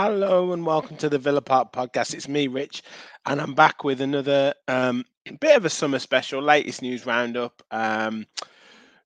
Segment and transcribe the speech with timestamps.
[0.00, 2.14] Hello and welcome to the Villa Park podcast.
[2.14, 2.84] It's me, Rich,
[3.26, 5.04] and I'm back with another um,
[5.40, 7.60] bit of a summer special, latest news roundup.
[7.72, 8.24] Um,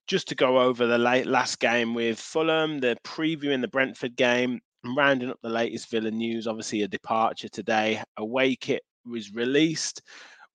[0.07, 4.17] just to go over the late last game with Fulham, the preview in the Brentford
[4.17, 6.47] game, and rounding up the latest Villa news.
[6.47, 8.03] Obviously, a departure today.
[8.19, 10.03] Away kit was released.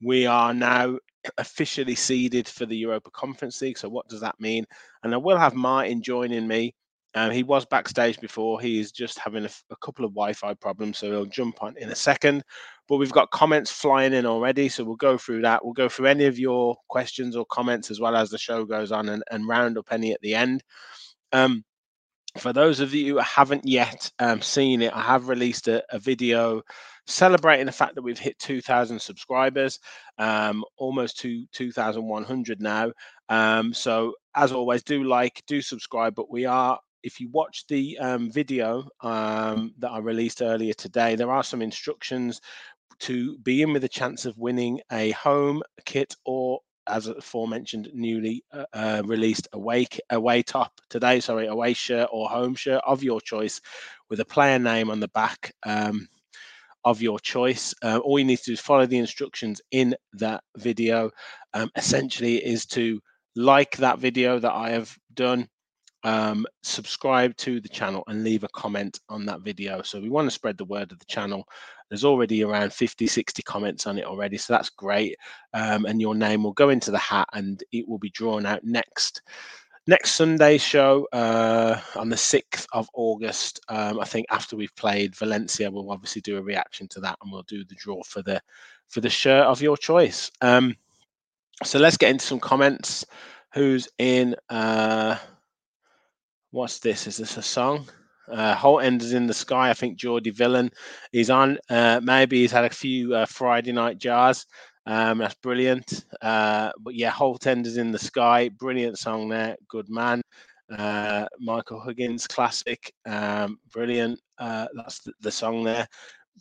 [0.03, 0.99] We are now
[1.39, 3.79] officially seeded for the Europa Conference League.
[3.79, 4.65] So, what does that mean?
[5.01, 6.75] And I will have Martin joining me
[7.17, 8.61] um, he was backstage before.
[8.61, 11.89] He is just having a, a, couple of Wi-Fi problems, so he'll jump on in
[11.89, 12.43] a second.
[12.87, 15.65] But we've got comments flying in already, so we'll go through that.
[15.65, 18.91] We'll go through any of your questions or comments as well as the show goes
[18.91, 20.63] on, and, and round up any at the end.
[21.31, 21.63] Um,
[22.37, 25.97] for those of you who haven't yet um, seen it, I have released a, a,
[25.97, 26.61] video
[27.07, 29.79] celebrating the fact that we've hit 2,000 subscribers,
[30.19, 32.91] um, almost to 2,100 now.
[33.29, 36.13] Um, so, as always, do like, do subscribe.
[36.13, 36.77] But we are
[37.07, 41.61] if you watch the um, video um, that I released earlier today, there are some
[41.61, 42.41] instructions
[42.99, 48.43] to be in with a chance of winning a home kit or as aforementioned newly
[48.51, 53.19] uh, uh, released away away top today sorry away shirt or home shirt of your
[53.19, 53.59] choice
[54.09, 56.07] with a player name on the back um,
[56.85, 57.73] of your choice.
[57.83, 61.09] Uh, all you need to do is follow the instructions in that video.
[61.53, 63.01] Um, essentially is to
[63.37, 65.47] like that video that i have done
[66.07, 69.81] um, subscribe to the channel and leave a comment on that video.
[69.81, 71.45] So we want to spread the word of the channel.
[71.89, 74.37] There's already around 50, 60 comments on it already.
[74.37, 75.17] So that's great.
[75.53, 78.63] Um, and your name will go into the hat and it will be drawn out
[78.63, 79.21] next
[79.85, 83.59] next Sunday show uh, on the 6th of August.
[83.67, 87.31] Um, I think after we've played Valencia, we'll obviously do a reaction to that and
[87.33, 88.41] we'll do the draw for the
[88.87, 90.31] for the shirt of your choice.
[90.39, 90.73] Um,
[91.65, 93.05] so let's get into some comments.
[93.53, 94.37] Who's in?
[94.49, 95.17] Uh,
[96.51, 97.07] what's this?
[97.07, 97.87] Is this a song?
[98.31, 99.69] Uh, Holte Enders in the Sky.
[99.69, 100.69] I think Geordie Villain
[101.13, 101.57] is on.
[101.69, 104.45] Uh, maybe he's had a few uh, Friday night jars.
[104.85, 106.05] Um, that's brilliant.
[106.21, 108.49] Uh, but yeah, Holte Enders in the Sky.
[108.49, 109.55] Brilliant song there.
[109.69, 110.21] Good man.
[110.69, 112.91] Uh, Michael Huggins classic.
[113.05, 114.19] Um, brilliant.
[114.37, 115.87] Uh, that's the, the, song there.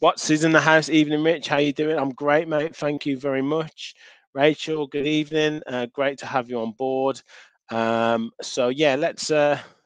[0.00, 0.88] What's is in the house?
[0.88, 1.48] Evening, Rich.
[1.48, 1.98] How are you doing?
[1.98, 2.74] I'm great, mate.
[2.74, 3.94] Thank you very much.
[4.34, 5.62] Rachel, good evening.
[5.92, 7.22] great to have you on board.
[7.70, 9.30] Um, so yeah, let's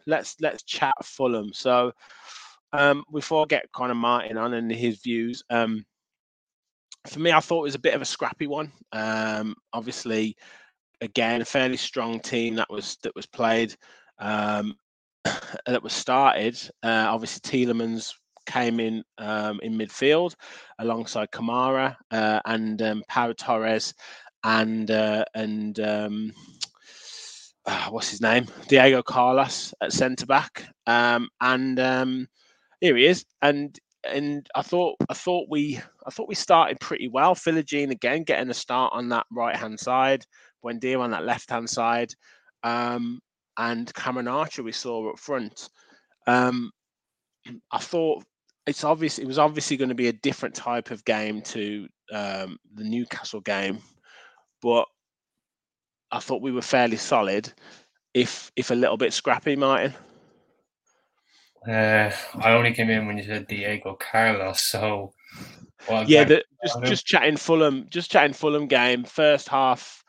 [0.07, 1.53] let's let's chat Fulham.
[1.53, 1.93] So
[2.73, 5.85] um, before I get of Martin on and his views, um,
[7.07, 8.73] for me, I thought it was a bit of a scrappy one.
[8.93, 10.37] Um, obviously,
[11.01, 13.75] again, a fairly strong team that was that was played,
[14.19, 14.75] um,
[15.25, 16.59] that was started.
[16.83, 18.13] Uh, obviously, Tielemans
[18.47, 20.35] came in um, in midfield
[20.79, 23.95] alongside Kamara uh, and um, Pau Torres
[24.45, 26.33] and uh, and um,
[27.71, 28.47] uh, what's his name?
[28.67, 30.65] Diego Carlos at centre back.
[30.87, 32.27] Um, and um,
[32.81, 33.25] here he is.
[33.43, 37.35] And and I thought I thought we I thought we started pretty well.
[37.35, 40.25] Philogene again getting a start on that right hand side,
[40.65, 42.13] Buendia on that left hand side,
[42.65, 43.21] um,
[43.57, 45.69] and Cameron Archer we saw up front.
[46.27, 46.73] Um,
[47.71, 48.25] I thought
[48.67, 52.57] it's obvious it was obviously going to be a different type of game to um,
[52.75, 53.79] the Newcastle game,
[54.61, 54.87] but
[56.13, 57.53] I thought we were fairly solid,
[58.15, 59.95] if if a little bit scrappy, Martin.
[61.67, 62.11] Uh,
[62.41, 65.13] I only came in when you said Diego Carlos, so
[65.89, 70.03] well, yeah, the, just just chatting Fulham, just chatting Fulham game first half.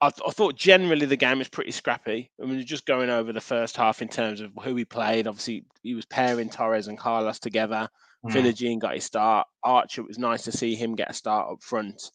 [0.00, 2.30] I, th- I, thought generally the game was pretty scrappy.
[2.42, 5.26] I mean, just going over the first half in terms of who he played.
[5.26, 7.88] Obviously, he was pairing Torres and Carlos together.
[8.24, 8.32] Mm.
[8.32, 9.46] Philogene got his start.
[9.62, 12.10] Archer, it was nice to see him get a start up front.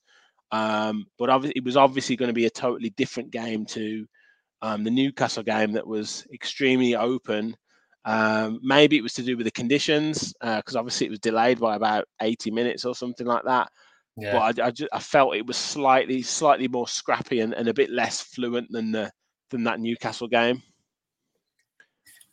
[0.51, 4.05] Um, but obviously, it was obviously going to be a totally different game to
[4.61, 7.55] um, the Newcastle game that was extremely open.
[8.05, 11.59] Um, maybe it was to do with the conditions because uh, obviously it was delayed
[11.59, 13.69] by about 80 minutes or something like that.
[14.17, 14.33] Yeah.
[14.33, 17.73] But I, I, just, I felt it was slightly slightly more scrappy and, and a
[17.73, 19.11] bit less fluent than the
[19.49, 20.61] than that Newcastle game.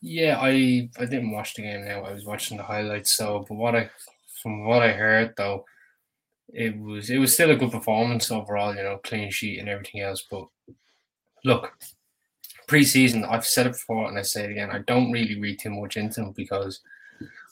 [0.00, 2.02] Yeah, I I didn't watch the game now.
[2.04, 3.16] I was watching the highlights.
[3.16, 3.90] So, but what I
[4.42, 5.64] from what I heard though,
[6.52, 10.00] it was it was still a good performance overall, you know, clean sheet and everything
[10.00, 10.25] else.
[10.31, 10.46] But
[11.44, 11.72] look,
[12.69, 15.70] preseason, I've said it before and I say it again, I don't really read too
[15.70, 16.81] much into them because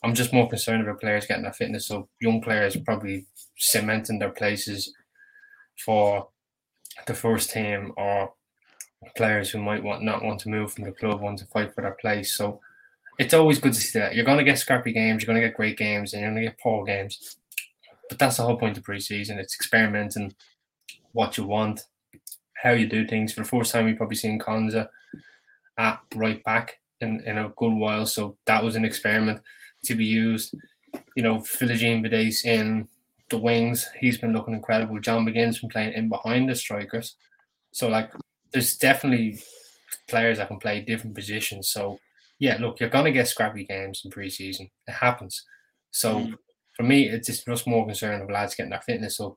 [0.02, 1.86] I'm just more concerned about players getting their fitness.
[1.86, 3.26] So young players probably
[3.56, 4.92] cementing their places
[5.84, 6.28] for
[7.06, 8.32] the first team or
[9.16, 11.82] players who might want not want to move from the club, want to fight for
[11.82, 12.34] their place.
[12.34, 12.60] So
[13.18, 14.14] it's always good to see that.
[14.14, 16.84] You're gonna get scrappy games, you're gonna get great games, and you're gonna get poor
[16.84, 17.36] games.
[18.08, 19.38] But that's the whole point of preseason.
[19.38, 20.34] It's experimenting
[21.12, 21.84] what you want,
[22.54, 23.32] how you do things.
[23.32, 24.88] For the first time, we've probably seen Konsa
[25.78, 28.06] at right back in, in a good while.
[28.06, 29.40] So that was an experiment
[29.84, 30.54] to be used.
[31.16, 32.88] you know, Philogene Bidace in
[33.30, 35.00] the wings, he's been looking incredible.
[35.00, 37.16] John McGinn's been playing in behind the strikers.
[37.72, 38.12] So like
[38.52, 39.40] there's definitely
[40.08, 41.68] players that can play different positions.
[41.68, 41.98] So
[42.38, 44.70] yeah, look, you're gonna get scrappy games in preseason.
[44.86, 45.44] It happens.
[45.90, 46.34] So mm.
[46.76, 49.36] For me, it's just, just more concerned of lads getting their fitness up,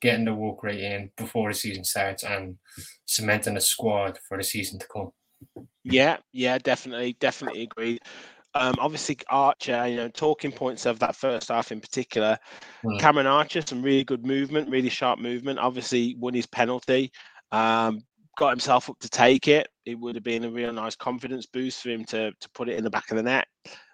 [0.00, 2.56] getting the work rate in before the season starts, and
[3.04, 5.10] cementing a squad for the season to come.
[5.84, 7.98] Yeah, yeah, definitely, definitely agree.
[8.54, 12.38] Um, obviously, Archer, you know, talking points of that first half in particular.
[12.84, 12.98] Mm.
[12.98, 15.58] Cameron Archer, some really good movement, really sharp movement.
[15.58, 17.12] Obviously, won his penalty,
[17.52, 18.00] um,
[18.38, 19.68] got himself up to take it.
[19.84, 22.78] It would have been a real nice confidence boost for him to to put it
[22.78, 23.46] in the back of the net.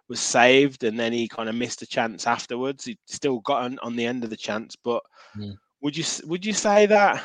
[0.09, 2.85] Was saved, and then he kind of missed a chance afterwards.
[2.85, 5.03] He still got on, on the end of the chance, but
[5.37, 5.55] mm.
[5.81, 7.23] would you would you say that?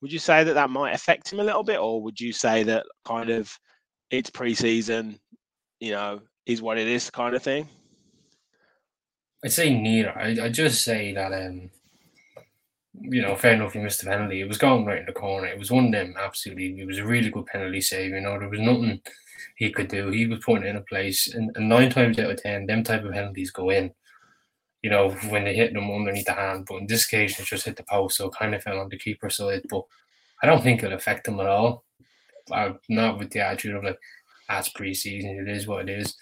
[0.00, 2.62] Would you say that that might affect him a little bit, or would you say
[2.62, 3.52] that kind of
[4.10, 5.18] it's preseason,
[5.80, 7.68] you know, is what it is kind of thing?
[9.44, 10.16] I'd say neither.
[10.16, 11.70] I I just say that um,
[13.00, 14.40] you know, fair enough, he missed the penalty.
[14.40, 15.46] It was going right in the corner.
[15.46, 16.80] It was one of them, absolutely.
[16.80, 18.12] It was a really good penalty save.
[18.12, 19.00] You know, there was nothing
[19.56, 20.10] he could do.
[20.10, 23.04] He was putting in a place, and, and nine times out of ten, them type
[23.04, 23.92] of penalties go in.
[24.82, 27.64] You know, when they hit them underneath the hand, but in this case, it just
[27.64, 29.62] hit the post, so it kind of fell on the keeper side.
[29.68, 29.82] But
[30.42, 31.84] I don't think it'll affect him at all.
[32.52, 33.98] I'm not with the attitude of like,
[34.48, 35.40] that's preseason.
[35.40, 36.16] It is what it is.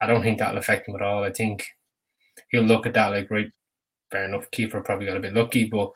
[0.00, 1.24] I don't think that'll affect him at all.
[1.24, 1.66] I think
[2.50, 3.50] he'll look at that like, right,
[4.10, 4.50] fair enough.
[4.50, 5.90] Keeper probably got a bit lucky, but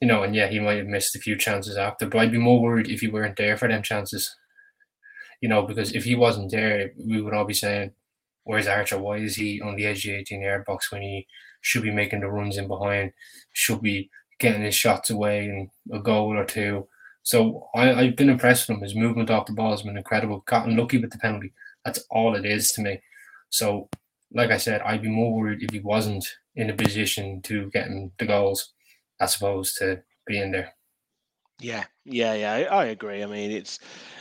[0.00, 2.06] you know, and yeah, he might have missed a few chances after.
[2.06, 4.34] But I'd be more worried if he weren't there for them chances.
[5.40, 7.92] You know, because if he wasn't there, we would all be saying,
[8.44, 8.98] "Where's Archer?
[8.98, 11.26] Why is he on the edge of the 18 yard box when he
[11.62, 13.12] should be making the runs in behind?
[13.52, 16.88] Should be getting his shots away and a goal or two.
[17.22, 18.82] So I, I've been impressed with him.
[18.82, 20.42] His movement off the ball has been incredible.
[20.46, 21.52] Gotten lucky with the penalty.
[21.84, 23.00] That's all it is to me.
[23.50, 23.88] So,
[24.32, 26.26] like I said, I'd be more worried if he wasn't
[26.56, 28.72] in a position to getting the goals
[29.20, 30.74] as opposed to being there.
[31.60, 32.52] Yeah, yeah, yeah.
[32.52, 33.22] I, I, agree.
[33.22, 33.78] I mean, it's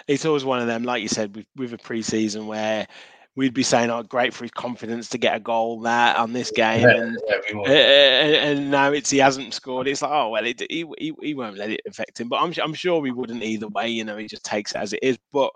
[0.08, 2.88] it's always one of them, like you said, with with a preseason where
[3.36, 6.52] we'd be saying, "Oh, great for his confidence to get a goal there on this
[6.52, 7.18] game," yeah, and,
[7.66, 9.88] yeah, and, and now it's he hasn't scored.
[9.88, 12.28] It's like, oh well, it, he, he he won't let it affect him.
[12.28, 13.88] But I'm I'm sure we wouldn't either way.
[13.88, 15.18] You know, he just takes it as it is.
[15.32, 15.52] But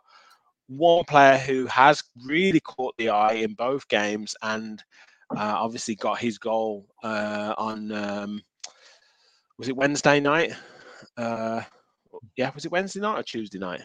[0.68, 4.82] one player who has really caught the eye in both games and
[5.36, 7.92] uh, obviously got his goal uh, on.
[7.92, 8.42] Um,
[9.58, 10.54] was it Wednesday night?
[11.18, 11.62] Uh,
[12.38, 13.82] yeah, was it Wednesday night or Tuesday night?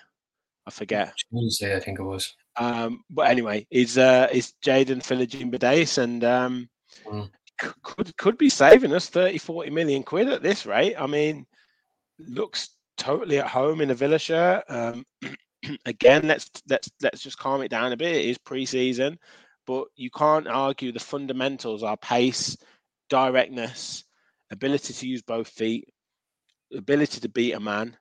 [0.66, 1.14] I forget.
[1.32, 2.34] Tuesday, I think it was.
[2.56, 6.69] Um, but anyway, is uh, is Jaden Philogene Bidace and um,
[7.06, 7.30] mm.
[7.82, 10.94] could could be saving us 30, 40 million quid at this rate.
[10.98, 11.46] I mean,
[12.19, 14.64] looks totally at home in a Villa shirt.
[14.69, 15.05] Um,
[15.86, 18.17] again, let's let's let's just calm it down a bit.
[18.17, 19.17] It is preseason,
[19.67, 22.56] but you can't argue the fundamentals are pace,
[23.08, 24.05] directness,
[24.50, 25.88] ability to use both feet,
[26.75, 27.96] ability to beat a man,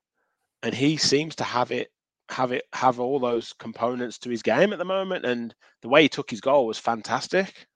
[0.64, 1.92] and he seems to have it
[2.30, 5.26] have it have all those components to his game at the moment.
[5.26, 7.68] And the way he took his goal was fantastic.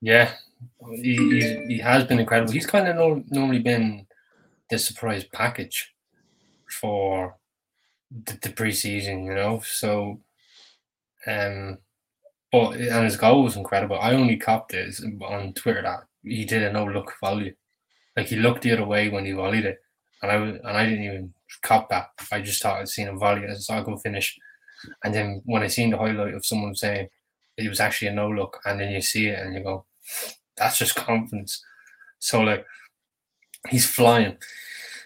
[0.00, 0.32] Yeah,
[0.90, 2.52] he he, has been incredible.
[2.52, 4.06] He's kind of no, normally been
[4.70, 5.92] the surprise package
[6.80, 7.36] for
[8.10, 9.60] the, the preseason, you know.
[9.64, 10.20] So,
[11.26, 11.78] um,
[12.50, 13.98] but and his goal was incredible.
[14.00, 17.54] I only copped it on Twitter that he did a no look volley.
[18.16, 19.80] Like he looked the other way when he volleyed it,
[20.22, 22.08] and I and I didn't even cop that.
[22.32, 24.38] I just thought I'd seen him volley as a go finish,
[25.04, 27.08] and then when I seen the highlight of someone saying
[27.56, 29.84] it was actually a no look, and then you see it and you go,
[30.56, 31.62] that's just confidence.
[32.18, 32.64] So like
[33.68, 34.36] he's flying.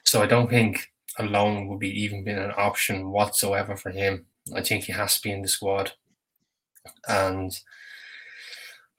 [0.05, 4.27] So I don't think alone would be even been an option whatsoever for him.
[4.55, 5.93] I think he has to be in the squad,
[7.09, 7.53] and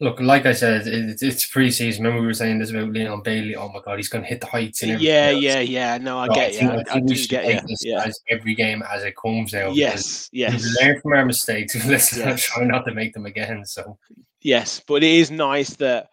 [0.02, 2.00] Look, like I said, it, it's preseason.
[2.00, 3.56] Remember we were saying this about Leon Bailey.
[3.56, 4.84] Oh my God, he's going to hit the heights.
[4.84, 5.98] And yeah, yeah, yeah.
[5.98, 6.68] No, I get you.
[6.68, 7.76] I, I, I do get you.
[7.82, 8.04] Yeah.
[8.04, 9.70] As every game as it comes now.
[9.70, 10.62] Yes, yes.
[10.62, 11.76] We learn from our mistakes.
[11.88, 12.44] Let's yes.
[12.44, 13.66] try not to make them again.
[13.66, 13.98] So.
[14.42, 16.10] Yes, but it is nice that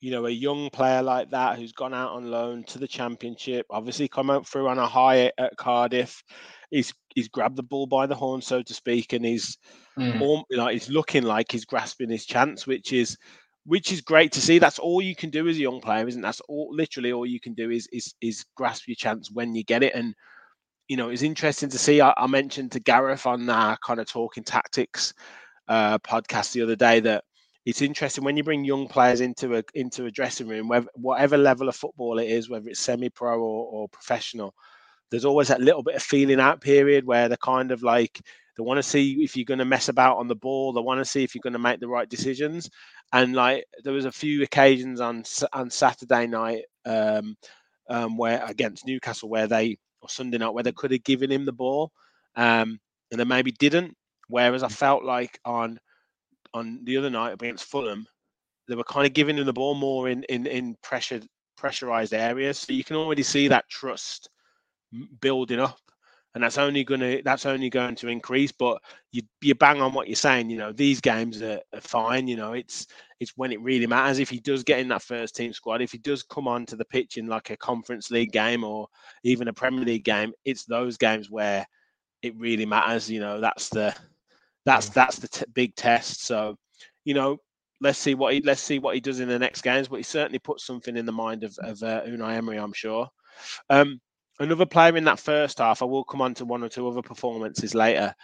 [0.00, 3.66] you know a young player like that who's gone out on loan to the championship,
[3.68, 6.24] obviously come out through on a high at Cardiff.
[6.70, 9.56] He's he's grabbed the bull by the horn, so to speak, and he's
[9.98, 10.20] mm.
[10.20, 13.16] all, like he's looking like he's grasping his chance, which is
[13.64, 14.58] which is great to see.
[14.58, 17.40] That's all you can do as a young player, isn't that's all literally all you
[17.40, 19.94] can do is is is grasp your chance when you get it.
[19.94, 20.14] And
[20.88, 22.00] you know, it's interesting to see.
[22.00, 25.12] I, I mentioned to Gareth on our kind of talking tactics
[25.68, 27.24] uh, podcast the other day that
[27.64, 31.36] it's interesting when you bring young players into a into a dressing room, whether, whatever
[31.36, 34.54] level of football it is, whether it's semi-pro or, or professional.
[35.10, 38.20] There's always that little bit of feeling out period where they're kind of like
[38.56, 40.72] They want to see if you're going to mess about on the ball.
[40.72, 42.70] They want to see if you're going to make the right decisions.
[43.12, 47.36] And like there was a few occasions on on Saturday night um,
[47.88, 51.44] um, where against Newcastle where they or Sunday night where they could have given him
[51.44, 51.92] the ball,
[52.36, 53.96] um, and they maybe didn't.
[54.28, 55.78] Whereas I felt like on
[56.54, 58.06] on the other night against Fulham,
[58.68, 61.20] they were kind of giving him the ball more in in in pressure
[61.56, 62.58] pressurized areas.
[62.58, 64.28] So you can already see that trust
[65.20, 65.78] building up
[66.36, 68.52] and that's only going to that's only going to increase.
[68.52, 70.50] But you you bang on what you're saying.
[70.50, 72.28] You know these games are, are, fine.
[72.28, 72.86] You know it's
[73.20, 74.18] it's when it really matters.
[74.18, 76.84] If he does get in that first team squad, if he does come onto the
[76.84, 78.86] pitch in like a Conference League game or
[79.22, 81.66] even a Premier League game, it's those games where
[82.20, 83.10] it really matters.
[83.10, 83.96] You know that's the
[84.66, 86.26] that's that's the t- big test.
[86.26, 86.58] So
[87.06, 87.38] you know
[87.80, 89.88] let's see what he let's see what he does in the next games.
[89.88, 93.08] But he certainly puts something in the mind of of uh, Unai Emery, I'm sure.
[93.70, 94.02] Um,
[94.38, 95.82] another player in that first half.
[95.82, 98.14] I will come on to one or two other performances later.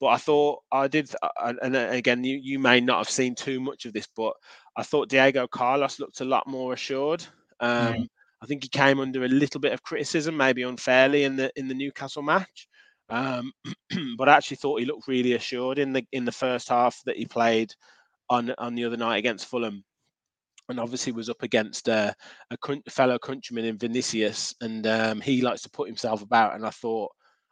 [0.00, 3.34] But I thought I did, uh, and uh, again, you, you may not have seen
[3.34, 4.32] too much of this, but
[4.76, 7.22] I thought Diego Carlos looked a lot more assured.
[7.60, 8.06] Um, mm.
[8.42, 11.68] I think he came under a little bit of criticism, maybe unfairly, in the in
[11.68, 12.66] the Newcastle match.
[13.10, 13.52] Um,
[14.16, 17.18] but I actually thought he looked really assured in the in the first half that
[17.18, 17.74] he played
[18.30, 19.84] on on the other night against Fulham
[20.70, 22.12] and obviously was up against uh,
[22.50, 26.54] a fellow countryman in Vinicius, and um, he likes to put himself about.
[26.54, 27.10] And I thought,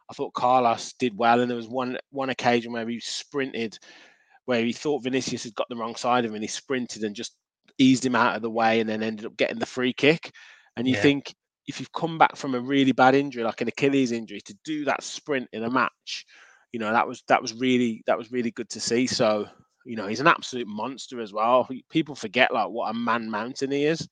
[0.09, 3.77] I thought Carlos did well, and there was one one occasion where he sprinted,
[4.45, 7.15] where he thought Vinicius had got the wrong side of him, and he sprinted and
[7.15, 7.35] just
[7.77, 10.31] eased him out of the way, and then ended up getting the free kick.
[10.75, 11.01] And you yeah.
[11.01, 11.35] think
[11.67, 14.85] if you've come back from a really bad injury, like an Achilles injury, to do
[14.85, 16.25] that sprint in a match,
[16.71, 19.07] you know that was that was really that was really good to see.
[19.07, 19.47] So
[19.85, 21.67] you know, he's an absolute monster as well.
[21.89, 24.07] People forget like what a man mountain he is.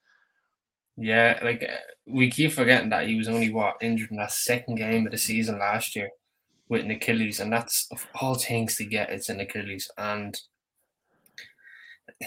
[0.98, 1.76] Yeah, like uh,
[2.08, 5.18] we keep forgetting that he was only what injured in that second game of the
[5.18, 6.10] season last year
[6.70, 9.12] with an Achilles, and that's of all things to get.
[9.12, 10.36] It's an Achilles, and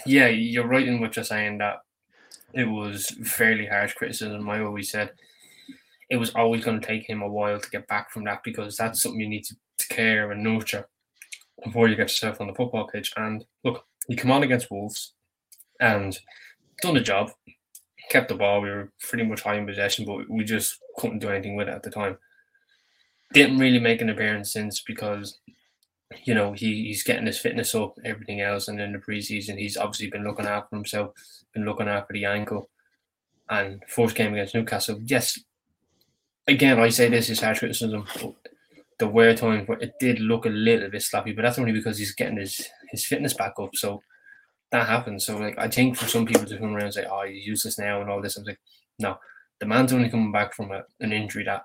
[0.05, 1.79] yeah, you're right in what you're saying that
[2.53, 4.49] it was fairly harsh criticism.
[4.49, 5.11] I always said
[6.09, 8.77] it was always going to take him a while to get back from that because
[8.77, 10.87] that's something you need to, to care and nurture
[11.63, 13.13] before you get yourself on the football pitch.
[13.17, 15.13] And look, he come on against Wolves
[15.79, 16.17] and
[16.81, 17.31] done the job,
[18.09, 18.61] kept the ball.
[18.61, 21.73] We were pretty much high in possession, but we just couldn't do anything with it
[21.73, 22.17] at the time.
[23.33, 25.39] Didn't really make an appearance since because
[26.25, 29.77] you know he, he's getting his fitness up, everything else, and in the preseason he's
[29.77, 31.13] obviously been looking after himself,
[31.53, 32.69] been looking after the ankle.
[33.49, 35.39] And first game against Newcastle, yes.
[36.47, 38.33] Again, I say this is harsh criticism, but
[39.01, 41.97] the wear time where it did look a little bit sloppy, but that's only because
[41.97, 43.75] he's getting his his fitness back up.
[43.75, 44.01] So
[44.71, 45.25] that happens.
[45.25, 47.79] So like I think for some people to come around and say, "Oh, he's useless
[47.79, 48.59] now" and all this, I'm like,
[48.99, 49.17] no,
[49.59, 51.63] the man's only coming back from a, an injury that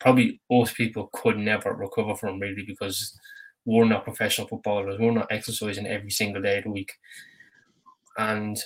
[0.00, 3.16] probably most people could never recover from, really, because
[3.64, 4.98] we're not professional footballers.
[4.98, 6.92] We're not exercising every single day of the week.
[8.18, 8.58] And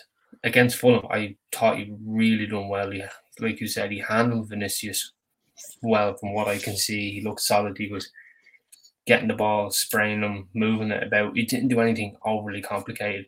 [0.42, 2.90] against Fulham, I thought he really done well.
[2.90, 3.04] He,
[3.40, 5.12] like you said, he handled Vinicius
[5.82, 7.12] well from what I can see.
[7.12, 7.76] He looked solid.
[7.78, 8.10] He was
[9.06, 11.36] getting the ball, spraying them, moving it about.
[11.36, 13.26] He didn't do anything overly complicated.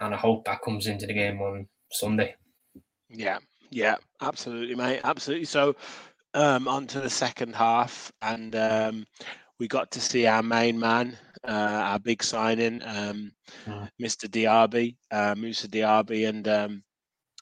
[0.00, 2.34] And I hope that comes into the game on Sunday.
[3.08, 3.38] Yeah,
[3.70, 5.00] yeah, absolutely, mate.
[5.04, 5.46] Absolutely.
[5.46, 5.76] So
[6.34, 9.06] um on to the second half and um
[9.58, 11.16] we got to see our main man,
[11.46, 11.50] uh,
[11.84, 13.32] our big signing, um,
[13.66, 13.88] mm.
[14.00, 14.28] Mr.
[14.28, 16.82] Diaby, uh, Musa Diaby, and um,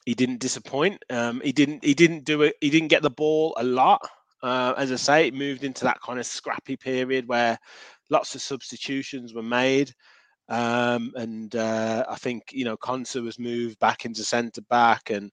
[0.05, 1.03] he didn't disappoint.
[1.11, 1.85] Um, he didn't.
[1.85, 2.57] He didn't do it.
[2.61, 4.09] He didn't get the ball a lot.
[4.42, 7.58] Uh, as I say, it moved into that kind of scrappy period where
[8.11, 9.92] lots of substitutions were made.
[10.49, 15.30] Um, and uh, I think you know Konsa was moved back into centre back, and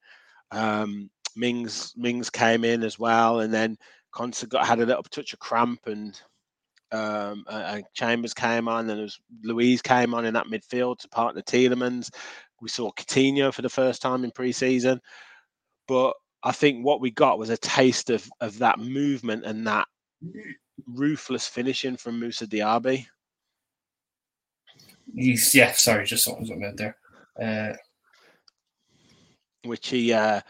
[0.51, 3.77] um, Mings Mings came in as well, and then
[4.13, 6.19] Konsa got had a little touch of cramp, and
[6.91, 7.43] um,
[7.93, 12.09] Chambers came on, and was, Luiz came on in that midfield to partner Tielemans.
[12.61, 15.01] We saw Coutinho for the first time in pre-season,
[15.87, 16.13] but
[16.43, 19.88] I think what we got was a taste of of that movement and that
[20.88, 23.05] ruthless finishing from Musa Diaby.
[25.15, 26.96] He's, yeah, sorry, just something's up there.
[27.41, 27.75] Uh,
[29.63, 30.41] which he uh,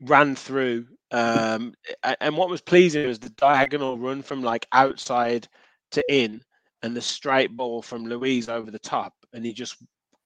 [0.00, 0.86] ran through.
[1.10, 1.74] Um,
[2.20, 5.48] and what was pleasing was the diagonal run from like outside
[5.92, 6.40] to in
[6.82, 9.12] and the straight ball from Luiz over the top.
[9.32, 9.76] And he just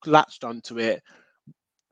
[0.07, 1.03] latched onto it,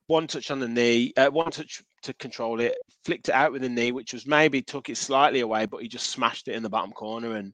[0.07, 3.63] one touch on the knee, uh, one touch to control it, flicked it out with
[3.63, 6.63] the knee, which was maybe took it slightly away, but he just smashed it in
[6.63, 7.37] the bottom corner.
[7.37, 7.53] And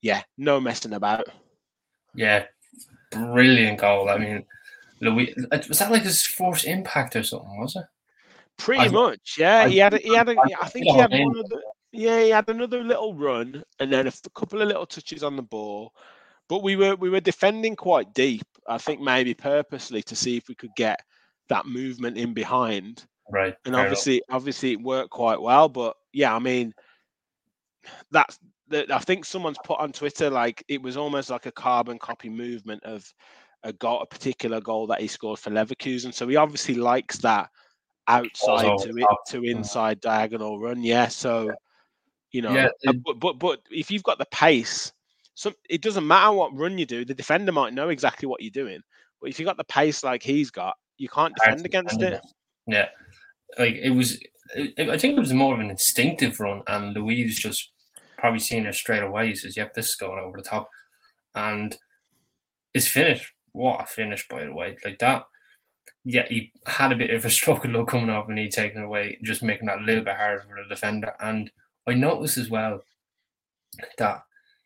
[0.00, 1.26] yeah, no messing about.
[2.14, 2.44] Yeah,
[3.10, 4.08] brilliant goal.
[4.08, 4.44] I mean,
[5.00, 7.60] Luiz, uh, was that like his first impact or something?
[7.60, 7.84] Was it?
[8.56, 9.64] Pretty I, much, yeah.
[9.64, 11.60] I, he had, a, he had, a, I, I think he had one of the,
[11.92, 15.42] yeah, he had another little run and then a couple of little touches on the
[15.42, 15.92] ball.
[16.48, 18.46] but we were we were defending quite deep.
[18.68, 21.00] I think maybe purposely to see if we could get
[21.48, 23.04] that movement in behind.
[23.30, 23.54] Right.
[23.64, 24.36] And obviously, enough.
[24.36, 25.68] obviously, it worked quite well.
[25.68, 26.72] But yeah, I mean,
[28.10, 28.90] that's that.
[28.90, 32.84] I think someone's put on Twitter like it was almost like a carbon copy movement
[32.84, 33.12] of
[33.62, 36.14] a goal, a particular goal that he scored for Leverkusen.
[36.14, 37.48] So he obviously likes that
[38.08, 40.82] outside to it, to inside diagonal run.
[40.82, 41.08] Yeah.
[41.08, 41.52] So
[42.32, 44.92] you know, yeah, uh, it, but, but but if you've got the pace,
[45.34, 47.04] so it doesn't matter what run you do.
[47.04, 48.80] The defender might know exactly what you're doing,
[49.20, 52.20] but if you've got the pace like he's got, you can't defend against it.
[52.66, 52.88] Yeah,
[53.58, 54.18] like it was.
[54.54, 57.72] It, I think it was more of an instinctive run, and Luiz just
[58.18, 59.28] probably seen it straight away.
[59.28, 60.68] He says, "Yep, this is going over the top,"
[61.34, 61.76] and
[62.74, 63.32] it's finished.
[63.52, 64.76] What a finish, by the way!
[64.84, 65.24] Like that.
[66.04, 68.82] Yeah, he had a bit of a stroke of luck coming off, and he taken
[68.82, 71.12] it away, just making that a little bit harder for the defender.
[71.20, 71.50] And
[71.86, 72.82] I noticed as well
[73.98, 74.22] that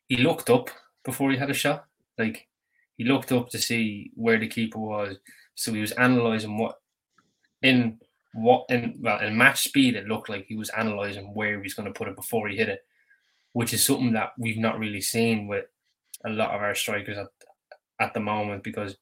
[0.08, 0.70] he looked up
[1.04, 1.86] before he had a shot.
[2.18, 2.46] Like
[2.96, 5.16] he looked up to see where the keeper was.
[5.54, 6.79] So he was analysing what
[7.62, 7.98] in
[8.34, 11.74] what in well in match speed it looked like he was analysing where he was
[11.74, 12.84] going to put it before he hit it,
[13.52, 15.64] which is something that we've not really seen with
[16.24, 17.26] a lot of our strikers at
[18.00, 18.96] at the moment because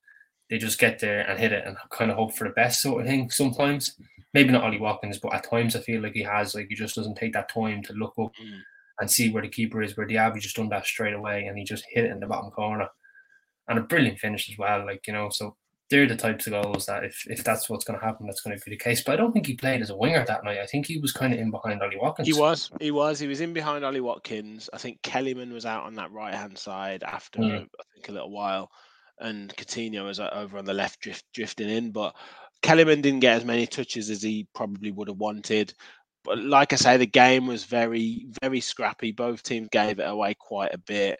[0.50, 3.02] they just get there and hit it and kind of hope for the best sort
[3.02, 3.94] of thing sometimes.
[4.34, 6.96] Maybe not Ollie Watkins, but at times I feel like he has like he just
[6.96, 8.60] doesn't take that time to look up mm.
[9.00, 11.64] and see where the keeper is, where Diaby just done that straight away and he
[11.64, 12.88] just hit it in the bottom corner.
[13.68, 15.56] And a brilliant finish as well, like you know, so
[15.90, 18.56] they're the types of goals that if, if that's what's going to happen, that's going
[18.56, 19.02] to be the case.
[19.02, 20.58] But I don't think he played as a winger that night.
[20.58, 22.28] I think he was kind of in behind Ollie Watkins.
[22.28, 22.70] He was.
[22.80, 23.18] He was.
[23.18, 24.68] He was in behind Ollie Watkins.
[24.72, 27.62] I think Kellyman was out on that right hand side after mm.
[27.62, 28.70] I think a little while,
[29.18, 31.90] and Coutinho was uh, over on the left, drift, drifting in.
[31.90, 32.14] But
[32.62, 35.72] Kellyman didn't get as many touches as he probably would have wanted.
[36.24, 39.12] But like I say, the game was very, very scrappy.
[39.12, 41.18] Both teams gave it away quite a bit.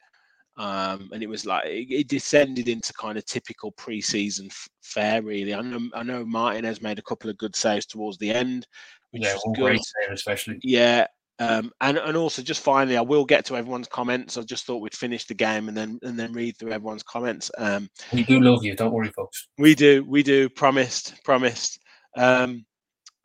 [0.59, 5.23] Um, and it was like it, it, descended into kind of typical preseason f- fare.
[5.23, 8.67] Really, I know I know Martinez made a couple of good saves towards the end,
[9.13, 9.63] which yeah, was good.
[9.63, 10.59] great save especially.
[10.65, 11.07] Yeah,
[11.39, 14.37] um, and and also just finally, I will get to everyone's comments.
[14.37, 17.51] I just thought we'd finish the game and then and then read through everyone's comments.
[17.57, 18.75] Um, we do love you.
[18.75, 19.47] Don't worry, folks.
[19.59, 20.05] We do.
[20.09, 20.49] We do.
[20.49, 21.23] Promised.
[21.25, 21.79] Promised.
[22.17, 22.67] Um,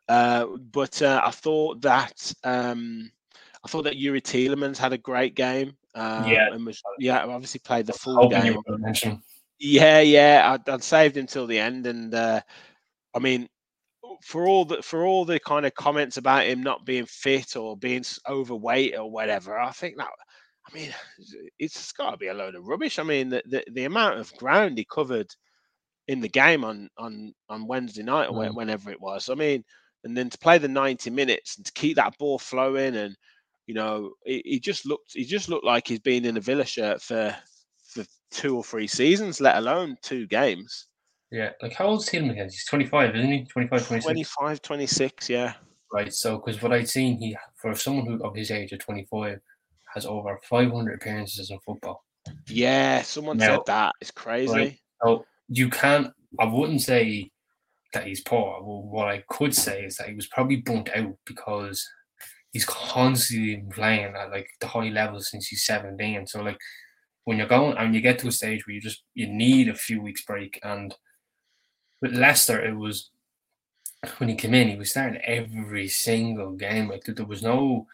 [0.07, 3.09] uh, but uh, I thought that um,
[3.65, 5.75] I thought that Youri Tielemans had a great game.
[5.95, 8.57] Um, yeah, and was yeah obviously played the full game.
[9.59, 12.41] Yeah, yeah, I'd, I'd, saved him till the end, and uh,
[13.13, 13.47] I mean,
[14.23, 17.77] for all the for all the kind of comments about him not being fit or
[17.77, 20.09] being overweight or whatever, I think that
[20.67, 20.93] I mean
[21.59, 22.99] it's got to be a load of rubbish.
[22.99, 25.29] I mean, the, the, the amount of ground he covered
[26.07, 28.55] in the game on on on Wednesday night or mm.
[28.55, 29.29] whenever it was.
[29.29, 29.63] I mean,
[30.03, 33.15] and then to play the ninety minutes and to keep that ball flowing and
[33.65, 36.65] you know, he, he just looked he just looked like he's been in a Villa
[36.65, 37.35] shirt for
[37.87, 40.87] for two or three seasons, let alone two games.
[41.31, 42.45] Yeah, like how old's Tielemans again?
[42.45, 43.45] He's 25, isn't he?
[43.45, 44.05] 25, 26?
[44.05, 45.53] 25, 26, yeah.
[45.91, 49.39] Right, so because what I'd seen, he for someone who of his age of 25
[49.93, 52.03] has over 500 appearances in football.
[52.47, 53.93] Yeah, someone now, said that.
[54.01, 54.53] It's crazy.
[54.53, 57.31] Right, so you can't, I wouldn't say
[57.93, 58.61] that he's poor.
[58.61, 61.87] Well, what I could say is that he was probably burnt out because
[62.53, 66.27] he's constantly playing at like the high level since he's 17.
[66.27, 66.59] So like
[67.25, 69.75] when you're going and you get to a stage where you just you need a
[69.75, 70.95] few weeks break and
[72.01, 73.09] with Leicester it was
[74.17, 77.87] when he came in he was starting every single game like there was no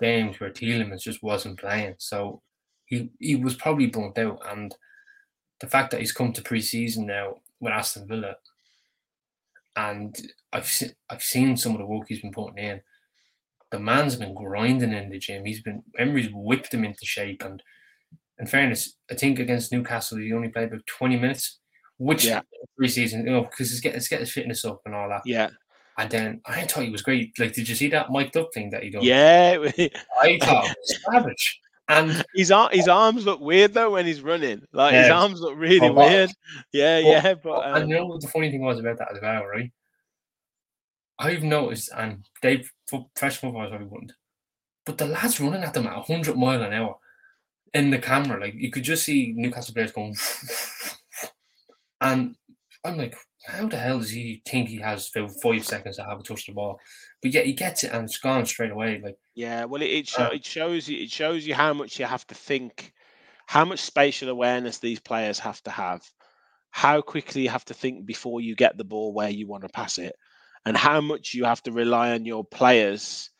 [0.00, 2.40] games where Tielemans just wasn't playing so
[2.86, 4.74] he he was probably burnt out and
[5.60, 8.36] the fact that he's come to pre-season now with Aston Villa
[9.76, 10.16] and
[10.52, 12.80] I've seen I've seen some of the work he's been putting in
[13.74, 15.44] the man's been grinding in the gym.
[15.44, 17.42] He's been Emery's whipped him into shape.
[17.44, 17.60] And
[18.38, 21.58] in fairness, I think against Newcastle he only played about twenty minutes,
[21.98, 22.42] which yeah.
[22.80, 25.22] preseason, you know, because he's get, get his fitness up and all that.
[25.26, 25.50] Yeah.
[25.98, 27.36] And then I thought he was great.
[27.36, 29.02] Like, did you see that mic'd up thing that he done?
[29.02, 29.58] Yeah.
[30.22, 31.60] I thought it was savage.
[31.88, 34.62] And his his arms look weird though when he's running.
[34.72, 35.02] Like yeah.
[35.02, 36.30] his arms look really weird.
[36.72, 37.34] Yeah, but, yeah.
[37.34, 39.72] But um, and you know what the funny thing was about that as well, right?
[41.18, 42.70] I've noticed, and Dave,
[43.14, 44.12] fresh footballers probably wouldn't,
[44.84, 46.96] but the lads running at them at 100 mile an hour
[47.72, 50.16] in the camera, like you could just see Newcastle players going,
[52.00, 52.34] and
[52.84, 55.10] I'm like, how the hell does he think he has
[55.42, 56.80] five seconds to have a touch the ball?
[57.22, 59.00] But yet he gets it and it's gone straight away.
[59.02, 61.98] Like, yeah, well, it it, show, uh, it shows you it shows you how much
[61.98, 62.92] you have to think,
[63.46, 66.02] how much spatial awareness these players have to have,
[66.70, 69.68] how quickly you have to think before you get the ball where you want to
[69.68, 70.16] pass it
[70.66, 73.30] and how much you have to rely on your players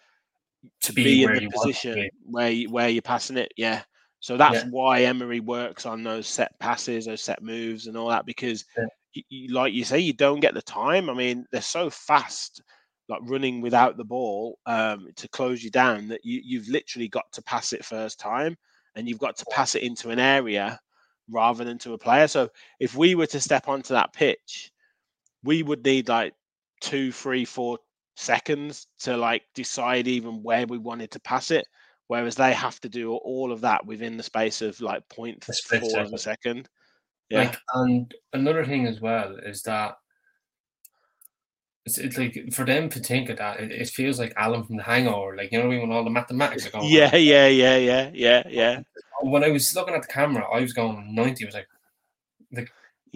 [0.82, 3.52] to be, be in the position where you, where you're passing it.
[3.56, 3.82] Yeah.
[4.20, 4.70] So that's Yeah.
[4.70, 8.84] why Emery works on those set passes, those set moves, and all that because, Yeah.
[9.16, 11.10] y- y- like you say, you don't get the time.
[11.10, 12.62] I mean, they're so fast,
[13.08, 17.30] like running without the ball um, to close you down that you, you've literally got
[17.32, 18.56] to pass it first time,
[18.94, 20.80] and you've got to pass it into an area
[21.30, 22.28] rather than to a player.
[22.28, 22.48] So
[22.80, 24.70] if we were to step onto that pitch,
[25.42, 26.32] we would need like
[26.84, 27.78] two, three, four
[28.16, 31.66] seconds to like decide even where we wanted to pass it.
[32.06, 36.00] Whereas they have to do all of that within the space of like point four
[36.00, 36.68] of a second.
[37.30, 37.44] Yeah.
[37.44, 39.96] Like, and another thing as well is that
[41.86, 44.76] it's, it's like for them to think of that, it, it feels like Alan from
[44.76, 45.34] the Hangover.
[45.34, 46.90] Like you know what I mean when all the mathematics are going.
[46.90, 48.80] yeah, yeah, yeah, yeah, yeah, yeah.
[49.22, 51.44] When I was looking at the camera, I was going ninety.
[51.44, 51.68] I was like,
[52.56, 52.66] I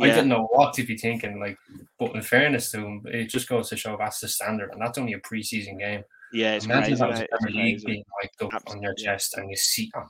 [0.07, 0.15] Yeah.
[0.15, 1.41] didn't know what to be thinking.
[1.41, 1.59] Like,
[1.99, 4.99] but in fairness to him, it just goes to show that's the standard, and that's
[4.99, 6.05] only a preseason game.
[6.33, 7.13] Yeah, it's Imagine crazy.
[7.15, 7.29] that.
[7.33, 7.87] It's crazy.
[7.87, 9.91] being hiked up on your chest, and you see.
[9.97, 10.05] Oh,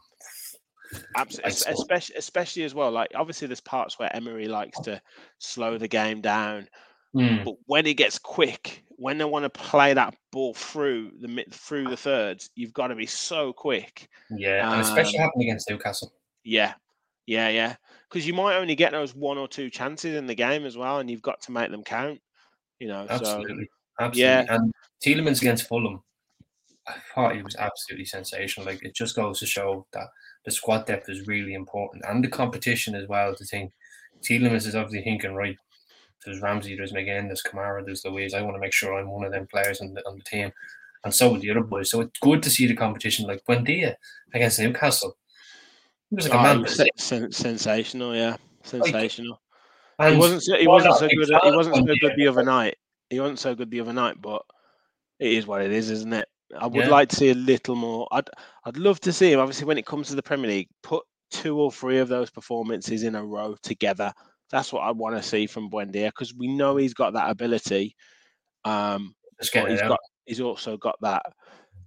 [1.16, 2.90] Absolutely, I especially especially as well.
[2.90, 5.01] Like obviously, there's parts where Emery likes to
[5.38, 6.66] slow the game down,
[7.14, 11.29] mm, but when it gets quick, when they want to play that ball through the
[11.29, 14.09] mid through the thirds, you've got to be so quick.
[14.31, 16.11] yeah, and especially Um, happened against Newcastle.
[16.42, 16.72] Yeah,
[17.27, 17.77] yeah, yeah.
[18.09, 20.99] Because you might only get those one or two chances in the game as well,
[20.99, 22.21] and you've got to make them count.
[22.79, 23.68] You know, so Absolutely,
[24.01, 24.21] absolutely.
[24.21, 24.47] yeah.
[24.49, 24.73] And
[25.05, 26.01] Tielemans against Fulham,
[26.87, 28.66] I thought he was absolutely sensational.
[28.66, 30.07] Like it just goes to show that
[30.44, 33.35] the squad depth is really important, and the competition as well.
[33.35, 33.73] To think
[34.23, 35.57] Tielemans is obviously thinking right.
[36.25, 38.35] There's Ramsey, there's McGinn, there's Kamara, there's Luiz.
[38.35, 40.53] I want to make sure I'm one of them players on the on the team,
[41.05, 41.90] and so would the other boys.
[41.90, 43.27] So it's good to see the competition.
[43.27, 43.94] Like Buendia
[44.35, 45.16] against Newcastle,
[46.11, 46.57] like a Oh, man.
[46.57, 49.40] he was sen- sen- sensational, yeah, sensational.
[49.99, 50.42] And he wasn't.
[50.42, 51.29] so- He wasn't so good.
[51.42, 52.77] He wasn't so good the other night.
[53.11, 54.42] He wasn't so good the other night, but
[55.18, 56.29] it is what it is, isn't it?
[56.59, 56.88] I would Yeah.
[56.88, 58.07] like to see a little more.
[58.12, 58.29] I'd
[58.64, 59.40] I'd love to see him.
[59.40, 63.03] Obviously, when it comes to the Premier League, put two or three of those performances
[63.03, 64.12] in a row together.
[64.51, 67.94] That's what I want to see from Buendia because we know he's got that ability.
[68.64, 69.88] Um, Just but getting he's out.
[69.90, 71.23] got he's also got that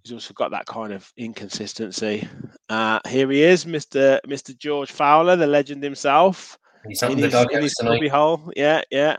[0.03, 2.27] he's also got that kind of inconsistency.
[2.69, 4.19] Uh, here he is, Mr.
[4.27, 4.57] Mr.
[4.57, 7.95] George Fowler, the legend himself, He's in something the his, dog in his tonight.
[7.97, 8.51] cubby hole.
[8.55, 9.17] Yeah, yeah.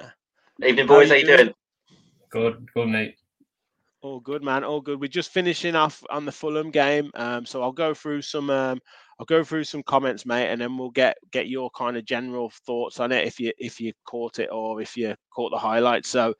[0.65, 1.09] Evening, boys.
[1.09, 1.37] you How you doing?
[1.39, 1.55] doing?
[2.31, 3.17] Good, good mate.
[4.01, 4.65] All good, man.
[4.65, 5.01] All good.
[5.01, 8.51] We're just finishing off on the Fulham game, um, so I'll go through some.
[8.51, 8.81] Um,
[9.23, 12.51] I'll go through some comments, mate, and then we'll get get your kind of general
[12.67, 16.09] thoughts on it if you if you caught it or if you caught the highlights.
[16.09, 16.35] So,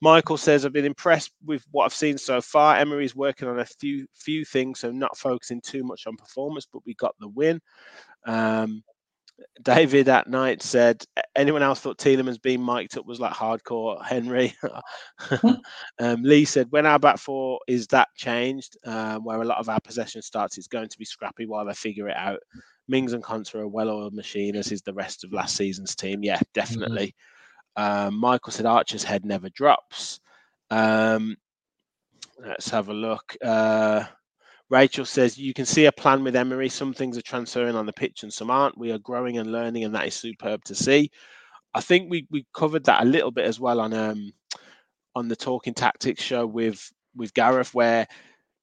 [0.00, 2.78] Michael says I've been impressed with what I've seen so far.
[2.78, 6.82] Emery's working on a few few things, so not focusing too much on performance, but
[6.84, 7.60] we got the win.
[8.26, 8.82] Um,
[9.62, 14.54] David at night said, anyone else thought Tielemans being mic'd up was like hardcore Henry?
[15.98, 19.68] um, Lee said, when our back four is that changed, um, where a lot of
[19.68, 22.40] our possession starts, it's going to be scrappy while they figure it out.
[22.88, 26.22] Mings and Konsa are a well-oiled machine, as is the rest of last season's team.
[26.22, 27.14] Yeah, definitely.
[27.76, 30.20] Um, Michael said Archer's head never drops.
[30.70, 31.36] Um,
[32.42, 33.36] let's have a look.
[33.44, 34.04] Uh,
[34.68, 36.68] Rachel says you can see a plan with Emery.
[36.68, 38.78] Some things are transferring on the pitch and some aren't.
[38.78, 41.10] We are growing and learning, and that is superb to see.
[41.74, 44.32] I think we we covered that a little bit as well on um
[45.14, 48.06] on the Talking Tactics show with with Gareth, where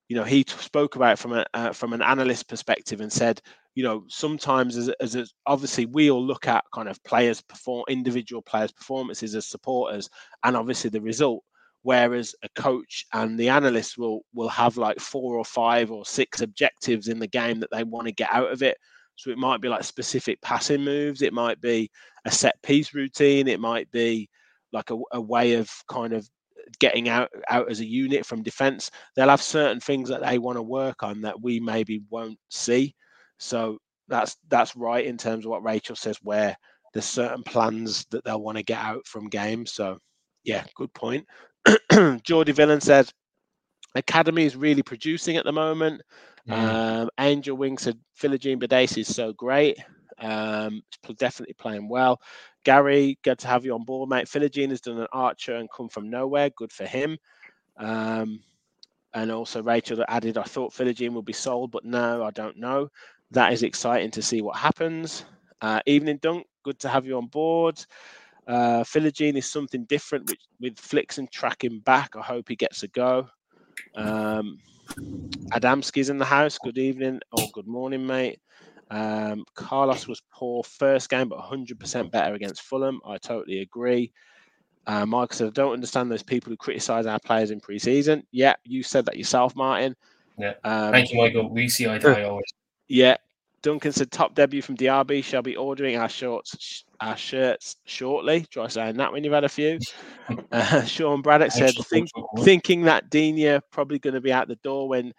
[0.10, 3.42] you know he t- spoke about from a uh, from an analyst perspective and said
[3.76, 7.84] you know sometimes as, as a, obviously we all look at kind of players perform
[7.90, 10.10] individual players performances as supporters
[10.44, 11.44] and obviously the result
[11.84, 16.42] whereas a coach and the analyst will will have like four or five or six
[16.42, 18.78] objectives in the game that they want to get out of it.
[19.16, 21.92] So it might be like specific passing moves it might be
[22.26, 24.28] a set piece routine it might be
[24.72, 26.28] like a, a way of kind of
[26.80, 28.90] getting out out as a unit from defense.
[29.16, 32.96] They'll have certain things that they want to work on that we maybe won't see.
[33.38, 36.56] So that's that's right in terms of what rachel says where
[36.94, 39.74] there's certain plans that they'll want to get out from games.
[39.74, 40.00] So
[40.44, 41.26] yeah good point
[42.24, 43.12] Geordie Villain said,
[43.96, 46.02] Academy is really producing at the moment.
[46.50, 49.78] Um, Angel Wing said, Philogene Bidace is so great.
[50.20, 50.84] Um,
[51.18, 52.20] definitely playing well.
[52.64, 54.28] Gary, good to have you on board, mate.
[54.28, 56.50] Philogene has done an archer and come from nowhere.
[56.50, 57.18] Good for him.
[57.78, 58.42] Um,
[59.14, 62.90] and also Rachel added, I thought Philogene would be sold, but no, I don't know.
[63.32, 65.26] That is exciting to see what happens.
[65.62, 67.84] Uh, evening Dunk, good to have you on board.
[68.48, 72.16] Uh, Philogene is something different with, with flicks and tracking back.
[72.16, 73.28] I hope he gets a go.
[73.96, 74.60] Um,
[75.52, 76.58] Adamski's in the house.
[76.58, 78.40] Good evening or good morning, mate.
[78.92, 83.00] Um, Carlos was poor first game, but 100% better against Fulham.
[83.06, 84.12] I totally agree.
[84.86, 88.24] Uh, Michael said, I don't understand those people who criticise our players in pre season.
[88.32, 89.96] Yeah, you said that yourself, Martin.
[90.38, 90.54] Yeah.
[90.64, 91.50] Um, Thank you, Michael.
[91.50, 92.46] We see eye to eye always.
[92.88, 93.18] yeah.
[93.62, 95.24] Duncan said top debut from DRB.
[95.24, 98.46] Shall be ordering our shorts, our shirts shortly.
[98.50, 99.80] Try saying that when you've had a few.
[100.54, 104.88] Uh, Sean Braddock said, Think, thinking that Digne probably going to be out the door
[104.88, 105.14] when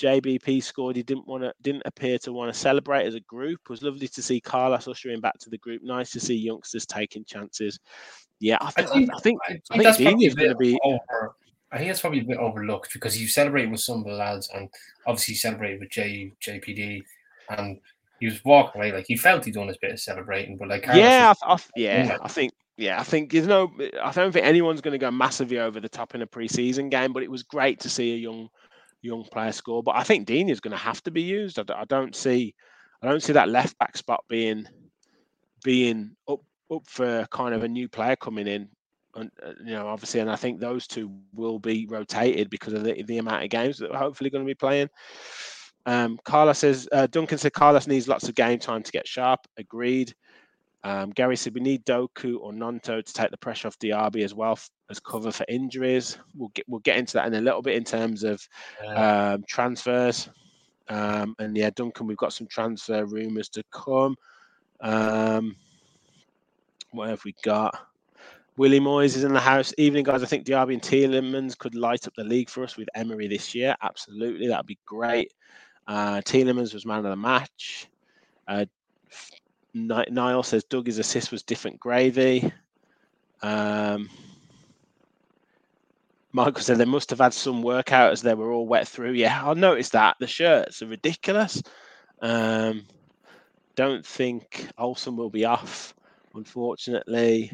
[0.00, 0.96] JBP scored.
[0.96, 3.60] He didn't want to, didn't appear to want to celebrate as a group.
[3.62, 5.82] It was lovely to see Carlos ushering back to the group.
[5.84, 7.78] Nice to see youngsters taking chances.
[8.40, 10.56] Yeah, I think I think, I think, I think, I think Digne is going to
[10.56, 10.78] be.
[10.82, 11.36] Over,
[11.70, 14.50] I think that's probably a bit overlooked because you celebrated with some of the lads,
[14.54, 14.68] and
[15.06, 17.02] obviously celebrated with J JPD,
[17.50, 17.78] and
[18.20, 20.86] he was walking away like he felt he'd done his bit of celebrating, but like
[20.86, 23.70] yeah, I, I, yeah, I think yeah, I think there's no,
[24.02, 27.12] I don't think anyone's going to go massively over the top in a preseason game,
[27.12, 28.48] but it was great to see a young
[29.02, 29.82] young player score.
[29.82, 31.58] But I think Digne is going to have to be used.
[31.58, 32.54] I, I don't see,
[33.02, 34.66] I don't see that left back spot being
[35.62, 38.68] being up up for kind of a new player coming in.
[39.14, 42.84] And uh, you know, obviously, and I think those two will be rotated because of
[42.84, 44.88] the, the amount of games that we're hopefully going to be playing.
[45.90, 49.40] Um, Carlos says uh, Duncan said Carlos needs lots of game time to get sharp.
[49.56, 50.14] Agreed.
[50.84, 54.32] Um, Gary said we need Doku or Gnonto to take the pressure off Diaby as
[54.32, 54.56] well
[54.88, 56.16] as cover for injuries.
[56.36, 58.40] We'll get we'll get into that in a little bit in terms of
[58.84, 59.32] yeah.
[59.32, 60.28] um, transfers.
[60.88, 64.14] Um, and yeah, Duncan, we've got some transfer rumours to come.
[64.80, 65.56] Um,
[66.92, 67.76] what have we got?
[68.56, 69.74] Willie Moyes is in the house.
[69.76, 70.22] Evening, guys.
[70.22, 73.56] I think Diaby and Tielemans could light up the league for us with Emery this
[73.56, 73.74] year.
[73.82, 75.32] Absolutely, that'd be great.
[75.90, 77.88] Uh, Tielemans was man of the match.
[78.46, 78.64] Uh,
[79.74, 82.52] Niall says Doug's assist was different gravy.
[83.42, 84.08] Um,
[86.30, 89.14] Michael said they must have had some workout as they were all wet through.
[89.14, 90.14] Yeah, I noticed that.
[90.20, 91.60] The shirts are ridiculous.
[92.22, 92.86] Um,
[93.74, 95.92] don't think Olsen will be off,
[96.36, 97.50] unfortunately.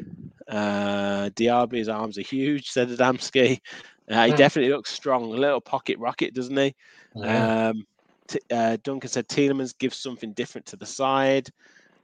[0.47, 3.61] Uh, Diaby's arms are huge, said Adamski.
[4.07, 4.35] Uh, he yeah.
[4.35, 5.23] definitely looks strong.
[5.23, 6.75] A little pocket rocket, doesn't he?
[7.15, 7.69] Yeah.
[7.69, 7.87] Um,
[8.27, 11.49] t- uh, Duncan said Tielemans gives something different to the side.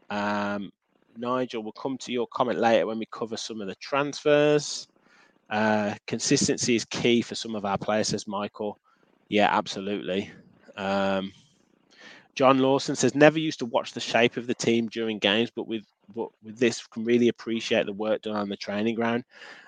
[0.10, 0.72] Um,
[1.18, 4.88] Nigel, we'll come to your comment later when we cover some of the transfers.
[5.50, 8.80] Uh, consistency is key for some of our players, says Michael.
[9.30, 10.32] Yeah, absolutely.
[10.78, 11.32] Um,
[12.36, 15.68] John Lawson says never used to watch the shape of the team during games, but
[15.68, 15.84] with
[16.16, 19.24] but with this can really appreciate the work done on the training ground.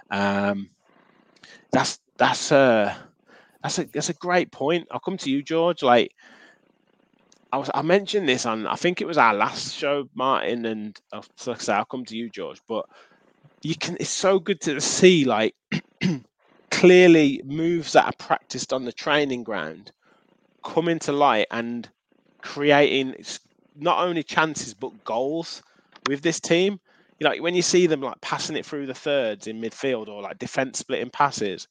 [0.09, 0.69] Um,
[1.71, 2.97] that's that's a
[3.61, 4.87] that's a that's a great point.
[4.91, 5.83] I'll come to you, George.
[5.83, 6.11] Like
[7.55, 10.99] I was I mentioned this on I think it was our last show, Martin, and
[11.13, 12.61] uh, like I say, I'll come to you, George.
[12.67, 12.85] But
[13.61, 15.55] you can it's so good to see like
[16.71, 19.93] clearly moves that are practiced on the training ground
[20.65, 21.87] come into light and
[22.41, 23.15] creating
[23.77, 25.63] not only chances but goals
[26.09, 26.77] with this team.
[27.21, 30.21] You know, when you see them like passing it through the thirds in midfield or
[30.21, 31.69] like defense splitting passes,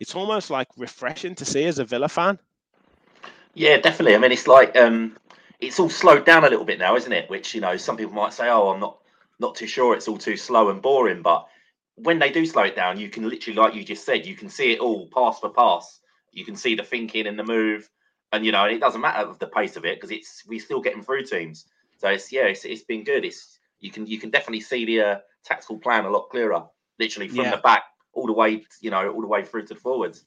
[0.00, 2.38] it's almost like refreshing to see as a Villa fan.
[3.56, 4.14] Yeah, definitely.
[4.14, 5.16] I mean, it's like um,
[5.60, 7.30] it's all slowed down a little bit now, isn't it?
[7.30, 8.98] Which you know, some people might say, "Oh, I'm not
[9.38, 9.94] not too sure.
[9.94, 11.46] It's all too slow and boring." But
[11.96, 14.48] when they do slow it down, you can literally, like you just said, you can
[14.48, 16.00] see it all pass for pass.
[16.32, 17.88] You can see the thinking and the move,
[18.32, 21.02] and you know, it doesn't matter the pace of it because it's we're still getting
[21.02, 21.66] through teams.
[21.98, 23.24] So it's yeah, it's, it's been good.
[23.24, 26.64] It's you can you can definitely see the uh, tactical plan a lot clearer,
[26.98, 27.50] literally from yeah.
[27.52, 30.24] the back all the way, you know, all the way through to the forwards.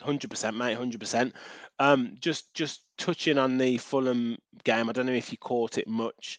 [0.00, 0.76] Hundred percent, mate.
[0.76, 1.34] Hundred percent.
[1.78, 4.88] Um, just just touching on the Fulham game.
[4.88, 6.38] I don't know if you caught it much,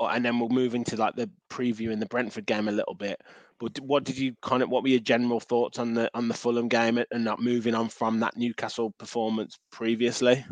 [0.00, 3.20] and then we'll move into like the preview in the Brentford game a little bit.
[3.58, 4.68] But what did you kind of?
[4.68, 7.88] What were your general thoughts on the on the Fulham game and not moving on
[7.88, 10.44] from that Newcastle performance previously?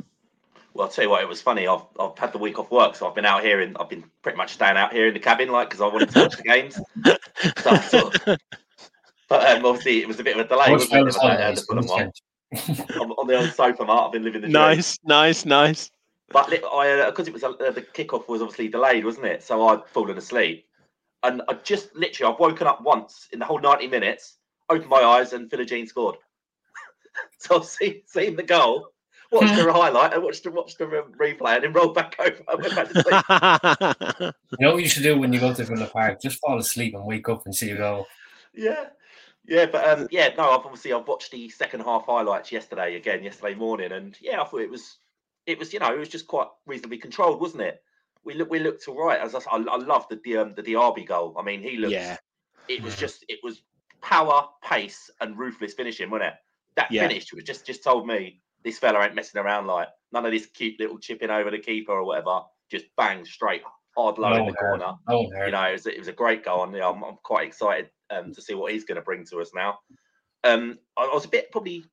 [0.72, 1.66] Well, I'll tell you what, it was funny.
[1.66, 4.05] I've, I've had the week off work, so I've been out here and I've been
[4.22, 6.42] pretty much staying out here in the cabin, like because I wanted to watch the
[6.42, 6.81] games.
[7.62, 8.38] So, sort of,
[9.31, 10.70] but um, obviously, it was a bit of a delay.
[10.70, 12.12] Wasn't it, the Fulham one.
[12.52, 14.06] On, on, the old sofa, Mark.
[14.06, 14.52] I've been living the dream.
[14.52, 15.90] Nice, nice, nice.
[16.30, 19.42] But I, because uh, it was uh, the kickoff was obviously delayed, wasn't it?
[19.42, 20.66] So I'd fallen asleep,
[21.22, 25.02] and I just literally I've woken up once in the whole ninety minutes, opened my
[25.02, 26.16] eyes, and Philogene scored.
[27.38, 28.90] so I've seen, seen the goal,
[29.32, 32.42] watched the highlight, and watched the watched the replay, and then rolled back over.
[32.48, 34.34] I went back to sleep.
[34.58, 36.20] you know what you should do when you go to Villa Park?
[36.22, 38.06] Just fall asleep and wake up and see a goal.
[38.54, 38.86] Yeah,
[39.46, 43.22] yeah, but um, yeah, no, I've obviously I've watched the second half highlights yesterday again
[43.24, 44.98] yesterday morning, and yeah, I thought it was
[45.46, 47.83] it was you know it was just quite reasonably controlled, wasn't it?
[48.24, 49.18] We look we looked all right.
[49.18, 51.35] As I, I, I love the um, the Diaby goal.
[51.38, 51.92] I mean, he looked.
[51.92, 52.16] Yeah.
[52.68, 53.62] It was just it was
[54.00, 56.35] power, pace, and ruthless finishing, wasn't it?
[56.76, 57.09] That yeah.
[57.09, 59.66] finish was just just told me this fella ain't messing around.
[59.66, 62.42] Like none of this cute little chipping over the keeper or whatever.
[62.70, 63.62] Just bang straight
[63.96, 64.94] hard low no in the corner.
[65.09, 67.90] No you know, it was, it was a great goal, and I'm, I'm quite excited
[68.11, 69.81] um, to see what he's going to bring to us now.
[70.44, 71.85] Um, I, I was a bit probably,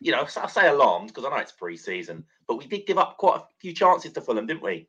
[0.00, 3.16] you know, I say alarmed because I know it's pre-season, but we did give up
[3.16, 4.88] quite a few chances to Fulham, didn't we?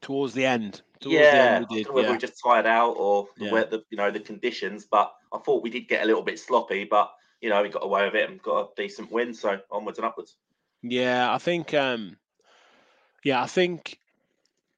[0.00, 0.82] towards the end.
[1.00, 1.84] Towards yeah, the end we did.
[1.86, 2.12] don't whether Yeah.
[2.12, 3.52] we just tired out or the, Yeah.
[3.52, 6.38] wea- the you know the conditions, but I thought we did get a little bit
[6.38, 9.58] sloppy, but you know we got away with it and got a decent win, so
[9.70, 10.36] onwards and upwards.
[10.82, 12.16] Yeah, I think um
[13.24, 13.98] yeah, I think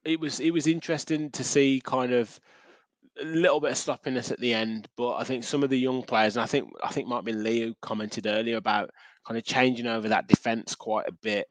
[0.04, 2.40] it was it was interesting to see kind of
[3.20, 6.02] a little bit of sloppiness at the end, but I think some of the young
[6.02, 8.90] players, and I think I think might be Lee who commented earlier about
[9.26, 11.46] kind of changing over that defense quite a bit.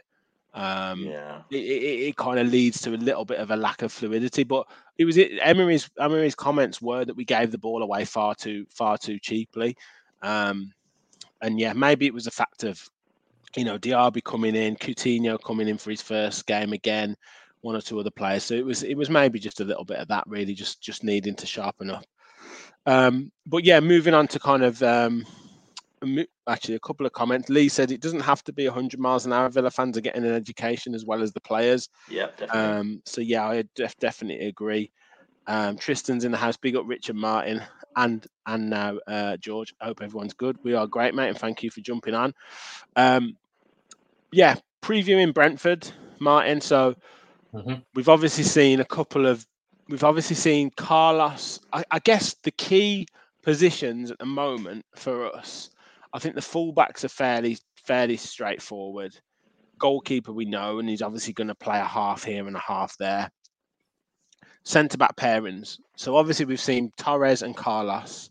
[0.53, 3.83] Um yeah, it, it, it kind of leads to a little bit of a lack
[3.83, 4.43] of fluidity.
[4.43, 8.35] But it was it, Emery's Emery's comments were that we gave the ball away far
[8.35, 9.77] too far too cheaply,
[10.21, 10.73] um,
[11.41, 12.85] and yeah, maybe it was a fact of
[13.55, 17.15] you know Diaby coming in, Coutinho coming in for his first game again,
[17.61, 18.43] one or two other players.
[18.43, 21.03] So it was it was maybe just a little bit of that really, just just
[21.03, 22.05] needing to sharpen up.
[22.85, 25.25] Um, but yeah, moving on to kind of um,
[26.47, 27.49] actually a couple of comments.
[27.49, 29.49] Lee said it doesn't have to be 100 miles an hour.
[29.49, 31.89] Villa fans are getting an education as well as the players.
[32.09, 32.59] yeah, definitely.
[32.59, 34.91] Um, so yeah, I def- definitely agree.
[35.47, 36.57] Um, Tristan's in the house.
[36.57, 37.61] Big up Richard Martin
[37.95, 39.73] and and now uh, George.
[39.81, 40.57] I hope everyone's good.
[40.63, 42.33] We are great, mate, and thank you for jumping on.
[42.95, 43.37] Um,
[44.31, 46.61] yeah, previewing Brentford, Martin.
[46.61, 46.95] So
[47.53, 47.83] Mhm.
[47.95, 49.45] we've obviously seen a couple of.
[49.89, 51.59] We've obviously seen Carlos.
[51.73, 53.07] I, I guess the key
[53.43, 55.69] positions at the moment for us.
[56.13, 59.17] I think the fullbacks are fairly fairly straightforward
[59.79, 62.95] goalkeeper we know, and he's obviously going to play a half here and a half
[62.97, 63.29] there.
[64.63, 65.79] Centre back pairings.
[65.97, 68.29] So obviously we've seen Torres and Carlos,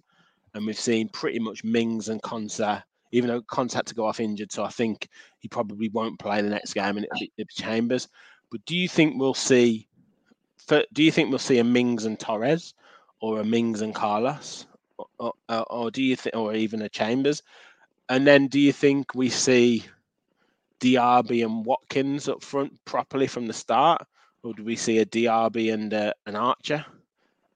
[0.54, 4.20] and we've seen pretty much Mings and Konsa, even though Konsa had to go off
[4.20, 4.52] injured.
[4.52, 5.08] So I think
[5.40, 8.08] he probably won't play the next game, and be, it'll be Chambers.
[8.50, 9.86] But do you think we'll see?
[10.68, 12.74] Do you think we'll see a Mings and Torres,
[13.20, 14.66] or a Mings and Carlos,
[15.18, 17.42] or, or, or do you think, or even a Chambers?
[18.08, 19.84] And then do you think we see
[20.80, 24.02] Diaby and Watkins up front properly from the start,
[24.42, 26.84] or do we see a Diaby and uh, an Archer?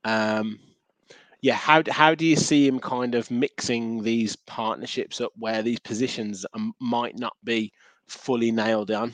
[0.05, 0.59] Um,
[1.41, 5.81] yeah, how how do you see him kind of mixing these partnerships up where these
[5.81, 7.73] positions um, might not be
[8.07, 9.13] fully nailed down?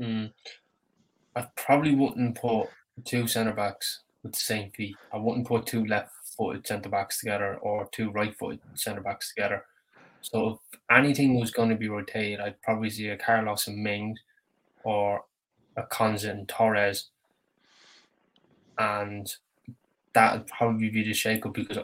[0.00, 0.32] Mm.
[1.36, 2.68] I probably wouldn't put
[3.04, 4.96] two centre backs with the same feet.
[5.12, 9.32] I wouldn't put two left footed centre backs together or two right footed centre backs
[9.32, 9.64] together.
[10.22, 14.16] So if anything was going to be rotated, I'd probably see a Carlos and Ming
[14.84, 15.24] or
[15.76, 17.08] a Konsa and Torres.
[18.78, 19.32] And
[20.14, 21.78] that would probably be the shake up because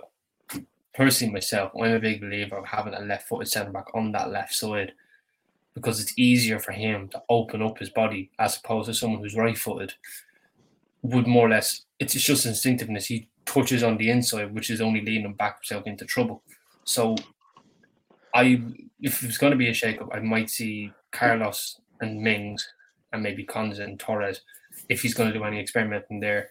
[0.94, 4.30] personally myself, I'm a big believer of having a left footed centre back on that
[4.30, 4.92] left side
[5.76, 9.36] because it's easier for him to open up his body as opposed to someone who's
[9.36, 9.92] right footed
[11.02, 13.04] would more or less it's just instinctiveness.
[13.04, 16.42] He touches on the inside, which is only leading him back himself into trouble.
[16.84, 17.14] So
[18.34, 18.62] I
[19.02, 22.66] if it's gonna be a shake up, I might see Carlos and Mings
[23.12, 24.40] and maybe Konsa and Torres
[24.88, 26.48] if he's gonna do any experimenting there.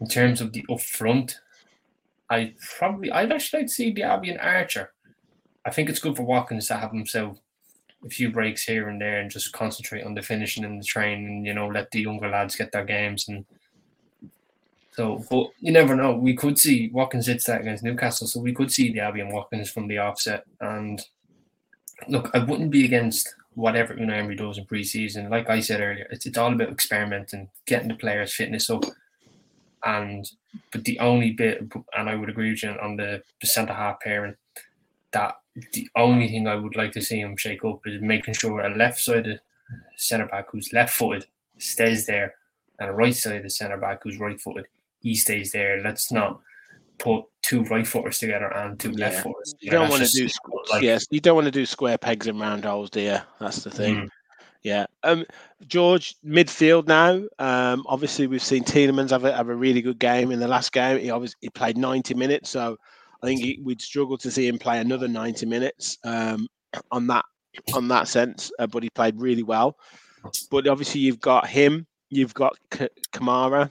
[0.00, 1.38] In terms of the up front,
[2.28, 4.92] I probably I'd actually like to see Diaby and Archer.
[5.64, 7.38] I think it's good for Watkins to have himself
[8.04, 11.26] a few breaks here and there and just concentrate on the finishing and the training,
[11.26, 13.44] and you know, let the younger lads get their games and
[14.92, 16.14] so but you never know.
[16.14, 19.70] We could see Watkins hits that against Newcastle, so we could see Diaby and Watkins
[19.70, 20.44] from the offset.
[20.60, 21.00] And
[22.08, 25.30] look, I wouldn't be against whatever Unai Emery does in pre-season.
[25.30, 28.84] Like I said earlier, it's, it's all about experimenting, getting the players' fitness up.
[29.84, 30.30] And
[30.72, 31.62] but the only bit,
[31.96, 34.34] and I would agree with you on the, the centre half pairing,
[35.12, 35.36] that
[35.72, 38.74] the only thing I would like to see him shake up is making sure a
[38.76, 39.40] left sided
[39.96, 41.26] centre back who's left footed
[41.58, 42.34] stays there,
[42.78, 44.66] and a right sided centre back who's right footed
[45.00, 45.82] he stays there.
[45.82, 46.40] Let's not
[46.98, 49.54] put two right footers together and two left footers.
[49.60, 50.28] You don't want to do
[50.70, 53.24] like- yes, you don't want to do square pegs and round holes, dear.
[53.40, 53.96] That's the thing.
[53.96, 54.08] Mm.
[54.62, 54.84] Yeah.
[55.02, 55.24] Um,
[55.66, 57.22] George, midfield now.
[57.38, 60.72] Um, obviously we've seen Tielemans have a have a really good game in the last
[60.72, 60.98] game.
[60.98, 62.76] He obviously he played 90 minutes, so
[63.22, 66.46] I think we'd struggle to see him play another 90 minutes um,
[66.90, 67.24] on that
[67.74, 68.50] on that sense.
[68.58, 69.76] Uh, but he played really well.
[70.50, 73.70] But obviously you've got him, you've got K- Kamara,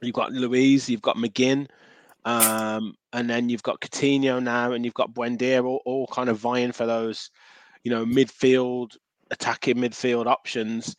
[0.00, 1.66] you've got Luiz, you've got McGinn,
[2.24, 6.38] um, and then you've got Coutinho now, and you've got Buendia, all, all kind of
[6.38, 7.30] vying for those,
[7.82, 8.96] you know, midfield
[9.30, 10.96] attacking midfield options.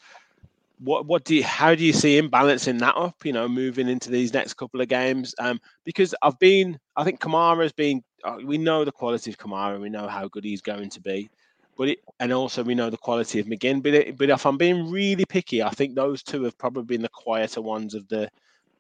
[0.84, 3.24] What what do you how do you see him balancing that up?
[3.24, 7.20] You know, moving into these next couple of games, um, because I've been, I think
[7.20, 8.04] Kamara's been.
[8.24, 11.30] Uh, we know the quality of Kamara, we know how good he's going to be,
[11.78, 13.84] but it, and also we know the quality of McGinn.
[13.84, 17.02] But it, but if I'm being really picky, I think those two have probably been
[17.02, 18.30] the quieter ones of the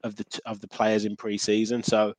[0.03, 1.83] of the of the players in pre-season.
[1.83, 2.13] So,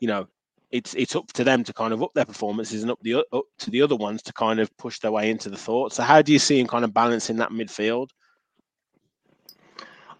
[0.00, 0.26] you know,
[0.70, 3.44] it's it's up to them to kind of up their performances and up the up
[3.60, 5.92] to the other ones to kind of push their way into the thought.
[5.92, 8.08] So, how do you see him kind of balancing that midfield?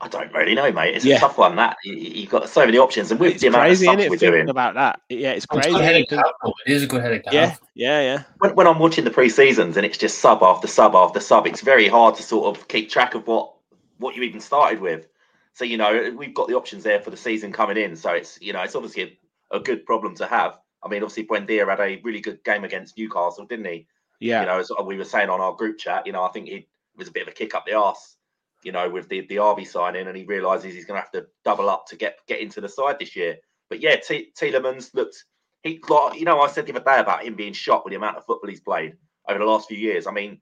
[0.03, 0.96] I don't really know, mate.
[0.96, 1.16] It's yeah.
[1.16, 1.55] a tough one.
[1.55, 4.11] That you, have got so many options, and with it's the amount crazy, of stuff
[4.11, 5.70] we're doing about that, yeah, it's crazy.
[5.70, 7.22] It's it is a good headache.
[7.30, 8.22] Yeah, yeah, yeah.
[8.38, 11.46] When, when I'm watching the pre seasons and it's just sub after sub after sub,
[11.46, 13.55] it's very hard to sort of keep track of what
[13.98, 15.07] what you even started with.
[15.55, 17.94] So you know, we've got the options there for the season coming in.
[17.94, 19.18] So it's you know, it's obviously
[19.53, 20.59] a, a good problem to have.
[20.82, 23.86] I mean, obviously, Buendia had a really good game against Newcastle, didn't he?
[24.18, 24.40] Yeah.
[24.40, 26.66] You know, as we were saying on our group chat, you know, I think it
[26.96, 28.16] was a bit of a kick up the arse
[28.62, 31.26] you know, with the the RB signing, and he realizes he's going to have to
[31.44, 33.36] double up to get get into the side this year.
[33.68, 35.24] But yeah, T- Tielemans looked
[35.62, 37.96] he like you know I said the other day about him being shocked with the
[37.96, 38.96] amount of football he's played
[39.28, 40.06] over the last few years.
[40.06, 40.40] I mean,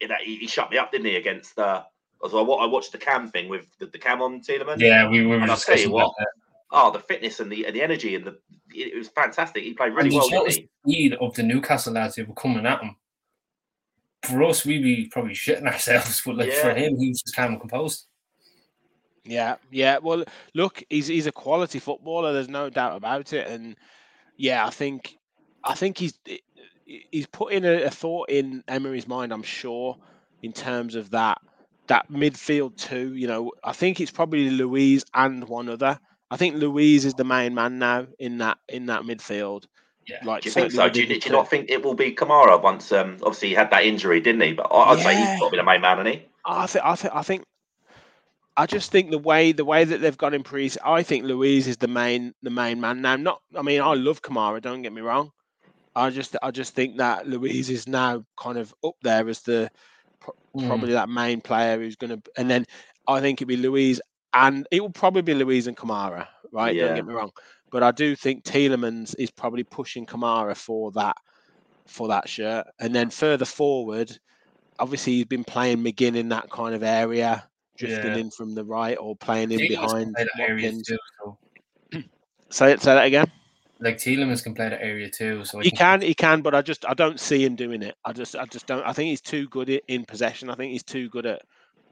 [0.00, 1.82] you he, he shut me up, didn't he, against uh,
[2.20, 2.46] well.
[2.46, 4.78] What I watched the cam thing with the, the cam on Tielemans.
[4.78, 5.38] Yeah, we, we were.
[5.38, 6.14] And I'll tell you what.
[6.72, 8.38] Oh, the fitness and the and the energy and the
[8.72, 9.64] it was fantastic.
[9.64, 10.28] He played really well.
[10.44, 12.94] The speed of the Newcastle lads who were coming at him
[14.22, 16.62] for us, we'd be probably shitting ourselves, but like yeah.
[16.62, 18.06] for him, he was just calm and composed.
[19.24, 19.98] Yeah, yeah.
[19.98, 22.32] Well, look, he's he's a quality footballer.
[22.32, 23.46] There's no doubt about it.
[23.46, 23.76] And
[24.36, 25.16] yeah, I think
[25.64, 26.18] I think he's
[26.84, 29.32] he's putting a, a thought in Emery's mind.
[29.32, 29.96] I'm sure
[30.42, 31.38] in terms of that
[31.86, 33.14] that midfield too.
[33.14, 35.98] You know, I think it's probably Luiz and one other.
[36.30, 39.64] I think Luiz is the main man now in that in that midfield.
[40.10, 40.18] Yeah.
[40.24, 40.88] Like, do you think so?
[40.88, 42.90] Do you, do you, not think it will be Kamara once?
[42.92, 44.52] Um, obviously he had that injury, didn't he?
[44.52, 45.04] But I'd yeah.
[45.04, 46.26] say he's got to be the main man, isn't he?
[46.44, 46.84] I think.
[46.84, 47.14] I think.
[47.14, 47.44] I think.
[48.56, 51.66] I just think the way the way that they've got in pre, I think Luiz
[51.66, 53.16] is the main the main man now.
[53.16, 53.40] Not.
[53.56, 54.60] I mean, I love Kamara.
[54.60, 55.32] Don't get me wrong.
[55.94, 59.70] I just I just think that Luiz is now kind of up there as the
[60.56, 60.66] mm.
[60.66, 62.30] probably that main player who's going to.
[62.36, 62.66] And then
[63.06, 64.00] I think it'd be Luiz
[64.32, 66.26] and it will probably be Luiz and Kamara.
[66.52, 66.74] Right.
[66.74, 66.86] Yeah.
[66.86, 67.32] Don't get me wrong.
[67.70, 71.16] But I do think Tielemans is probably pushing Kamara for that
[71.86, 72.66] for that shirt.
[72.78, 74.16] And then further forward,
[74.78, 78.18] obviously he's been playing McGinn in that kind of area, drifting yeah.
[78.18, 80.16] in from the right or playing in behind.
[80.16, 81.38] Too, so.
[82.50, 82.82] say it.
[82.82, 83.30] Say that again.
[83.82, 86.84] Like Tielemans can play that area too, so he can, he can, but I just
[86.86, 87.94] I don't see him doing it.
[88.04, 88.86] I just I just don't.
[88.86, 90.50] I think he's too good in possession.
[90.50, 91.42] I think he's too good at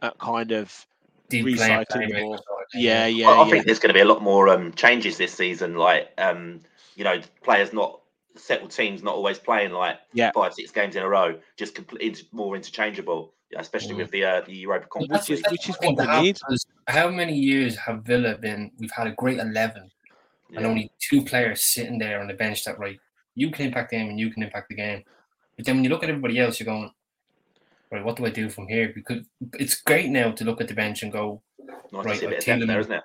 [0.03, 0.87] at kind of
[1.31, 2.39] recycling ball.
[2.75, 3.29] Yeah, yeah.
[3.29, 5.77] I, I think there's going to be a lot more um, changes this season.
[5.77, 6.61] Like, um,
[6.97, 8.01] you know, players not
[8.37, 10.31] settled teams not always playing like yeah.
[10.33, 13.35] five, six games in a row, just complete more interchangeable.
[13.51, 13.99] Yeah, especially mm.
[13.99, 16.39] with the uh, the Europa Conference, which is, which is what we need.
[16.87, 18.71] How many years have Villa been?
[18.79, 19.91] We've had a great eleven,
[20.51, 20.59] yeah.
[20.59, 23.01] and only two players sitting there on the bench that right.
[23.37, 25.03] You can impact the game, and you can impact the game.
[25.57, 26.91] But then when you look at everybody else, you're going,
[27.91, 28.93] right, what do I do from here?
[28.95, 29.25] Because
[29.55, 31.43] it's great now to look at the bench and go,
[31.93, 33.03] nice right, to see there, isn't it?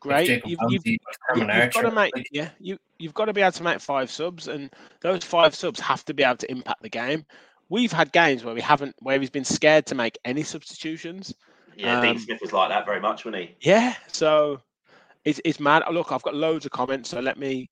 [0.00, 0.28] Great.
[0.28, 3.62] You've, you've, you've, you've got to make yeah you you've got to be able to
[3.62, 7.24] make five subs, and those five subs have to be able to impact the game.
[7.68, 11.34] We've had games where we haven't where he's been scared to make any substitutions.
[11.76, 13.56] Yeah, um, Dean Smith was like that very much, wasn't he?
[13.60, 14.60] Yeah, so
[15.24, 15.84] it's it's mad.
[15.92, 17.70] Look, I've got loads of comments, so let me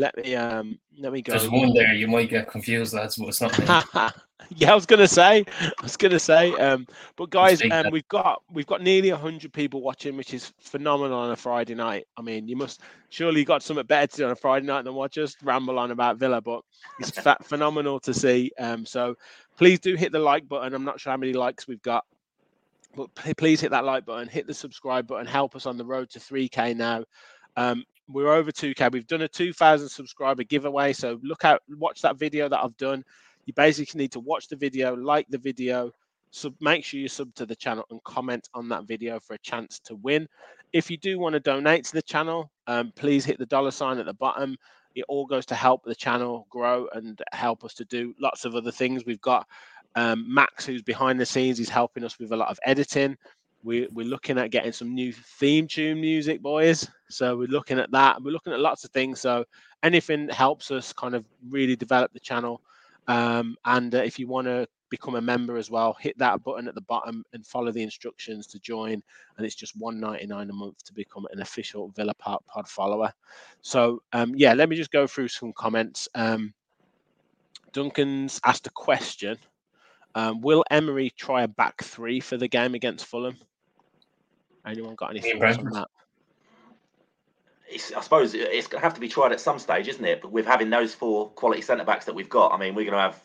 [0.00, 1.32] let me um let me go.
[1.32, 1.92] There's one there.
[1.92, 2.92] You might get confused.
[2.92, 3.56] That's what's not.
[4.56, 5.44] yeah, I was gonna say.
[5.60, 6.52] I was gonna say.
[6.54, 6.86] Um,
[7.16, 11.30] but guys, um, we've got we've got nearly hundred people watching, which is phenomenal on
[11.30, 12.06] a Friday night.
[12.16, 12.80] I mean, you must
[13.10, 15.90] surely got something better to do on a Friday night than watch us ramble on
[15.90, 16.40] about Villa.
[16.40, 16.62] But
[16.98, 17.10] it's
[17.42, 18.50] phenomenal to see.
[18.58, 19.14] Um, so
[19.58, 20.74] please do hit the like button.
[20.74, 22.04] I'm not sure how many likes we've got.
[22.96, 26.10] But please hit that like button, hit the subscribe button, help us on the road
[26.10, 27.04] to 3K now.
[27.56, 32.18] Um, we're over 2k we've done a 2000 subscriber giveaway so look out watch that
[32.18, 33.04] video that i've done.
[33.46, 35.90] You basically need to watch the video like the video
[36.30, 39.38] sub make sure you sub to the channel and comment on that video for a
[39.38, 40.28] chance to win.
[40.72, 43.98] If you do want to donate to the channel um, please hit the dollar sign
[43.98, 44.56] at the bottom.
[44.94, 48.54] It all goes to help the channel grow and help us to do lots of
[48.54, 49.04] other things.
[49.04, 49.46] We've got
[49.96, 51.58] um, max who's behind the scenes.
[51.58, 53.16] He's helping us with a lot of editing
[53.62, 56.88] we, we're looking at getting some new theme tune music, boys.
[57.08, 58.22] So we're looking at that.
[58.22, 59.20] We're looking at lots of things.
[59.20, 59.44] So
[59.82, 62.62] anything helps us kind of really develop the channel.
[63.08, 66.68] Um, and uh, if you want to become a member as well, hit that button
[66.68, 69.02] at the bottom and follow the instructions to join.
[69.36, 72.68] And it's just one ninety nine a month to become an official Villa Park Pod
[72.68, 73.12] follower.
[73.62, 76.08] So um, yeah, let me just go through some comments.
[76.14, 76.54] Um,
[77.72, 79.38] Duncan's asked a question.
[80.14, 83.38] Um, will Emery try a back three for the game against Fulham?
[84.66, 85.88] Anyone got any thoughts on that?
[87.68, 90.22] It's, I suppose it's going to have to be tried at some stage, isn't it?
[90.22, 92.96] But with having those four quality centre backs that we've got, I mean, we're going
[92.96, 93.22] to have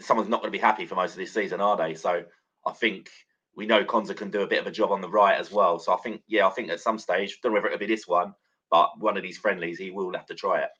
[0.00, 1.94] someone's not going to be happy for most of this season, are they?
[1.94, 2.24] So
[2.66, 3.10] I think
[3.54, 5.78] we know Konsa can do a bit of a job on the right as well.
[5.78, 8.06] So I think, yeah, I think at some stage, don't know whether it'll be this
[8.06, 8.34] one,
[8.70, 10.70] but one of these friendlies, he will have to try it.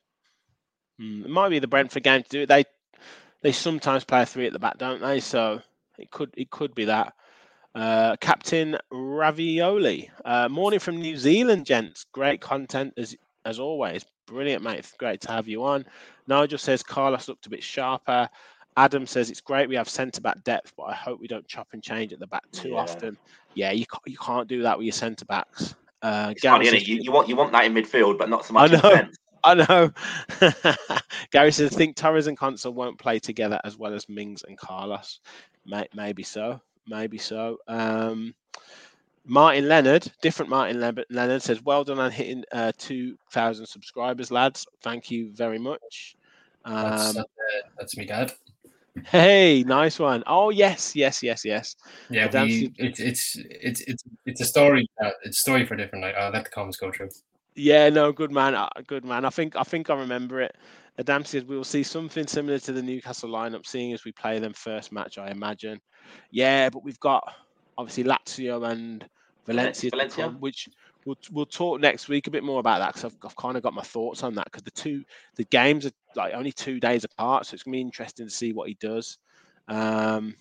[1.01, 2.47] Mm, it might be the Brentford game to do it.
[2.47, 2.65] They
[3.41, 5.19] they sometimes play three at the back, don't they?
[5.21, 5.61] So
[5.97, 7.13] it could it could be that.
[7.75, 10.09] Uh, Captain Ravioli.
[10.25, 12.05] Uh, morning from New Zealand, gents.
[12.11, 13.15] Great content as
[13.45, 14.05] as always.
[14.25, 14.91] Brilliant, mate.
[14.97, 15.85] Great to have you on.
[16.27, 18.29] Nigel says Carlos looked a bit sharper.
[18.77, 21.67] Adam says it's great we have centre back depth, but I hope we don't chop
[21.73, 22.75] and change at the back too Yeah.
[22.77, 23.17] often.
[23.55, 25.75] Yeah, you can't, you can't do that with your centre backs.
[26.01, 28.53] Uh, Gary funny, says- You, you want you want that in midfield, but not so
[28.53, 29.07] much in know.
[29.43, 29.91] I know.
[31.31, 35.21] Gary says, think Torres and Konsa won't play together as well as Mings and Carlos.
[35.65, 36.61] May- maybe so.
[36.89, 37.57] Maybe so.
[37.67, 38.33] Um,
[39.25, 44.65] Martin Leonard, different Martin Le- Leonard, says, well done on hitting uh, 2,000 subscribers, lads.
[44.81, 46.15] Thank you very much.
[46.65, 47.23] That's, Um, uh,
[47.77, 48.33] that's me, dad.
[49.05, 50.23] hey, nice one.
[50.25, 51.75] Oh, yes, yes, yes, yes.
[52.09, 54.89] Yeah, we, it's it's it's it's it's a story.
[55.01, 56.15] Uh, it's a story for a different night.
[56.17, 57.09] I'll let the comments go through.
[57.55, 59.25] Yeah, no, good man, uh, good man.
[59.25, 60.55] I think I think I remember it.
[60.99, 64.37] Adam says we will see something similar to the Newcastle lineup, seeing as we play
[64.37, 65.17] them first match.
[65.17, 65.79] I imagine.
[66.29, 67.23] Yeah, but we've got
[67.77, 69.07] obviously Lazio and
[69.45, 70.25] Valencia, Valencia.
[70.25, 70.67] come, which
[71.05, 73.63] we'll we'll talk next week a bit more about that because I've, I've kind of
[73.63, 77.05] got my thoughts on that because the two the games are like only two days
[77.05, 79.17] apart, so it's gonna be interesting to see what he does.
[79.69, 80.35] Um,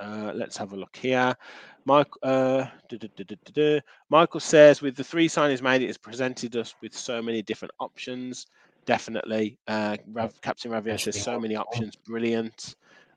[0.00, 1.36] uh, let's have a look here.
[1.84, 3.80] Mike, uh, duh, duh, duh.
[4.08, 7.72] Michael says, with the three signings made, it has presented us with so many different
[7.78, 8.46] options.
[8.86, 9.58] Definitely.
[9.66, 11.96] Uh, Rav, Captain Ravier says, so many options.
[11.96, 12.76] Brilliant.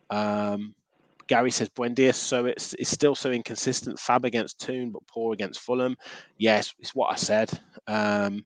[0.10, 0.74] Um,
[1.28, 4.00] Gary says, Buendia, so it's, it's still so inconsistent.
[4.00, 5.98] Fab against Toon, but poor against Fulham.
[6.38, 7.52] Yes, it's what I said.
[7.88, 8.46] Um,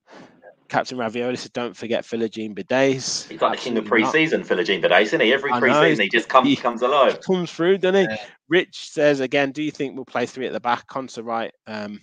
[0.68, 3.28] Captain Ravioli says, don't forget Philogene Bidace.
[3.28, 5.32] He's like the king of Absolutely pre-season for Legion today, isn't he?
[5.32, 7.20] Every I pre-season he just comes he- comes alive.
[7.20, 8.14] comes through, doesn't he?
[8.14, 8.24] Yeah.
[8.48, 12.00] Rich says again, do you think we'll play three at the back, Konsa right, um,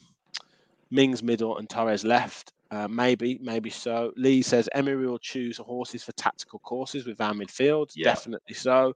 [0.92, 2.54] Mings middle, and Torres left?
[2.72, 4.12] Uh, maybe, maybe so.
[4.16, 7.90] Lee says Emery will choose horses for tactical courses with our midfield.
[7.96, 8.06] Yeah.
[8.06, 8.94] Definitely so.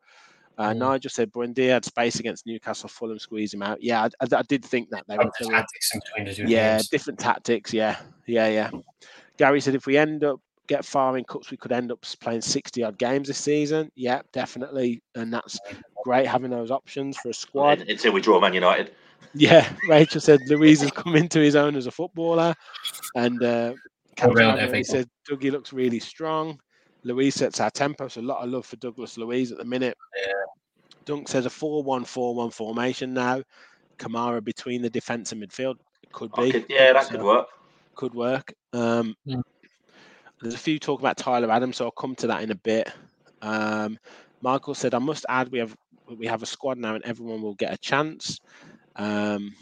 [0.60, 0.78] Uh, Mm.
[0.78, 3.82] Nigel said Buendia had space against Newcastle, Fulham squeeze him out.
[3.82, 5.24] Yeah, I, I- I did think that they were.
[5.24, 6.90] Like the they were- tactics in between yeah, games.
[6.90, 7.74] different tactics.
[7.74, 7.98] Yeah,
[8.28, 8.70] yeah, yeah.
[9.38, 12.42] Gary said if we end up get far in cups, we could end up playing
[12.42, 13.92] sixty odd games this season.
[13.96, 15.58] Yeah, definitely, and that's
[16.04, 17.82] great having those options for a squad.
[17.90, 18.92] Until we draw Man United.
[19.34, 22.54] Yeah, Rachel said Luiz has come into his own as a footballer,
[23.16, 23.74] and uh,
[24.16, 24.96] Captain round Ravioli FA Cup.
[24.98, 26.60] said Dougie looks really strong.
[27.04, 29.98] Luiz sets our tempo, so a lot of love for Douglas Luiz at the minute.
[30.26, 30.34] Yeah.
[31.06, 33.42] Dunk says a 4-1-4-1 formation now.
[33.98, 35.76] Kamara between the defence and midfield.
[36.02, 36.52] It could be.
[36.52, 37.48] could- yeah, that So- could work.
[37.96, 38.54] could work.
[38.72, 39.42] Um, Mm.
[40.42, 42.92] There's a few talk about Tyler Adams, so I'll come to that in a bit.
[43.42, 43.98] Um,
[44.42, 45.74] Michael said, "I must add, we have
[46.18, 48.42] we have a squad now, and everyone will get a chance."
[48.96, 49.56] Um,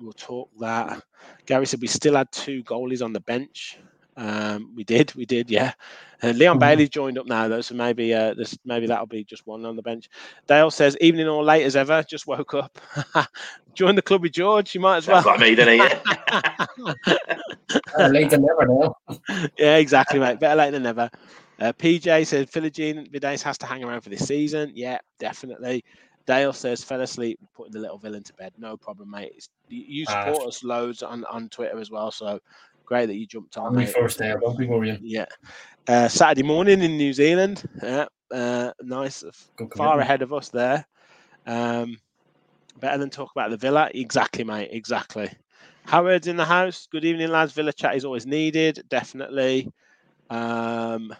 [0.00, 1.02] we'll talk that.
[1.46, 3.78] Gary said we still had two goalies on the bench.
[4.16, 5.72] Um, we did, we did, yeah.
[6.22, 6.60] And Leon Mhm.
[6.60, 9.76] Bailey joined up now, though, so maybe uh, this maybe that'll be just one on
[9.76, 10.08] the bench.
[10.46, 12.78] Dale says, "Evening or late as ever, just woke up.
[13.74, 14.72] Join the club with George.
[14.74, 16.94] You might as well." Sounds like me, doesn't he?
[17.98, 18.94] Uh, late than never now.
[19.58, 20.38] yeah, exactly, mate.
[20.38, 21.10] Better late than never.
[21.60, 24.72] Uh, PJ says Philogene Bidace has to hang around for this season.
[24.74, 25.84] Yeah, definitely.
[26.26, 28.52] Dale says fell asleep putting the little villain to bed.
[28.58, 29.32] No problem, mate.
[29.36, 30.24] It's, you, Ah.
[30.32, 32.40] support us loads on, on Twitter as well, so
[32.86, 33.74] great that you jumped on.
[33.76, 33.90] Mate.
[33.90, 34.98] first day, don't be worrying.
[35.02, 35.26] Yeah.
[35.86, 37.68] Uh, Saturday morning in New Zealand.
[37.82, 39.22] Yeah, uh, nice.
[39.56, 40.86] Good Far ahead of us there.
[41.46, 41.98] Um,
[42.80, 43.90] better than talk about the Villa.
[43.94, 44.70] Exactly, mate.
[44.72, 45.30] Exactly.
[45.84, 46.88] Howard's in the house.
[46.90, 47.52] Good evening, lads.
[47.52, 48.82] Villa chat is always needed.
[48.88, 49.70] Definitely.
[50.30, 51.14] Um,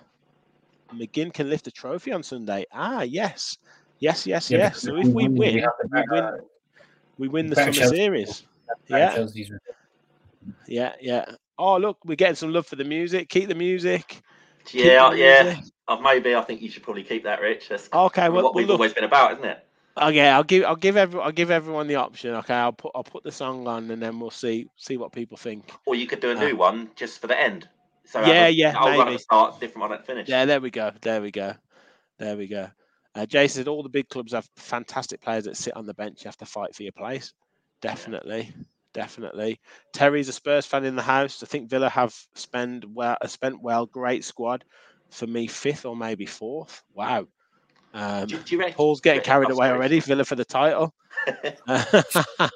[0.95, 2.65] McGinn can lift a trophy on Sunday.
[2.73, 3.59] Ah, yes.
[4.05, 4.81] Yes, yes, Yeah, yes.
[4.83, 6.41] So if we we win, have the we win,
[7.17, 7.97] we win the summer Chelsea.
[7.97, 8.43] series.
[8.89, 9.27] Yeah.
[10.67, 11.25] Yeah, yeah.
[11.59, 13.31] Oh, look, we're getting some love for the music.
[13.31, 14.21] Keep the music.
[14.67, 15.43] Keep yeah, the yeah.
[15.45, 15.65] music.
[15.89, 17.69] Uh, maybe I think you should probably keep that, Rich.
[17.69, 19.67] That's Okay, well, what well we've look, always been about, isn't it?
[19.97, 22.35] Okay, I'll give I'll give every I'll give everyone the option.
[22.35, 25.37] Okay, I'll put I'll put the song on and then we'll see see what people
[25.39, 25.71] think.
[25.87, 26.41] Or you could do a Ah.
[26.41, 27.69] new one just for the end.
[28.05, 29.17] So Yeah, a- yeah, I'll run at maybe.
[29.17, 30.29] the start, different one at the finish.
[30.29, 30.91] Yeah, there we go.
[31.01, 31.55] There we go.
[32.19, 32.69] There we go.
[33.15, 36.25] Uh, Jason said all the big clubs have fantastic players that sit on the bench.
[36.25, 37.33] You have to fight for your place.
[37.81, 38.53] Definitely,
[38.93, 39.61] definitely.
[39.93, 41.43] Terry's a Spurs fan in the house.
[41.43, 43.17] I think Villa have spent well.
[43.27, 43.87] Spent well.
[43.87, 44.65] Great squad.
[45.11, 46.83] For me, fifth or maybe fourth.
[46.93, 47.29] Wow.
[47.93, 48.75] Um, Do, do you reckon?
[48.75, 50.01] Paul's getting carried away already.
[50.01, 50.93] Villa for the title.
[51.69, 52.49] I,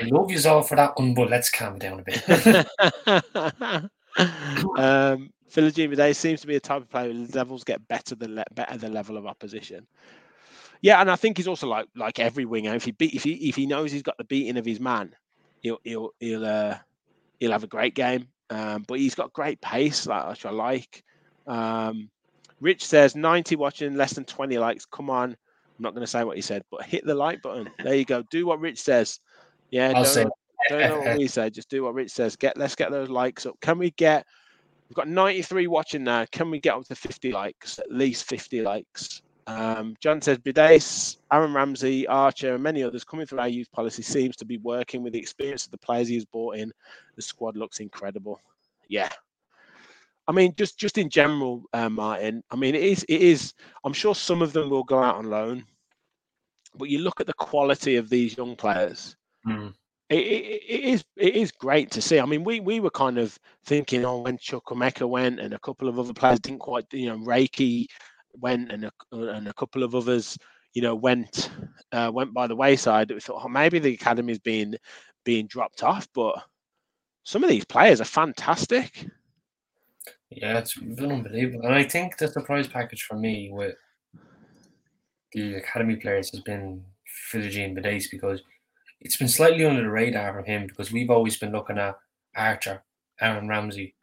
[0.00, 2.26] I love you all for that one, but let's calm down a bit.
[4.78, 8.34] um, Philogene Bidace seems to be a type of player whose levels get better than
[8.34, 9.86] le- better the level of opposition.
[10.82, 12.74] Yeah, and I think he's also like like every winger.
[12.74, 15.14] If he beat if he if he knows he's got the beating of his man,
[15.60, 16.76] he'll he'll he'll uh,
[17.38, 18.28] he'll have a great game.
[18.50, 21.04] Um, but he's got great pace, like which I like.
[21.46, 22.10] Um,
[22.60, 24.86] Rich says ninety watching, less than twenty likes.
[24.86, 27.70] Come on, I'm not going to say what he said, but hit the like button.
[27.82, 28.22] There you go.
[28.30, 29.20] Do what Rich says.
[29.70, 30.24] Yeah, I'll don't, say.
[30.24, 30.30] know,
[30.68, 31.48] don't know what we say.
[31.48, 32.36] Just do what Rich says.
[32.36, 33.54] Get let's get those likes up.
[33.60, 34.26] Can we get?
[34.88, 36.26] We've got 93 watching now.
[36.30, 37.78] Can we get up to 50 likes?
[37.78, 39.22] At least 50 likes.
[39.46, 44.02] Um, John says Bidace, Aaron Ramsey, Archer, and many others coming through our youth policy
[44.02, 46.72] seems to be working with the experience of the players he has brought in.
[47.16, 48.40] The squad looks incredible.
[48.88, 49.10] Yeah.
[50.26, 52.42] I mean, just just in general, uh, Martin.
[52.50, 53.52] I mean, it is it is.
[53.84, 55.66] I'm sure some of them will go out on loan,
[56.76, 59.16] but you look at the quality of these young players.
[59.46, 59.74] Mm.
[60.14, 62.20] It, it, is it is great to see.
[62.20, 65.88] I mean, we we were kind of thinking, oh, when Chukwuemeka went and a couple
[65.88, 67.86] of other players didn't quite, you know, Reiki
[68.34, 70.38] went and a, and a couple of others,
[70.72, 71.50] you know, went
[71.90, 73.10] uh, went by the wayside.
[73.10, 74.76] We thought, oh, maybe the academy's being
[75.24, 76.40] being dropped off, but
[77.24, 79.08] some of these players are fantastic.
[80.30, 81.66] Yeah, it's been unbelievable.
[81.66, 83.74] And I think the surprise package for me with
[85.32, 86.84] the academy players has been
[87.32, 88.42] Philogene Bidace because
[89.04, 91.98] it's been slightly under the radar from him because we've always been looking at
[92.34, 92.82] Archer,
[93.20, 93.94] Aaron Ramsey.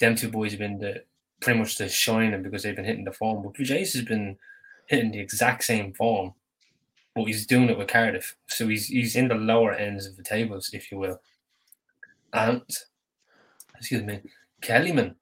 [0.00, 1.02] Them two boys have been the
[1.40, 3.42] pretty much the shining because they've been hitting the form.
[3.42, 4.36] But Bidace has been
[4.86, 6.34] hitting the exact same form,
[7.14, 8.36] but he's doing it with Cardiff.
[8.46, 11.20] So he's he's in the lower ends of the tables, if you will.
[12.32, 12.62] And
[13.76, 14.20] excuse me,
[14.60, 15.14] Kellyman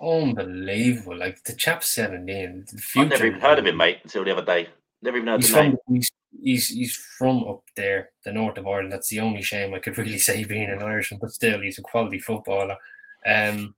[0.00, 1.16] unbelievable.
[1.16, 2.66] Like the chap settling in.
[2.70, 4.68] The future, I've never even heard of him, mate, until the other day.
[5.04, 6.10] Never even heard He's the from, he's,
[6.42, 8.90] he's he's from up there, the north of Ireland.
[8.90, 11.82] That's the only shame I could really say being an Irishman, but still, he's a
[11.82, 12.78] quality footballer.
[13.26, 13.74] Um,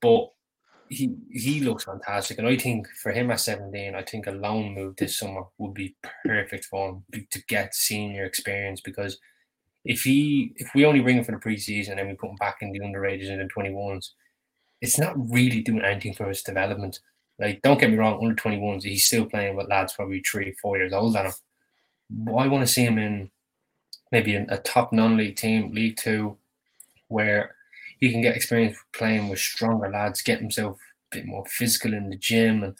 [0.00, 0.30] but
[0.88, 4.74] he he looks fantastic, and I think for him at seventeen, I think a loan
[4.74, 9.18] move this summer would be perfect for him to get senior experience because
[9.84, 12.58] if he if we only bring him for the preseason and we put him back
[12.60, 14.14] in the underrated and the twenty ones,
[14.80, 17.00] it's not really doing anything for his development.
[17.38, 20.76] Like, don't get me wrong, under 21s, he's still playing with lads probably three, four
[20.76, 21.32] years old than him.
[22.10, 23.30] But I want to see him in
[24.12, 26.36] maybe a top non league team, League Two,
[27.08, 27.56] where
[28.00, 30.78] he can get experience playing with stronger lads, get himself
[31.12, 32.76] a bit more physical in the gym, and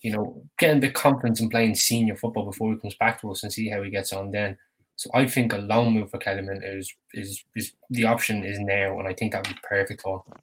[0.00, 3.42] you know, getting bit confidence in playing senior football before he comes back to us
[3.42, 4.56] and see how he gets on then.
[4.96, 8.98] So I think a long move for Kellyman is is is the option is now,
[8.98, 10.34] and I think that would be perfect for him.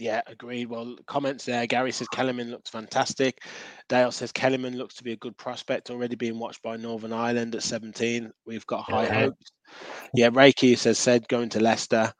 [0.00, 0.70] Yeah, agreed.
[0.70, 1.66] Well, comments there.
[1.66, 3.42] Gary says Kellyman looks fantastic.
[3.90, 7.54] Dale says Kellyman looks to be a good prospect, already being watched by Northern Ireland
[7.54, 8.32] at 17.
[8.46, 9.24] We've got high Yeah.
[9.24, 9.52] hopes.
[10.14, 12.10] Yeah, Reiki says said going to Leicester.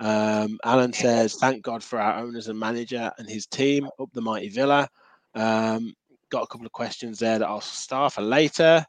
[0.00, 4.20] Um, Alan says thank God for our owners and manager and his team up the
[4.20, 4.86] mighty Villa.
[5.34, 5.94] Um,
[6.30, 8.84] got a couple of questions there that I'll start for later.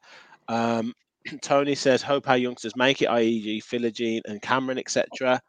[0.50, 0.94] Um,
[1.42, 5.42] Tony says hope our youngsters make it, i.e., Philogene and Cameron, etc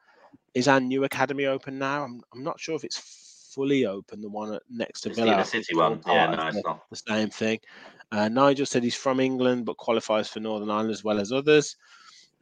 [0.54, 2.04] is our new academy open now?
[2.04, 5.24] I'm, I'm not sure if it's fully open, the one at, next to It's the
[5.24, 5.44] Villa.
[5.44, 6.00] think city one.
[6.06, 6.90] Yeah, no, it's the, not.
[6.90, 7.60] the same thing.
[8.10, 11.76] Uh, Nigel said he's from England but qualifies for Northern Ireland as well as others.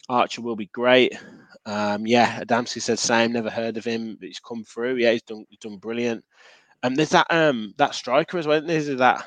[0.08, 1.16] Archer will be great.
[1.66, 3.32] Um, yeah, Adamski said same.
[3.32, 4.96] Never heard of him, but he's come through.
[4.96, 6.24] Yeah, he's done he's done brilliant.
[6.82, 8.56] And um, there's that um that striker as well.
[8.56, 8.76] isn't there?
[8.78, 9.24] Is it that?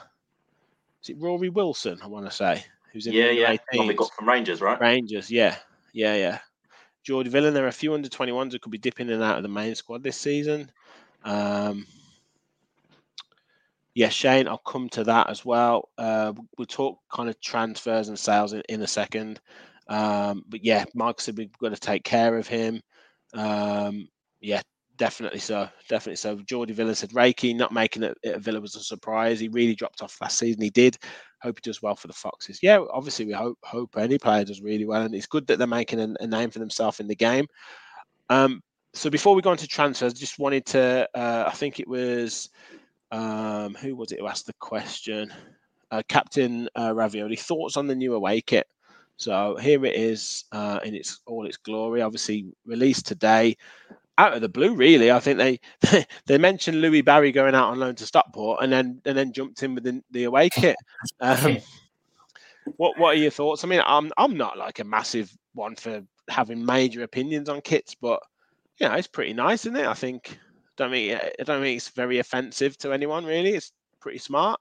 [1.03, 1.99] Is it Rory Wilson?
[2.03, 3.49] I want to say who's in Yeah, the yeah.
[3.49, 3.97] under One we 18s?
[3.97, 4.79] got from Rangers, right?
[4.81, 5.57] Rangers, yeah,
[5.93, 6.39] yeah, yeah.
[7.03, 9.37] Geordie Villan, there are a few under 21s who could be dipping in and out
[9.37, 10.71] of the main squad this season.
[11.23, 11.85] Um,
[13.95, 15.89] yeah, Shane, I'll come to that as well.
[15.97, 19.39] Uh, we'll talk kind of transfers and sales in, in a second.
[19.87, 22.81] Um, but yeah, Mike said we've got to take care of him.
[23.33, 24.07] Um,
[24.41, 24.61] yeah,
[24.97, 25.69] definitely so.
[25.89, 26.37] Definitely so.
[26.37, 29.39] Geordie Villa said Reiki not making it at Villa was a surprise.
[29.39, 30.61] He really dropped off last season.
[30.61, 30.97] He did.
[31.43, 32.59] Hope he does well for the Foxes.
[32.63, 35.67] Yeah, obviously we hope hope any player does really well, and it's good that they're
[35.67, 37.45] making a, a name for themselves in the game.
[38.29, 38.61] Um,
[38.93, 41.07] so before we go on to transfers, just wanted to.
[41.13, 42.49] Uh, I think it was
[43.11, 45.31] um, who was it who asked the question?
[45.91, 47.35] Uh, Captain uh, Ravioli.
[47.35, 48.67] Thoughts on the new away kit?
[49.17, 52.01] So here it is uh, in its all its glory.
[52.01, 53.55] Obviously released today,
[54.17, 54.75] out of the blue.
[54.75, 58.71] Really, I think they they mentioned Louis Barry going out on loan to Stockport, and
[58.71, 60.75] then and then jumped in with the, the away kit.
[61.19, 61.57] Um,
[62.77, 63.63] what what are your thoughts?
[63.63, 67.95] I mean, I'm I'm not like a massive one for having major opinions on kits,
[67.95, 68.21] but
[68.79, 69.87] you know, it's pretty nice, isn't it?
[69.87, 70.37] I think.
[70.75, 73.25] Don't think I don't think it's very offensive to anyone.
[73.25, 74.59] Really, it's pretty smart.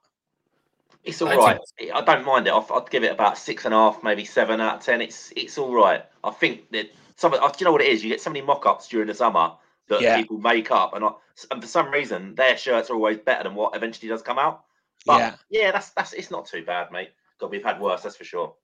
[1.03, 1.59] It's all right.
[1.93, 2.53] I don't mind it.
[2.53, 5.01] I'd, I'd give it about six and a half, maybe seven out of ten.
[5.01, 6.05] It's it's all right.
[6.23, 6.91] I think that
[7.23, 7.33] some.
[7.33, 8.03] of- Do you know what it is?
[8.03, 9.53] You get so many mock-ups during the summer
[9.87, 10.17] that Yeah.
[10.17, 11.11] people make up, and, I,
[11.51, 14.65] and for some reason their shirts are always better than what eventually does come out.
[15.05, 17.11] But yeah, yeah, that's that's it's not too bad, mate.
[17.39, 18.55] God, we've had worse, that's for sure.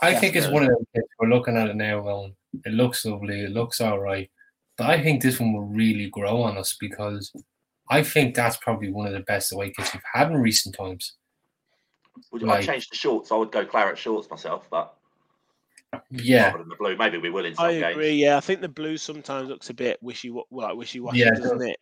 [0.00, 1.08] I think it's one of them kits.
[1.18, 4.30] We're looking at it now, going, it looks lovely, it looks all right.
[4.76, 7.32] But I think this one will really grow on us because
[7.88, 11.14] I think that's probably one of the best away kits we've had in recent times.
[12.30, 13.30] Would, Like- I'd change the shorts.
[13.32, 14.94] I would go claret shorts myself, but
[16.10, 16.96] Yeah, rather than the blue.
[16.96, 17.92] Maybe we will in some I games.
[17.92, 18.12] agree.
[18.12, 21.62] Yeah, I think the blue sometimes looks a bit wishy, like wishy washy, Yeah, doesn't
[21.62, 21.78] it?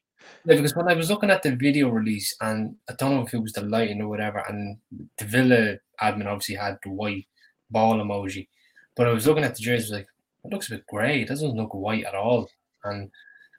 [0.46, 3.34] Yeah, because when I was looking at the video release, and I don't know if
[3.34, 4.78] it was the lighting or whatever, and
[5.18, 7.26] the Villa admin obviously had the white
[7.70, 8.48] ball emoji,
[8.96, 10.06] but I was looking at the jersey, I was like,
[10.44, 11.22] it looks a bit grey.
[11.22, 12.48] It doesn't look white at all,
[12.84, 13.10] and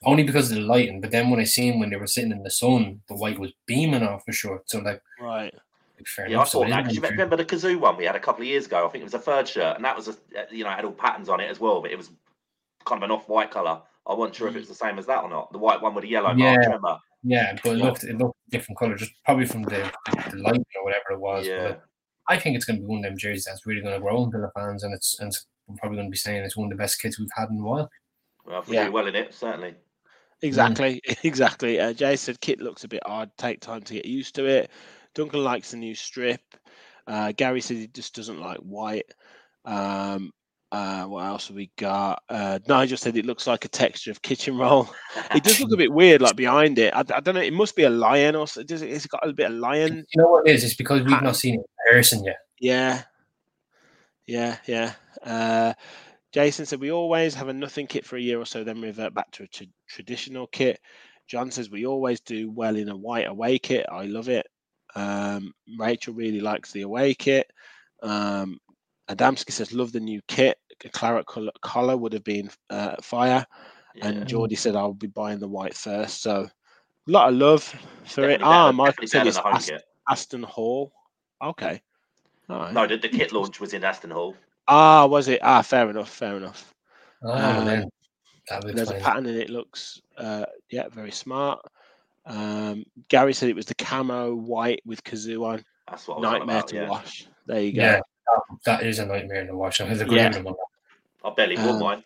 [0.05, 1.01] only because of the lighting.
[1.01, 3.51] But then when I seen when they were sitting in the sun, the white was
[3.65, 4.61] beaming off for sure.
[4.65, 5.53] So like, Right.
[5.97, 6.49] Like, fair Yeah, I enough.
[6.49, 8.41] so thought it that is because you remember the Cazoo one we had a couple
[8.41, 8.85] of years ago.
[8.85, 10.15] I think it was a third shirt, and that was a
[10.51, 12.11] you know it had all patterns on it as well, but it was
[12.85, 13.81] kind of an off-white color.
[14.07, 15.51] I wasn't sure if it was the same as that or not.
[15.51, 16.51] The white one with the yellow Yeah.
[16.55, 16.59] mark.
[16.65, 16.99] Remember?
[17.23, 19.91] Yeah, but it looked it looked different color, just probably from the,
[20.31, 21.47] the lighting or whatever it was.
[21.47, 21.63] Yeah.
[21.63, 21.81] like,
[22.27, 24.23] I think it's going to be one of them jerseys that's really going to grow
[24.23, 26.65] in Villa fans, and it's and it's, we're probably going to be saying it's one
[26.71, 27.89] of the best kits we've had in a while.
[28.45, 28.85] Well, if we Yeah.
[28.85, 29.73] do well in it, certainly.
[30.43, 31.79] Exactly, exactly.
[31.79, 33.31] Uh, Jay said kit looks a bit odd.
[33.37, 34.69] Take time to get used to it.
[35.15, 36.41] Duncan likes the new strip.
[37.07, 39.05] Uh, Gary said he just doesn't like white.
[39.63, 40.31] Um,
[40.71, 42.21] uh, what else have we got?
[42.27, 44.89] Uh, Nigel said it looks like a texture of kitchen roll.
[45.33, 46.93] It does look a bit weird, like behind it.
[46.93, 47.41] I, I don't know.
[47.41, 48.89] It must be a lion or so- does it?
[48.91, 50.05] It's got a bit of lion.
[50.13, 50.63] You know what it is?
[50.63, 52.37] It's because we've not seen it in person yet.
[52.59, 53.03] Yeah,
[54.27, 54.93] yeah, yeah.
[55.23, 55.73] Uh,
[56.33, 59.13] Jason said we always have a nothing kit for a year or so, then revert
[59.13, 60.79] back to a tra- traditional kit.
[61.27, 63.85] John says we always do well in a white away kit.
[63.89, 64.45] I love it.
[64.95, 67.51] Um, Rachel really likes the away kit.
[68.01, 68.59] Um,
[69.09, 70.57] Adamski says love the new kit.
[70.83, 73.45] A claret color, collar would have been uh, fire.
[73.93, 74.07] Yeah.
[74.07, 76.21] And Geordie said I'll be buying the white first.
[76.21, 76.41] So
[77.07, 77.63] a lot of love
[78.05, 78.39] for it.
[78.39, 79.71] Definitely Ah, Michael said it's than Ast-
[80.09, 80.91] Aston Hall.
[81.41, 81.81] Okay.
[82.49, 82.73] All right.
[82.73, 84.35] No, the, the kit launch was in Aston Hall.
[84.67, 85.39] Ah, was it?
[85.43, 86.09] Ah, fair enough.
[86.09, 86.73] Fair enough.
[87.23, 87.89] Oh, Um, then
[88.49, 89.49] that There's a pattern in it.
[89.49, 91.59] Looks, uh, yeah, very smart.
[92.25, 95.63] Um, Gary said it was the camo white with Cazoo on.
[95.89, 96.89] That's what I was Nightmare about, to yeah.
[96.89, 97.27] wash.
[97.45, 97.81] There you go.
[97.81, 99.81] Yeah, that, that is a nightmare to watch.
[99.81, 100.29] I agree Yeah.
[100.29, 101.29] with him on that.
[101.29, 102.03] I barely wore Um, mine.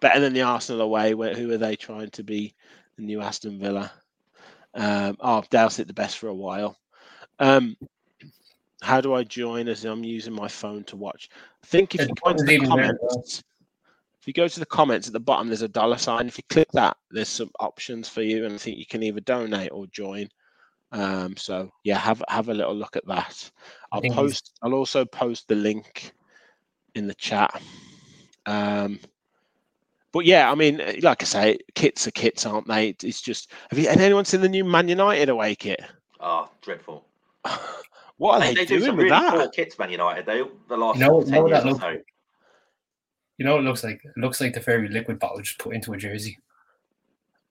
[0.00, 1.14] Better than the Arsenal away.
[1.14, 2.54] Where who are they trying to be?
[2.96, 3.90] The new Aston Villa.
[4.74, 6.76] Um, oh, Dale said the best for a while.
[7.38, 7.76] Um,
[8.82, 9.68] how do I join?
[9.68, 11.28] As I'm using my phone to watch.
[11.64, 13.42] I think if Yeah, you the go into the even there comments,
[14.26, 16.26] if you go to the comments at the bottom, there's a dollar sign.
[16.26, 19.20] If you click that, there's some options for you, and I think you can either
[19.20, 20.28] donate or join.
[20.90, 23.48] Um, so yeah, have have a little look at that.
[23.92, 24.58] I'll think post.
[24.62, 26.10] I'll also post the link
[26.96, 27.62] in the chat.
[28.46, 28.98] Um,
[30.10, 32.96] but yeah, I mean, like I say, kits are kits, aren't they?
[33.04, 33.52] It's just.
[33.70, 33.86] Have you?
[33.86, 35.80] Has anyone seen the new Man United away kit?
[36.18, 37.06] Oh, dreadful.
[38.16, 39.34] what are They, they, they do doing some with really that?
[39.34, 40.26] poor kits, Man United.
[40.26, 41.96] They the last You know- 10 know years that or so.
[43.38, 43.38] Like?
[43.38, 44.00] You know it looks like?
[44.04, 46.38] It looks like the fairy liquid bottle just put into a jersey.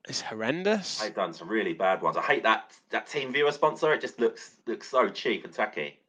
[0.08, 1.00] It's horrendous.
[1.00, 2.18] They've done some really bad ones.
[2.18, 3.94] I hate that that team viewer sponsor.
[3.94, 6.00] It just looks looks so cheap and tacky.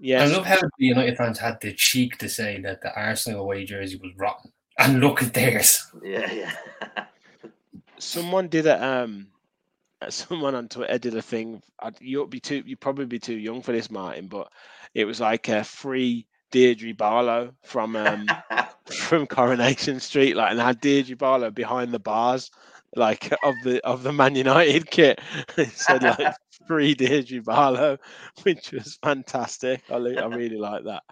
[0.00, 3.42] Yeah, I love how the United fans had the cheek to say that the Arsenal
[3.42, 4.50] away jersey was rotten.
[4.78, 5.86] And look at theirs.
[6.02, 6.52] Yeah, yeah.
[7.98, 9.28] someone did a um
[10.08, 13.62] someone on twitter did a thing I'd- you'll be too you'd probably be too young
[13.62, 14.50] for this martin but
[14.94, 18.26] it was like a free deirdre barlow from um
[18.86, 22.50] from coronation street like and had deirdre barlow behind the bars
[22.96, 25.20] like of the of the man united kit
[25.56, 26.34] it said like
[26.66, 27.96] free deirdre barlow
[28.42, 31.02] which was fantastic i, I really like that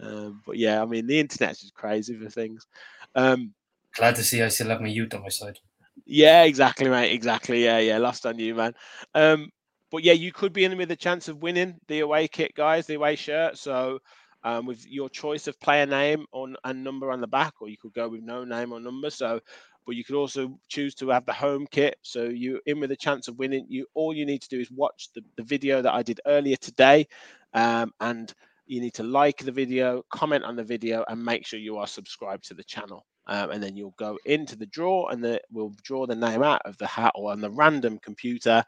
[0.00, 2.66] um but yeah i mean the internet's just crazy for things
[3.14, 3.52] um
[3.96, 5.58] Glad to see I still have my youth on my side.
[6.04, 7.12] yeah, exactly, mate.
[7.12, 7.64] Exactly.
[7.64, 7.98] Yeah, yeah.
[7.98, 8.74] Lost on you, man.
[9.14, 9.50] Um,
[9.90, 12.86] but yeah, you could be in with a chance of winning the away kit, guys,
[12.86, 13.56] the away shirt.
[13.56, 14.00] So,
[14.46, 17.76] um, with your choice of player name on and number on the back, or you
[17.76, 19.10] could go with no name or number.
[19.10, 19.40] So,
[19.84, 21.96] but you could also choose to have the home kit.
[22.02, 23.66] So you in with a chance of winning.
[23.68, 26.54] You all you need to do is watch the, the video that I did earlier
[26.56, 27.08] today,
[27.54, 28.32] um, and
[28.66, 31.88] you need to like the video, comment on the video, and make sure you are
[31.88, 33.04] subscribed to the channel.
[33.28, 36.62] Um, and then you'll go into the draw, and the, we'll draw the name out
[36.64, 38.62] of the hat or on the random computer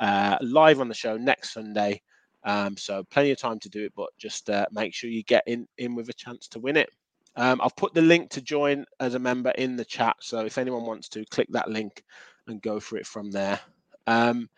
[0.00, 2.02] uh, live on the show next Sunday.
[2.44, 5.44] Um, so plenty of time to do it, but just uh, make sure you get
[5.46, 6.90] in in with a chance to win it.
[7.36, 10.58] Um, I've put the link to join as a member in the chat, so if
[10.58, 12.02] anyone wants to, click that link
[12.46, 13.60] and go for it from there.
[14.06, 14.48] Um,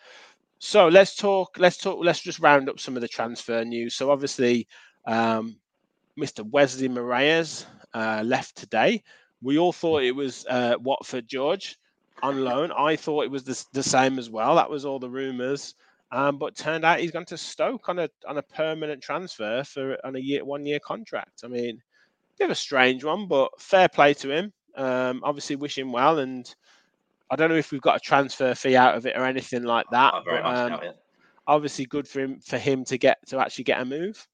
[0.59, 1.59] so let's talk.
[1.59, 1.99] Let's talk.
[2.03, 3.95] Let's just round up some of the transfer news.
[3.95, 4.69] So obviously,
[5.07, 5.57] um,
[6.19, 6.49] Mr.
[6.49, 9.03] Wesley Moraes uh, left today.
[9.43, 11.77] We all thought it was uh, Watford George
[12.23, 12.71] on loan.
[12.71, 14.55] I thought it was the, the same as well.
[14.55, 15.75] That was all the rumours.
[16.13, 19.97] Um, but turned out he's gone to Stoke on a on a permanent transfer for
[20.05, 21.41] on a year one year contract.
[21.43, 21.81] I mean,
[22.39, 24.53] bit of a strange one, but fair play to him.
[24.77, 26.55] Um, obviously, wish him well, and
[27.31, 29.87] I don't know if we've got a transfer fee out of it or anything like
[29.91, 30.13] that.
[30.27, 30.81] Very but, um,
[31.47, 34.29] obviously, good for him for him to get to actually get a move.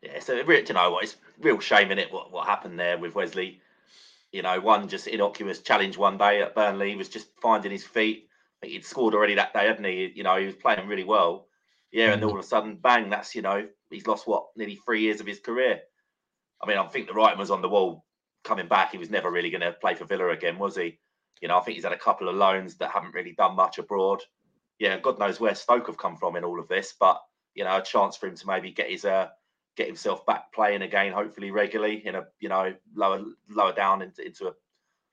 [0.00, 1.04] Yeah, so you know what?
[1.04, 3.60] It's real shame in it what, what happened there with Wesley.
[4.32, 8.28] You know, one just innocuous challenge one day at Burnley was just finding his feet.
[8.62, 10.12] He'd scored already that day, hadn't he?
[10.14, 11.46] You know, he was playing really well.
[11.90, 12.14] Yeah, mm-hmm.
[12.14, 13.10] and all of a sudden, bang!
[13.10, 15.80] That's you know, he's lost what nearly three years of his career.
[16.62, 18.04] I mean, I think the writing was on the wall
[18.44, 18.92] coming back.
[18.92, 20.98] He was never really going to play for Villa again, was he?
[21.40, 23.78] You know, I think he's had a couple of loans that haven't really done much
[23.78, 24.20] abroad.
[24.78, 27.20] Yeah, God knows where Stoke have come from in all of this, but
[27.54, 29.28] you know, a chance for him to maybe get his uh
[29.76, 34.24] get himself back playing again, hopefully regularly in a you know lower lower down into,
[34.24, 34.52] into a,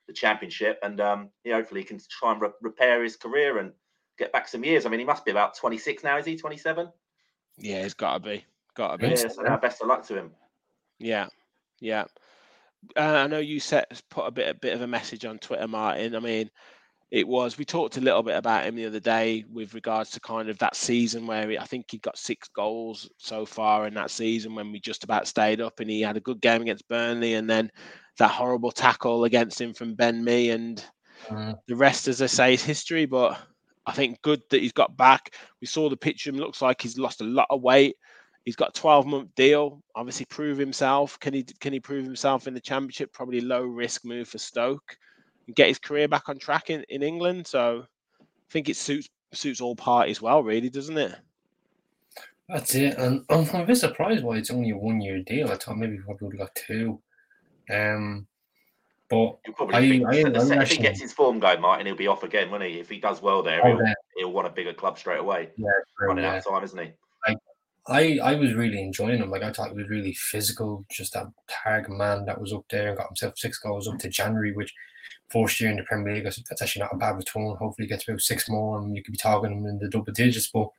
[0.09, 3.71] the championship, and um, yeah, hopefully he can try and re- repair his career and
[4.17, 4.85] get back some years.
[4.85, 6.17] I mean, he must be about twenty six now.
[6.17, 6.89] Is he twenty seven?
[7.57, 8.45] Yeah, he's got to be.
[8.75, 9.09] Got to be.
[9.09, 10.31] Yeah, so best of luck to him.
[10.97, 11.27] Yeah,
[11.79, 12.05] yeah.
[12.97, 15.67] Uh, I know you set put a bit a bit of a message on Twitter,
[15.67, 16.15] Martin.
[16.15, 16.49] I mean,
[17.11, 20.19] it was we talked a little bit about him the other day with regards to
[20.19, 23.93] kind of that season where he, I think he got six goals so far in
[23.93, 26.87] that season when we just about stayed up, and he had a good game against
[26.87, 27.71] Burnley, and then
[28.19, 30.83] that horrible tackle against him from Ben Mee, and
[31.27, 31.57] mm.
[31.67, 33.05] the rest, as I say, is history.
[33.05, 33.39] But
[33.85, 35.33] I think good that he's got back.
[35.61, 37.95] We saw the picture; looks like he's lost a lot of weight.
[38.45, 39.81] He's got a 12 month deal.
[39.95, 41.19] Obviously, prove himself.
[41.19, 43.11] Can he can he prove himself in the championship?
[43.11, 44.97] Probably low risk move for Stoke
[45.47, 47.47] and get his career back on track in, in England.
[47.47, 47.83] So
[48.21, 51.15] I think it suits suits all parties well, really, doesn't it?
[52.47, 52.97] That's it.
[52.97, 55.51] And I'm, a bit surprised why it's only a one year deal.
[55.51, 56.99] I thought maybe we probably would have got two.
[57.69, 58.27] Um,
[59.09, 59.39] but
[59.71, 62.63] I, I, I, if he gets his form going, Martin, he'll be off again, won't
[62.63, 62.79] he?
[62.79, 63.93] If he does well there, oh, he'll, yeah.
[64.17, 65.49] he'll want a bigger club straight away.
[65.57, 65.67] Yeah,
[65.97, 66.31] true, running yeah.
[66.33, 66.91] out of time, isn't he?
[67.87, 69.31] I I was really enjoying him.
[69.31, 72.89] Like I thought he was really physical, just that tag man that was up there
[72.89, 74.73] and got himself six goals up to January, which
[75.29, 77.55] first year in the Premier League, that's actually not a bad return.
[77.57, 80.13] Hopefully, he gets about six more, and you could be talking him in the double
[80.13, 80.51] digits.
[80.53, 80.69] But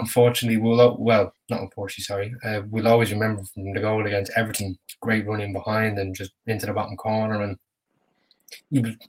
[0.00, 4.78] unfortunately, we'll well, not unfortunately, sorry, uh, we'll always remember from the goal against Everton,
[5.00, 7.58] great running behind and just into the bottom corner, and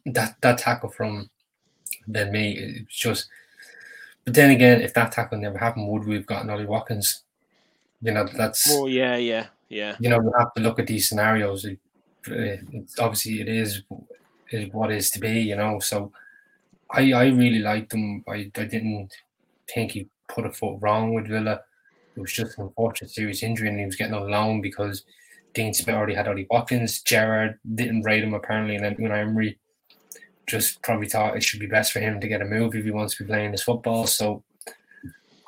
[0.05, 1.29] that that tackle from
[2.07, 3.27] Ben Mee, it's just
[4.25, 7.23] but then again, if that tackle never happened, would we have gotten Ollie Watkins?
[8.01, 8.67] You know, that's.
[8.71, 9.95] Oh yeah, yeah, yeah.
[9.99, 11.65] You know, we have to look at these scenarios.
[11.65, 11.79] It,
[12.27, 13.83] it's obviously, it is
[14.51, 15.41] is what is to be.
[15.41, 16.11] You know, so
[16.89, 18.23] I I really liked him.
[18.27, 19.11] I I didn't
[19.73, 21.61] think he put a foot wrong with Villa.
[22.15, 25.03] It was just an unfortunate serious injury, and he was getting on loan because
[25.53, 27.01] Dean Smith already had Ollie Watkins.
[27.01, 29.59] Gerrard didn't rate him apparently, and then Unai Emery
[30.47, 32.91] just probably thought it should be best for him to get a move if he
[32.91, 34.05] wants to be playing his football.
[34.07, 34.43] So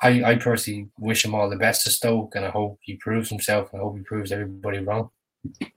[0.02, 3.28] I, I personally wish him all the best to Stoke and I hope he proves
[3.28, 5.10] himself and I hope he proves everybody wrong.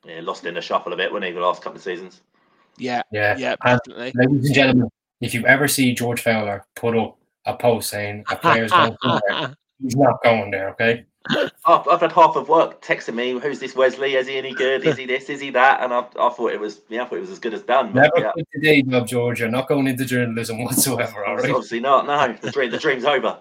[0.05, 2.21] Yeah, lost in the shuffle a bit, when he, the last couple of seasons?
[2.77, 4.13] Yeah, yeah, yeah, definitely.
[4.15, 4.89] ladies and gentlemen,
[5.19, 7.17] if you ever see George Fowler put up
[7.47, 11.05] a post saying a player's going there, he's not going there, okay?
[11.65, 14.15] I've, I've had half of work texting me, "Who's this Wesley?
[14.15, 14.85] Is he any good?
[14.85, 15.29] Is he this?
[15.29, 17.39] Is he that?" And I, I thought it was, yeah, I thought it was as
[17.39, 17.93] good as done.
[17.93, 18.31] Never yeah.
[18.31, 19.39] quit the day job, George.
[19.39, 21.25] You're not going into journalism whatsoever.
[21.25, 21.49] All right?
[21.49, 22.05] Obviously not.
[22.05, 23.39] No, the dream, the dream's over.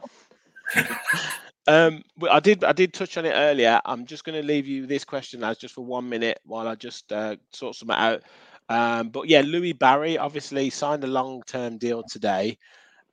[1.68, 3.80] um, I did, I did touch on it earlier.
[3.84, 6.74] I'm just going to leave you this question as just for one minute while I
[6.74, 8.22] just uh, sort something out.
[8.68, 12.59] Um, but yeah, Louis Barry obviously signed a long-term deal today.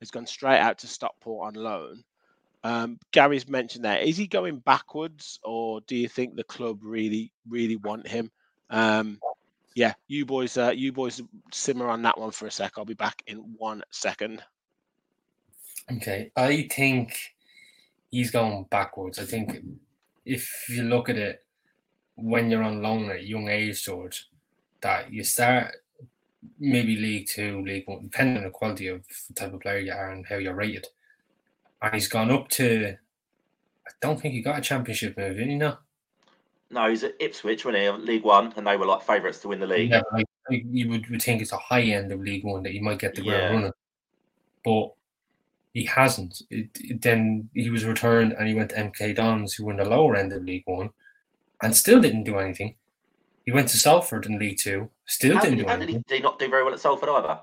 [0.04, 2.04] Has gone straight out to Stockport on loan.
[2.62, 4.02] Um, Gary's mentioned that.
[4.02, 8.30] Is he going backwards, or do you think the club really, really want him?
[8.68, 9.18] Um,
[9.74, 12.72] yeah, you boys, uh, you boys simmer on that one for a sec.
[12.76, 14.42] I'll be back in one second.
[15.90, 17.16] Okay, I think
[18.10, 19.18] he's going backwards.
[19.18, 19.58] I think
[20.26, 21.44] if you look at it,
[22.16, 24.28] when you're on loan at young age, George,
[24.82, 25.74] that you start
[26.58, 29.92] maybe League Two, League One, depending on the quality of the type of player you
[29.92, 30.86] are and how you're rated
[31.84, 32.96] and he's gone up to.
[33.86, 35.54] I don't think he got a championship move, did he?
[35.56, 35.76] No.
[36.70, 39.60] No, he's at Ipswich when he League One, and they were like favourites to win
[39.60, 39.90] the league.
[39.90, 42.80] Yeah, like, you would, would think it's a high end of League One that he
[42.80, 43.52] might get the ground yeah.
[43.52, 43.72] running,
[44.64, 44.94] but
[45.74, 46.42] he hasn't.
[46.50, 49.76] It, it, then he was returned and he went to MK Dons, who were in
[49.76, 50.90] the lower end of League One,
[51.62, 52.74] and still didn't do anything.
[53.44, 55.94] He went to Salford in League Two, still how didn't did, do anything.
[55.96, 57.38] He, did he not do very well at Salford either?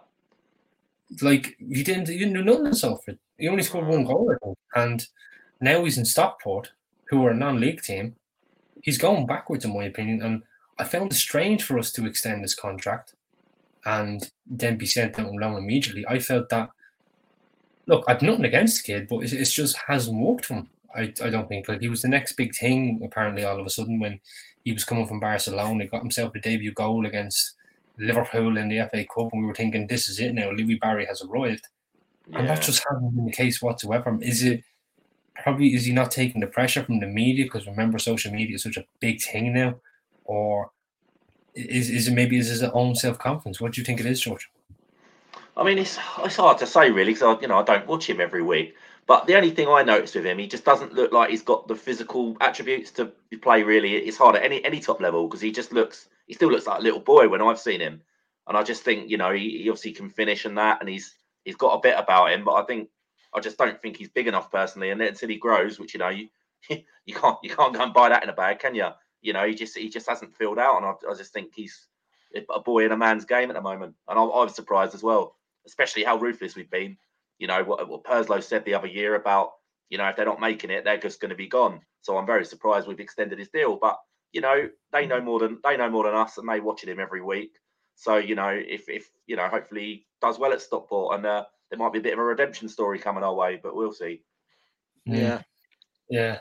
[1.22, 3.20] Like he didn't, he didn't do nothing at Salford.
[3.38, 4.36] He only scored one goal,
[4.76, 5.06] and
[5.60, 6.72] now he's in Stockport,
[7.06, 8.16] who are a non-league team.
[8.82, 10.44] He's going backwards, in my opinion, and
[10.80, 13.14] I found it strange for us to extend this contract
[13.86, 16.06] and then be sent out on loan immediately.
[16.08, 16.70] I felt that.
[17.88, 20.70] Look, I've nothing against the kid, but it, it just hasn't worked for him.
[20.96, 23.02] I, I don't think like he was the next big thing.
[23.04, 24.20] Apparently, all of a sudden when
[24.64, 27.54] he was coming from Barcelona, he got himself a debut goal against
[27.98, 30.52] Liverpool in the FA Cup, and we were thinking, this is it now.
[30.52, 31.68] Louie Barry has arrived.
[32.28, 32.40] Yeah.
[32.40, 34.18] And that just hasn't been the case whatsoever.
[34.22, 34.64] Is it
[35.36, 38.64] probably is he not taking the pressure from the media because remember social media is
[38.64, 39.76] such a big thing now,
[40.26, 40.72] or
[41.56, 43.60] is is it maybe is his own self confidence?
[43.60, 44.50] What do you think it is, George?
[45.58, 48.22] I mean, it's it's hard to say really because you know I don't watch him
[48.22, 48.76] every week.
[49.08, 51.68] But the only thing I noticed with him, he just doesn't look like he's got
[51.68, 53.64] the physical attributes to play.
[53.64, 56.68] Really, it's hard at any any top level because he just looks he still looks
[56.68, 58.02] like a little boy when I've seen him.
[58.48, 61.16] And I just think you know he, he obviously can finish and that, and he's
[61.44, 62.44] he's got a bit about him.
[62.44, 62.90] But I think
[63.34, 64.92] I just don't think he's big enough personally.
[64.92, 66.30] And until he grows, which you know you
[66.70, 68.90] you can't you can't go and buy that in a bag, can you?
[69.22, 71.88] You know, he just he just hasn't filled out, and I, I just think he's
[72.50, 73.96] a boy in a man's game at the moment.
[74.08, 75.36] And I, I was surprised as well,
[75.66, 76.98] especially how ruthless we've been.
[77.42, 79.54] You know what, what Purslow said the other year about
[79.90, 81.82] you know if they're not making it, they're just going to be gone.
[82.02, 83.80] So I'm very surprised we've extended his deal.
[83.82, 83.98] But
[84.32, 87.00] you know they know more than they know more than us, and they watching him
[87.00, 87.54] every week.
[87.96, 91.46] So you know if if you know hopefully he does well at Stockport, and uh,
[91.72, 94.22] there might be a bit of a redemption story coming our way, but we'll see.
[95.06, 95.42] Yeah,
[96.12, 96.38] yeah.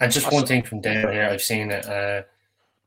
[0.00, 1.86] And just one thing from down here, I've seen it.
[1.86, 2.24] Uh,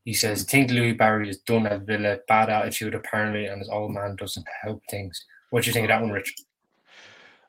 [0.04, 2.20] he says, "Think Louie Barry is done at Villa.
[2.28, 5.90] Bad attitude apparently, and his old man doesn't help things." What do you think of
[5.90, 6.36] that one, Rich?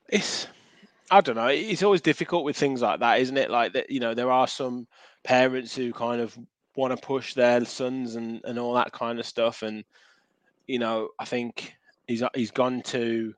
[0.09, 0.47] It's
[1.11, 1.47] I don't know.
[1.47, 3.51] It's always difficult with things like that, isn't it?
[3.51, 4.87] Like that, you know, there are some
[5.23, 6.37] parents who kind of
[6.77, 9.85] want to push their sons and and all that kind of stuff, and
[10.67, 11.75] you know, I think
[12.07, 13.35] he's he's gone to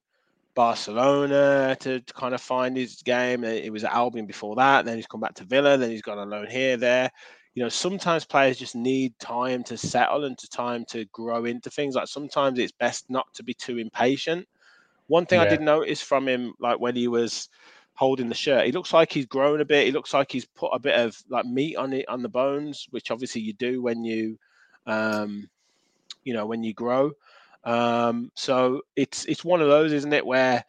[0.55, 3.45] Barcelona to, to, kind of find his game.
[3.45, 4.85] It was at Albion before that.
[4.85, 5.77] Then he's come back to Villa.
[5.77, 7.11] Then he's gone on loan here, there.
[7.55, 11.71] You know, sometimes players just need time to settle and to time to grow into
[11.71, 11.95] things.
[11.95, 14.49] Like sometimes it's best not to be too impatient.
[15.09, 15.47] One thing yeah.
[15.47, 17.49] I did notice from him, like when he was
[17.95, 19.87] holding the shirt, he looks like he's grown a bit.
[19.87, 22.87] He looks like he's put a bit of like meat on it on the bones,
[22.91, 24.39] which obviously you do when you,
[24.87, 25.49] um,
[26.25, 27.11] you know, when you grow.
[27.65, 30.65] Um, so it's it's one of those, isn't it, where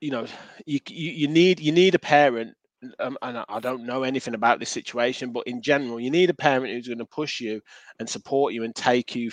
[0.00, 0.26] you know
[0.64, 2.56] you you, you need you need a parent.
[3.00, 6.34] Um, and I don't know anything about this situation, but in general, you need a
[6.34, 7.60] parent who's going to push you
[7.98, 9.30] and support you and take you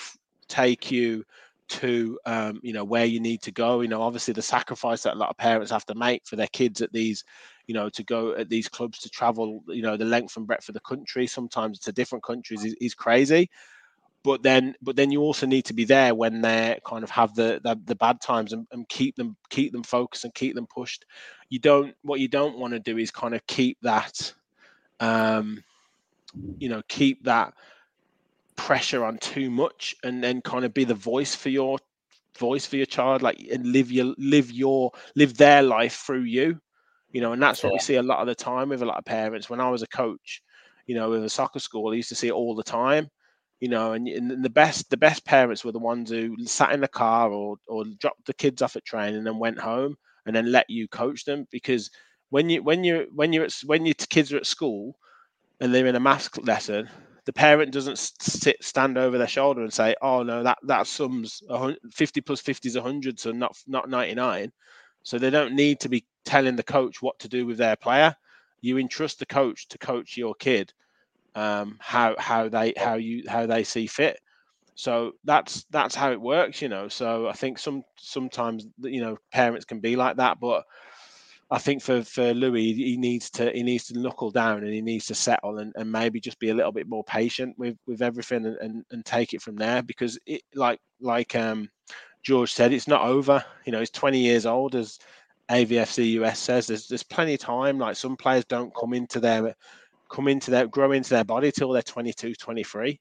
[0.47, 1.23] take you
[1.79, 3.81] to um, you know where you need to go.
[3.81, 6.47] You know, obviously the sacrifice that a lot of parents have to make for their
[6.47, 7.23] kids at these,
[7.67, 10.69] you know, to go at these clubs to travel, you know, the length and breadth
[10.69, 13.49] of the country, sometimes to different countries, is, is crazy
[14.23, 17.35] but then but then you also need to be there when they kind of have
[17.35, 20.67] the the, the bad times and, and, keep them keep them focused and keep them
[20.67, 21.05] pushed
[21.49, 24.33] you don't what you don't want to do is kind of keep that
[24.99, 25.63] um
[26.57, 27.53] you know keep that
[28.55, 31.77] pressure on too much and then kind of be the voice for your
[32.37, 36.59] voice for your child like and live your live your live their life through you
[37.11, 37.75] you know and that's what yeah.
[37.75, 39.83] we see a lot of the time with a lot of parents when i was
[39.83, 40.41] a coach
[40.87, 43.07] you know with a soccer school i used to see it all the time
[43.63, 46.81] you know, and, and, the best the best parents were the ones who sat in
[46.81, 49.95] the car or or dropped the kids off at train and then went home
[50.25, 51.89] and then let you coach them because
[52.29, 54.97] when you when you when you're at, when your kids are at school
[55.61, 56.89] and they're in a math lesson
[57.25, 61.41] the parent doesn't sit stand over their shoulder and say oh no that that sums
[61.91, 64.51] 50 plus 50 is 100 so not not 99
[65.03, 68.15] so they don't need to be telling the coach what to do with their player
[68.61, 70.73] you entrust the coach to coach your kid
[71.35, 74.19] um, how how they how you how they see fit.
[74.75, 76.87] So that's that's how it works, you know.
[76.87, 80.63] So I think some sometimes you know parents can be like that, but
[81.53, 84.81] I think for for Louie, he needs to he needs to knuckle down and he
[84.81, 88.01] needs to settle and, and maybe just be a little bit more patient with with
[88.01, 91.69] everything and, and, and take it from there because it like like um
[92.23, 93.43] George said, it's not over.
[93.65, 94.97] You know, he's 20 years old as
[95.51, 96.65] AVFC US says.
[96.65, 97.77] There's there's plenty of time.
[97.77, 99.53] Like some players don't come into their
[100.09, 102.99] come into their grow into their body till they're 22 23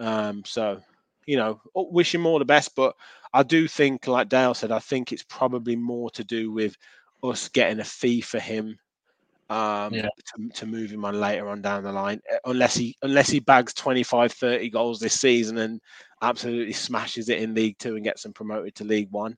[0.00, 0.80] um, so
[1.26, 2.94] you know wish him all the best but
[3.32, 6.76] i do think like dale said i think it's probably more to do with
[7.24, 8.78] us getting a fee for him
[9.50, 10.08] um, yeah.
[10.36, 13.40] to, to move him on later on down the line uh, unless he unless he
[13.40, 15.80] bags 25 30 goals this season and
[16.22, 19.36] absolutely smashes it in league two and gets them promoted to league one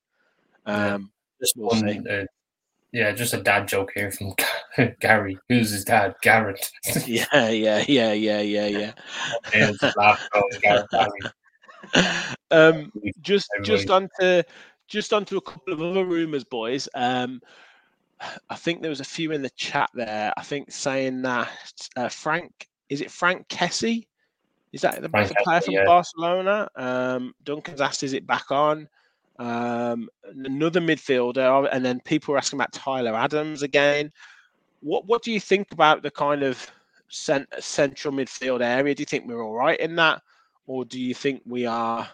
[0.67, 0.99] um, yeah.
[1.41, 2.25] just we'll one, uh,
[2.93, 4.33] yeah just a dad joke here from
[5.01, 5.39] Gary.
[5.49, 6.15] Who's his dad?
[6.23, 6.71] Garrett.
[7.07, 8.93] yeah, yeah, yeah, yeah, yeah,
[9.55, 10.13] yeah.
[12.51, 14.43] um, just just onto
[14.89, 16.89] just onto a couple of other rumours, boys.
[16.95, 17.41] Um,
[18.51, 20.33] I think there was a few in the chat there.
[20.37, 21.51] I think saying that
[21.97, 24.07] uh, Frank is it Franck Kessie?
[24.73, 25.85] Is that the, Frank player from yeah.
[25.85, 26.69] Barcelona?
[26.77, 28.89] Um, Duncan's asked, is it back on?
[29.39, 34.13] Um, another midfielder, and then people were asking about Tyler Adams again.
[34.81, 36.71] What what do you think about the kind of
[37.09, 38.95] cent- central midfield area?
[38.95, 40.23] Do you think we're all right in that,
[40.67, 42.09] or do you think we are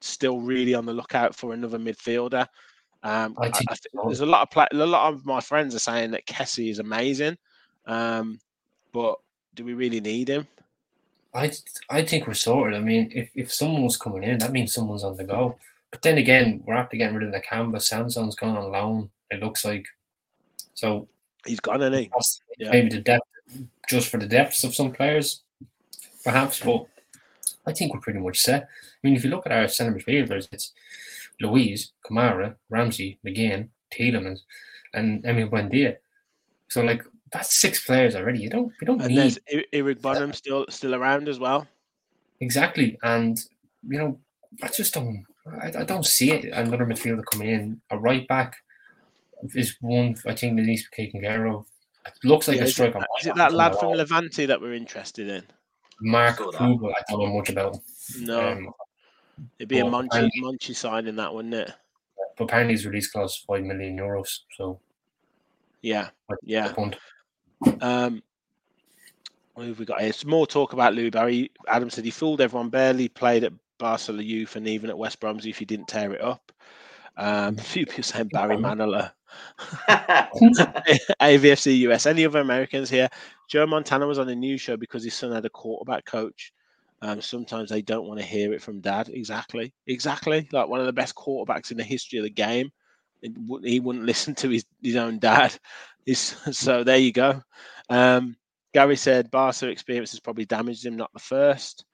[0.00, 2.46] still really on the lookout for another midfielder?
[3.06, 5.76] Um, I I I think there's a lot of pla a lot of my friends
[5.76, 7.38] are saying that Kessie is amazing,
[7.86, 8.40] um,
[8.92, 9.20] but
[9.54, 10.48] do we really need him?
[11.32, 11.52] I
[11.88, 12.74] I think we're sorted.
[12.76, 15.56] I mean, if, if someone was coming in, that means someone's on the go.
[15.92, 17.88] But then again, we're after getting rid of the canvas.
[17.88, 19.10] Sanson's gone on loan.
[19.30, 19.86] It looks like
[20.74, 21.06] so.
[21.46, 22.10] He's gone, isn't he?
[22.58, 22.72] Yeah.
[22.72, 23.28] Maybe the depth,
[23.88, 25.42] just for the depths of some players,
[26.24, 26.58] perhaps.
[26.58, 26.86] But
[27.66, 28.62] I think we're pretty much set.
[28.62, 28.66] I
[29.04, 30.72] mean, if you look at our centre midfielders, it's
[31.40, 34.40] Luiz, Kamara, Ramsey, McGinn, Tielemans,
[34.94, 35.96] and Emil Buendia.
[36.68, 38.40] So like that's six players already.
[38.40, 41.66] You don't you don't And need there's I- Iroegbunam still still around as well.
[42.40, 43.38] Exactly, and
[43.88, 44.18] you know,
[44.62, 45.24] I just don't,
[45.62, 46.46] I, I don't see it.
[46.52, 48.56] Another midfielder coming in, a right back
[49.54, 51.66] is one I think that needs to be taken care of.
[52.06, 52.98] It looks like Yeah, a is, it, striker.
[53.00, 55.44] that- is it that lad from Levante that we're interested in?
[56.00, 57.74] Mark Saw I don't know much about.
[57.76, 57.80] him.
[58.26, 58.70] No, Um,
[59.58, 61.70] it'd be a well, Monchi and- Monchi signing that, wouldn't it?
[62.38, 64.40] but apparently his release clause five million euros.
[64.56, 64.78] So
[65.80, 66.10] Yeah,
[66.42, 66.74] Yeah.
[66.76, 66.92] a.
[67.80, 68.22] Um,
[69.54, 70.12] what have we got here?
[70.12, 71.50] Some more talk about Lou Barry.
[71.66, 75.48] Adam said he fooled everyone, barely played at Barcelona Youth and even at West Bromsey
[75.48, 76.52] if he didn't tear it up.
[77.16, 79.10] Um, a few people saying Barry Manilow.
[81.20, 82.04] AVFC US.
[82.06, 83.08] Any other Americans here?
[83.48, 86.52] Joe Montana was on a news show because his son had a quarterback coach.
[87.02, 89.08] Um, sometimes they don't want to hear it from dad.
[89.08, 89.72] Exactly.
[89.86, 90.48] Exactly.
[90.52, 92.70] Like one of the best quarterbacks in the history of the game.
[93.22, 95.58] He wouldn't listen to his, his own dad.
[96.04, 96.20] He's,
[96.56, 97.42] so there you go.
[97.88, 98.36] Um,
[98.72, 101.84] Gary said Barca experience has probably damaged him, not the first.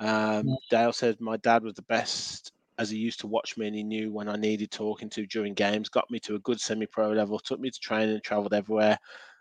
[0.00, 3.74] Um, Dale said my dad was the best as he used to watch me and
[3.74, 6.86] he knew when I needed talking to during games, got me to a good semi
[6.86, 8.98] pro level, took me to training, traveled everywhere,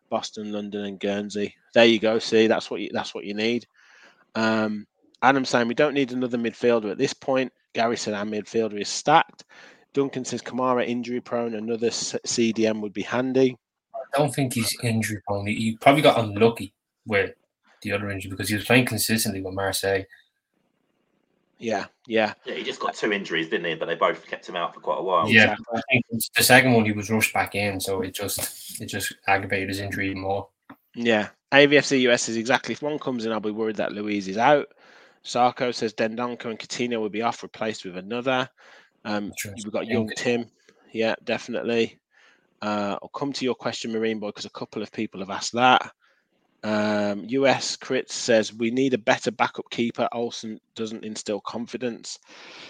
[0.10, 1.54] Boston, London, and Guernsey.
[1.74, 2.18] There you go.
[2.18, 3.68] See, that's what you that's what you need.
[4.34, 4.88] Um,
[5.22, 7.52] Adam saying we don't need another midfielder at this point.
[7.74, 9.46] Gary said our midfielder is stacked.
[9.94, 13.58] Duncan says Kamara injury prone, another CDM would be handy.
[13.96, 15.48] I don't think he's injury prone.
[15.48, 16.74] He he probably got unlucky
[17.06, 17.32] with
[17.82, 20.04] the other injury because he was playing consistently with Marseille.
[21.60, 23.74] Yeah, yeah, yeah, he just got two injuries, didn't he?
[23.74, 25.28] But they both kept him out for quite a while.
[25.28, 25.78] Yeah, exactly.
[25.78, 26.06] I think
[26.36, 29.80] the second one he was rushed back in, so it just it just aggravated his
[29.80, 30.50] injury even more.
[30.94, 31.30] Yeah.
[31.54, 34.68] AVFC US is exactly if one comes in, I'll be worried that Luiz is out.
[35.28, 38.50] Sarko says Dendoncker and Coutinho will be off, replaced with another.
[39.04, 40.46] Um, we've got young Tim.
[40.94, 42.00] Yeah, definitely.
[42.62, 45.54] Uh, I'll come to your question, Marine Boy, because a couple of people have asked
[45.54, 45.92] that.
[46.64, 50.08] Um, US Crits says we need a better backup keeper.
[50.14, 52.18] Olsen doesn't instill confidence.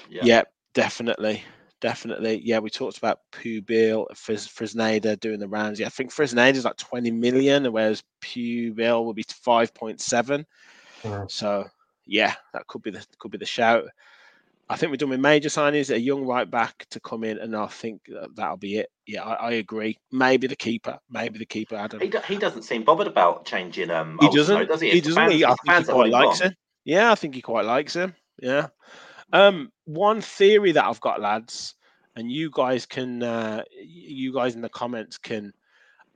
[0.09, 0.23] Yeah.
[0.25, 0.41] Yeah,
[0.73, 1.43] definitely.
[1.79, 2.41] Definitely.
[2.43, 5.79] Yeah, we talked about Pubill, Fris- Fresneda doing the rounds.
[5.79, 10.43] Yeah, I think Fresneda is like 20 million, whereas Pubill will be 5.7.
[11.03, 11.31] Mhm.
[11.31, 11.65] So
[12.07, 13.85] yeah, that could be the could be the shout.
[14.69, 17.55] I think we're done with major signings, a young right back to come in, and
[17.55, 18.91] I think that, that'll be it.
[19.05, 19.97] Yeah, I, I agree.
[20.11, 22.01] Maybe the keeper, maybe the keeper, Adam.
[22.01, 23.89] He, do, he doesn't seem bothered about changing.
[23.91, 24.67] Um, He doesn't.
[24.67, 24.89] does he?
[24.89, 25.15] He doesn't.
[25.15, 26.55] fans- He, I think he quite likes him.
[26.83, 28.13] Yeah, I think he quite likes him.
[28.41, 28.67] Yeah.
[29.31, 31.75] Um, one theory that I've got, lads,
[32.17, 35.53] and you guys can, uh, you guys in the comments can,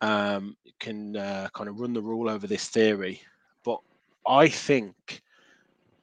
[0.01, 3.21] um, can uh, kind of run the rule over this theory,
[3.63, 3.79] but
[4.25, 5.21] I think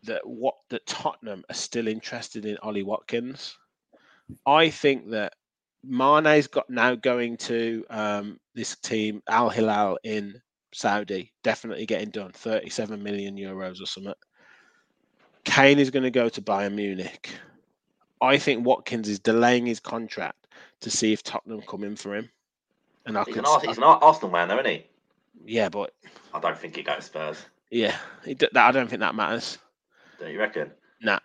[0.05, 3.57] that what that Tottenham are still interested in Ollie Watkins.
[4.47, 5.35] I think that
[5.85, 10.41] Mane's got now going to um, this team Al Hilal in
[10.73, 14.13] Saudi, definitely getting done, 37 million euros or something.
[15.45, 17.31] Kane is going to go to Bayern Munich.
[18.21, 20.49] I think Watkins is delaying his contract
[20.81, 22.29] to see if Tottenham come in for him.
[23.07, 24.87] And I He's could, an, he's an Arsenal man, though, isn't he?
[25.47, 25.95] yeah, but
[26.35, 27.47] I don't think he goes Spurs.
[27.71, 27.97] yeah,
[28.27, 29.59] I don't think that matters.
[30.19, 30.73] Do you reckon?
[31.01, 31.19] Nah,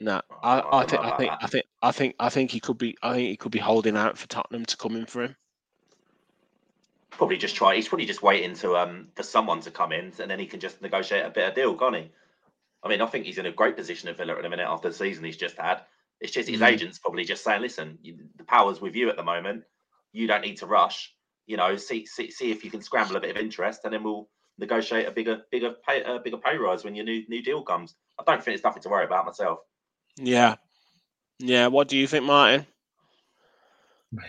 [0.00, 0.20] nah.
[0.30, 1.30] Oh, I, I I think, I think.
[1.30, 2.96] I think, I think, I think he could be.
[3.02, 5.36] I think he could be holding out for Tottenham to come in for him.
[7.10, 7.76] Probably just try.
[7.76, 10.60] He's probably just waiting to um for someone to come in, and then he can
[10.60, 12.10] just negotiate a better deal, can't he?
[12.82, 14.88] I mean, I think he's in a great position at Villa at the minute after
[14.88, 15.82] the season he's just had.
[16.20, 16.68] It's just his Mhm.
[16.68, 19.64] agents probably just saying, "Listen, you, the power's with you at the moment.
[20.12, 21.14] You don't need to rush.
[21.46, 24.02] You know, see see see if you can scramble a bit of interest, and then
[24.02, 27.62] we'll negotiate a bigger bigger pay a bigger pay rise when your new new deal
[27.62, 29.60] comes." I don't think it's nothing to worry about myself.
[30.16, 30.56] Yeah,
[31.38, 31.66] yeah.
[31.68, 32.66] What do you think, Martin?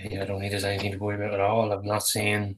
[0.10, 1.74] Yeah, I don't think there's anything to worry about at all.
[1.74, 2.58] I've not seen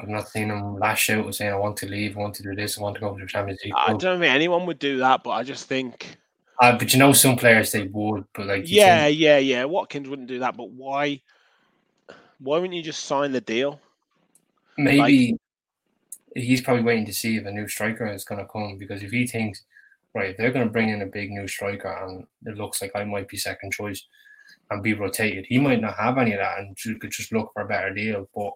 [0.00, 2.42] I've not seen him lash out and saying I want to leave, I want to
[2.42, 3.74] do this, I want to go to the Champions League.
[3.76, 6.16] I don't think anyone would do that, but I just think,
[6.60, 9.64] Uh, but you know some players they would, but like yeah, think- yeah, yeah.
[9.64, 11.20] Watkins wouldn't do that, but why?
[12.38, 13.80] Why wouldn't you just sign the deal?
[14.78, 15.38] maybe
[16.34, 19.26] he's probably waiting to see if a new striker is gonna come because if he
[19.26, 19.64] thinks
[20.14, 23.04] right, they're going to bring in a big new striker, and it looks like I
[23.04, 24.04] might be second choice
[24.70, 25.46] and be rotated.
[25.48, 27.92] He might not have any of that, and you could just look for a better
[27.92, 28.28] deal.
[28.34, 28.52] But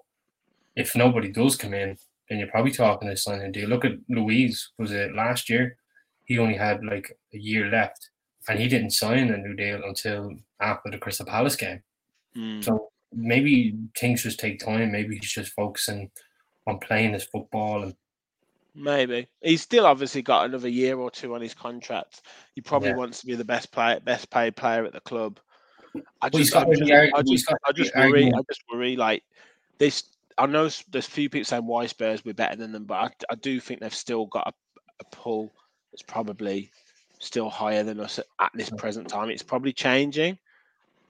[0.74, 1.96] if nobody does come in,
[2.28, 3.68] then you're probably talking a signing deal.
[3.68, 5.76] Look at Luiz, Was it last year?
[6.24, 8.10] He only had like a year left,
[8.48, 11.82] and he didn't sign a new deal until after the Crystal Palace game.
[12.36, 12.64] Mm.
[12.64, 14.92] So maybe things just take time.
[14.92, 16.10] Maybe he's just focusing
[16.66, 17.94] on playing his football and
[18.78, 22.20] Maybe he's still obviously got another year or two on his contract.
[22.54, 22.96] He probably Yeah.
[22.96, 25.40] wants to be the best player, best paid player at the club.
[26.20, 28.26] I Well, just, got I just, I just, got I just the worry.
[28.26, 28.96] I just worry.
[28.96, 29.24] Like
[29.78, 30.04] this,
[30.36, 33.34] I know there's few people saying why Spurs we're better than them, but I, I
[33.36, 34.52] do think they've still got a,
[35.00, 35.54] a pull
[35.90, 36.70] that's probably
[37.18, 39.30] still higher than us at, at this present time.
[39.30, 40.36] It's probably changing,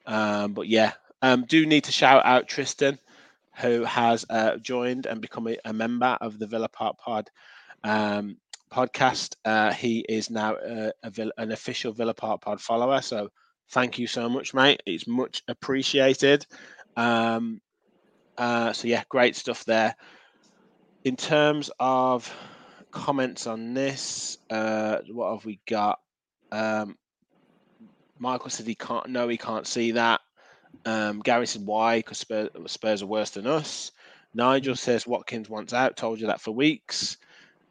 [0.07, 0.93] um, but yeah,
[1.23, 3.01] um, do need to shout out Tristan,
[3.57, 7.31] who has uh, joined and become a, a member of the Villa Park Pod
[7.85, 8.37] um,
[8.71, 9.37] podcast.
[9.45, 13.01] Uh, he is now a, a Vill- an official Villa Park Pod follower.
[13.01, 13.31] So
[13.71, 14.83] thank you so much, mate.
[14.87, 16.47] It's much appreciated.
[16.97, 17.61] Um,
[18.37, 19.97] uh, so yeah, great stuff there.
[21.05, 22.33] In terms of
[22.91, 26.01] comments on this, uh, what have we got?
[26.53, 26.97] Um,
[28.19, 29.09] Michael said he can't.
[29.09, 30.21] No, he can't see that.
[30.85, 31.99] Um, Gary said why?
[31.99, 33.93] Because Spurs, Spurs are worse than us.
[34.35, 35.97] Nigel says Watkins wants out.
[35.97, 37.17] Told you that for weeks.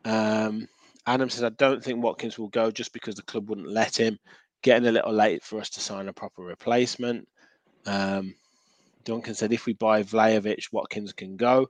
[0.03, 0.67] Um,
[1.05, 4.17] Adam says I don't think Watkins will go just because the club wouldn't let him.
[4.63, 7.27] Getting a little late for us to sign a proper replacement.
[7.85, 8.33] Um,
[9.03, 11.67] Duncan said if we buy Vlahovic, Watkins can go.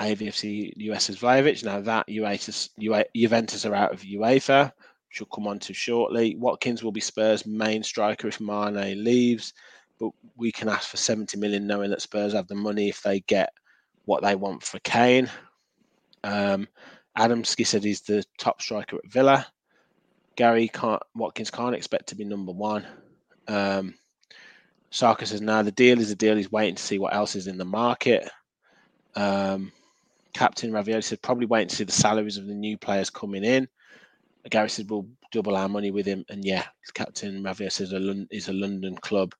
[0.00, 1.64] AVFC US is Vlahovic.
[1.64, 4.72] Now that Juventus, Ju- Juventus are out of UEFA,
[5.08, 6.36] which we'll come on to shortly.
[6.36, 9.52] Watkins will be Spurs' main striker if Mane leaves,
[9.98, 13.20] but we can ask for 70 million knowing that Spurs have the money if they
[13.20, 13.50] get
[14.04, 15.30] what they want for Kane.
[16.22, 16.68] Um,
[17.16, 19.46] Adamski said he's the top striker at Villa.
[20.36, 22.84] Gary can't Watkins can't expect to be number one.
[23.46, 23.94] Um,
[24.90, 26.36] Saka says now the deal is a deal.
[26.36, 28.28] He's waiting to see what else is in the market.
[29.14, 29.72] Um,
[30.32, 33.68] Captain Ravioli said probably waiting to see the salaries of the new players coming in.
[34.50, 38.48] Gary said we'll double our money with him, and yeah, Captain Ravioli says a is
[38.48, 39.34] a London club.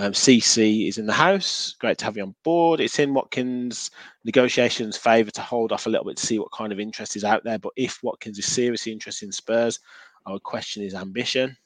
[0.00, 1.74] Um, CC is in the house.
[1.80, 2.78] Great to have you on board.
[2.80, 3.90] It's in Watkins'
[4.22, 7.24] negotiations' favour to hold off a little bit to see what kind of interest is
[7.24, 7.58] out there.
[7.58, 9.80] But if Watkins is seriously interested in Spurs,
[10.24, 11.56] I would question his ambition.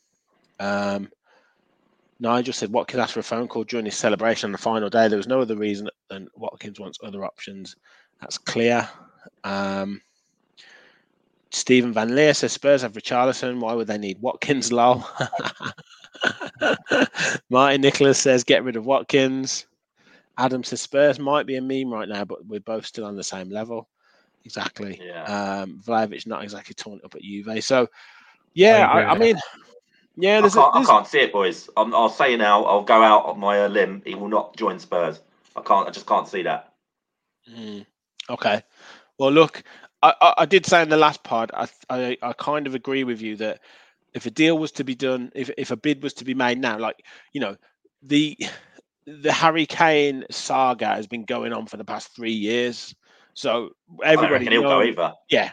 [0.58, 1.10] Um,
[2.20, 5.08] Nigel said Watkins asked for a phone call during his celebration on the final day.
[5.08, 7.76] There was no other reason than Watkins wants other options.
[8.22, 8.88] That's clear.
[9.44, 10.00] Um,
[11.50, 13.60] Stephen Van Leer says Spurs have Richarlison.
[13.60, 14.72] Why would they need Watkins?
[14.72, 15.06] Lol.
[17.50, 19.66] Martin Nicholas says get rid of Watkins.
[20.38, 23.24] Adam says Spurs might be a meme right now, but we're both still on the
[23.24, 23.88] same level.
[24.44, 25.00] Exactly.
[25.04, 25.24] Yeah.
[25.24, 27.62] Um, Vlahovic not exactly torn up at Juve.
[27.62, 27.88] So,
[28.54, 29.38] yeah, I I, I mean,
[30.16, 31.70] yeah, I can't, a, I there's can't see it, boys.
[31.76, 32.64] I'm, I'll say now.
[32.64, 34.02] I'll go out on my limb.
[34.04, 35.20] He will not join Spurs.
[35.56, 35.88] I can't.
[35.88, 36.72] I just can't see that.
[37.50, 37.86] Mm,
[38.30, 38.62] okay.
[39.18, 39.62] Well, look,
[40.02, 43.04] I, I, I did say in the last pod, I, I I kind of agree
[43.04, 43.60] with you that
[44.14, 46.58] if a deal was to be done, if if a bid was to be made
[46.58, 47.56] now, like you know,
[48.02, 48.36] the
[49.06, 52.94] the Harry Kane saga has been going on for the past three years.
[53.34, 53.70] So
[54.04, 55.14] I don't everybody he'll go either.
[55.28, 55.52] yeah.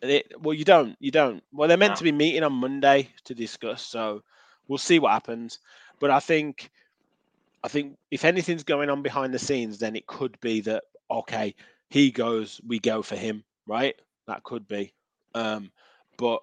[0.00, 1.42] It, well, you don't, you don't.
[1.52, 1.96] Well, they're meant No.
[1.96, 4.22] to be meeting on Monday to discuss, so
[4.66, 5.58] we'll see what happens.
[6.00, 6.70] But I think,
[7.62, 11.54] I think if anything's going on behind the scenes, then it could be that okay,
[11.90, 13.94] he goes, we go for him, right?
[14.26, 14.94] That could be.
[15.34, 15.70] Um,
[16.16, 16.42] but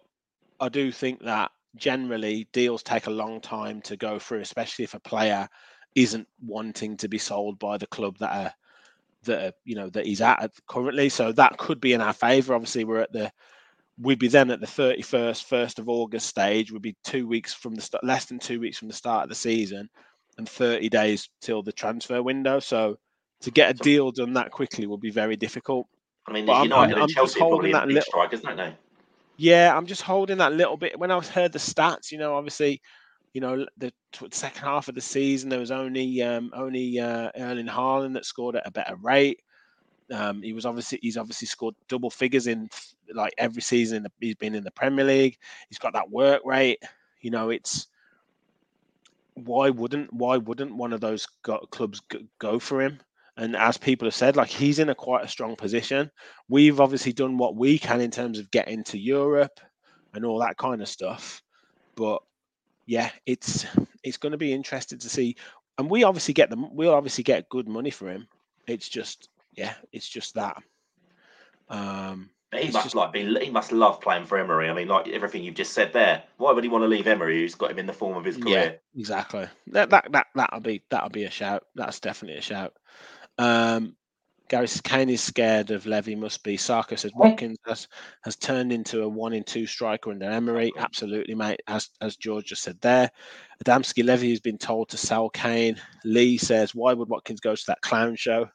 [0.60, 4.94] I do think that generally deals take a long time to go through, especially if
[4.94, 5.48] a player
[5.96, 8.54] isn't wanting to be sold by the club that are
[9.24, 11.10] that are, you know that he's at currently.
[11.10, 12.54] So that could be in our favour.
[12.56, 13.32] Obviously, we're at the
[14.02, 16.72] we'd be then at the 31st, 1st of August stage.
[16.72, 19.30] We'd be two weeks from the start, less than two weeks from the start of
[19.30, 19.90] the season,
[20.38, 22.60] and 30 days till the transfer window.
[22.62, 22.98] So
[23.42, 25.86] to get a deal done that quickly would be very difficult.
[26.28, 28.42] I mean, But United I'm- I'm and Chelsea are holding probably that big little- strikers,
[28.42, 28.74] don't they?
[29.40, 31.00] Yeah, I'm just holding that little bit.
[31.00, 32.82] When I heard the stats, you know, obviously,
[33.32, 33.94] you know, the
[34.32, 38.58] second half of the season there was only um, only uh, Erling Haaland that scored
[38.58, 39.40] at a better rate.
[40.12, 42.68] Um, he was obviously he's obviously scored double figures in
[43.14, 45.38] like every season the, he's been in the Premier League.
[45.70, 46.84] He's got that work rate.
[47.22, 47.88] You know, it's
[49.36, 52.02] why wouldn't why wouldn't one of those go- clubs
[52.40, 53.00] go for him?
[53.40, 56.12] And as people have said, like he's in a quite a strong position.
[56.50, 59.62] We've obviously done what we can in terms of getting to Europe
[60.14, 61.42] and all that kind of stuff.
[61.96, 62.22] But
[62.86, 63.66] yeah, it's
[64.04, 65.38] it's going to be interesting to see.
[65.78, 66.76] And we obviously get them.
[66.76, 68.28] We'll obviously get good money for him.
[68.68, 70.58] It's just yeah, it's just that.
[71.70, 73.24] Um, But he must just- like be.
[73.40, 74.70] He must love playing for Emery.
[74.70, 76.24] I mean, like everything you've just said there.
[76.38, 78.36] Why would he want to leave Emery, who's got him in the form of his
[78.36, 78.80] career?
[78.96, 79.00] Yeah.
[79.00, 79.48] Exactly.
[79.68, 81.64] That that that that'll be that'll be a shout.
[81.76, 82.74] That's definitely a shout.
[83.40, 83.96] Um,
[84.50, 86.16] Gary says Kane is scared of Levy.
[86.16, 86.58] Must be.
[86.58, 87.88] Sarko says Watkins has,
[88.24, 90.74] has turned into a one in two striker under Emery.
[90.76, 91.62] Absolutely, mate.
[91.68, 93.12] As as George just said there.
[93.64, 95.80] Adamski Levy has been told to sell Kane.
[96.04, 98.50] Lee says, why would Watkins go to that clown show?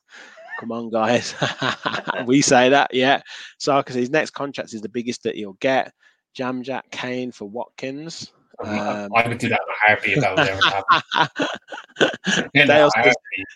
[0.59, 1.35] Come on, guys.
[2.27, 3.23] we say that, yeah.
[3.61, 5.93] Sarko says his next contract is the biggest that he'll get.
[6.36, 8.32] Jamjack Kane for Watkins.
[8.65, 10.61] Um, I would do that in a heartbeat if that was ever
[11.15, 12.51] happening.
[12.55, 13.47] In a Dale says heartbeat.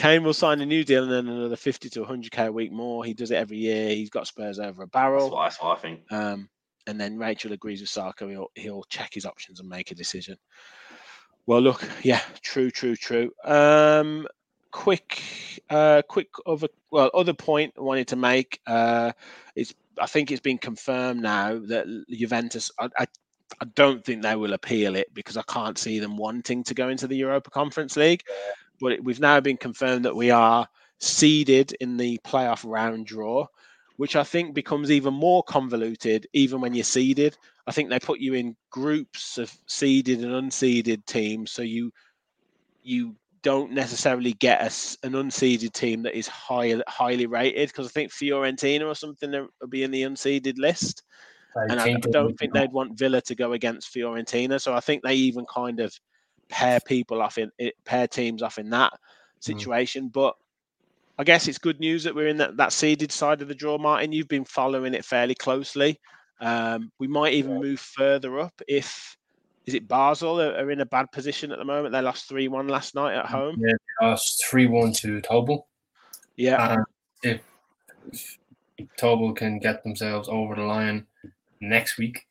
[0.00, 3.04] Kane will sign a new deal and then another 50 to 100k a week more.
[3.04, 3.90] He does it every year.
[3.90, 5.30] He's got Spurs over a That's barrel.
[5.30, 6.10] what, that's what I think.
[6.10, 6.48] Um,
[6.86, 8.30] and then Rachel agrees with Sarko.
[8.30, 10.38] He'll, he'll check his options and make a decision.
[11.44, 13.30] Well, look, yeah, true, true, true.
[13.44, 14.26] Um,
[14.70, 15.22] quick,
[15.68, 18.58] uh, quick other well, other point I wanted to make.
[18.66, 19.12] Uh,
[19.54, 22.70] it's I think it's been confirmed now that Juventus.
[22.78, 23.06] I, I,
[23.60, 26.88] I don't think they will appeal it because I can't see them wanting to go
[26.88, 28.22] into the Europa Conference League.
[28.80, 30.66] But we've now been confirmed that we are
[30.98, 33.46] seeded in the playoff round draw,
[33.96, 37.36] which I think becomes even more convoluted even when you're seeded.
[37.66, 41.92] I think they put you in groups of seeded and unseeded teams, so you
[42.82, 47.90] you don't necessarily get a, an unseeded team that is high, highly rated because I
[47.90, 51.02] think Fiorentina or something will be in the unseeded list,
[51.54, 54.60] and I don't think they'd want Villa to go against Fiorentina.
[54.60, 55.98] So I think they even kind of
[56.50, 58.92] pair people off in it, pair teams off in that
[59.40, 60.08] situation.
[60.08, 60.36] But
[61.18, 63.78] I guess it's good news that we're in that, that seeded side of the draw,
[63.78, 64.12] Martin.
[64.12, 65.98] You've been following it fairly closely.
[66.40, 69.16] Um, we might even move further up if
[69.66, 71.92] is it Basel are, are in a bad position at the moment.
[71.92, 73.56] They lost three one last night at home.
[73.58, 75.64] Yeah, they lost 3 1 to Tobol.
[76.36, 76.86] Yeah, And
[77.22, 78.38] if
[78.98, 81.06] Tobol can get themselves over the line
[81.60, 82.26] next week,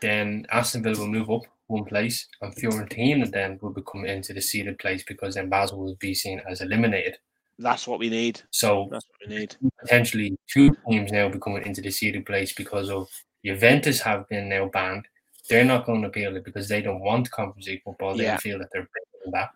[0.00, 4.40] then Aston Villa will move up one place, and Fiorentina then will coming into the
[4.40, 7.16] seeded place because then Basel will be seen as eliminated.
[7.58, 8.40] that's what we need.
[8.50, 9.56] So That's what we need.
[9.80, 13.08] potentially two teams now becoming into the seeded place because of
[13.44, 15.06] Juventus have been now banned.
[15.48, 18.16] They're not going to appeal it because they don't want Conference League football.
[18.16, 18.36] They Yeah.
[18.38, 19.50] feel that they're better than that.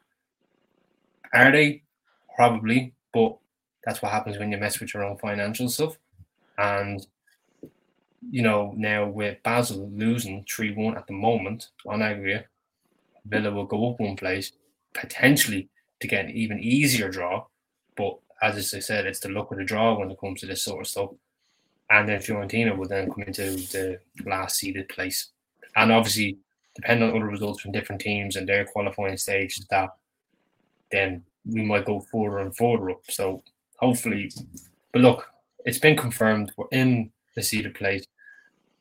[1.35, 1.83] Are they?
[2.37, 3.37] Probably, but
[3.85, 5.97] that's what happens when you mess with your own financial stuff.
[6.59, 7.05] And
[8.29, 12.47] you know, now with Basel losing 3 1 at the moment on aggregate,
[13.25, 14.53] Villa will go up one place,
[14.95, 15.69] potentially
[16.01, 17.45] to get an even easier draw.
[17.97, 20.63] But as I said, it's the luck of the draw when it comes to this
[20.63, 21.11] sort of stuff.
[21.91, 25.31] And then Fiorentina will then come into the last seeded place.
[25.77, 26.39] And obviously,
[26.77, 29.91] depending on other results from different teams and their qualifying stages, that
[30.91, 33.03] then we might go further and further up.
[33.09, 33.43] So
[33.77, 34.31] hopefully,
[34.93, 35.27] but look,
[35.65, 38.07] it's been confirmed we're in the seeded place.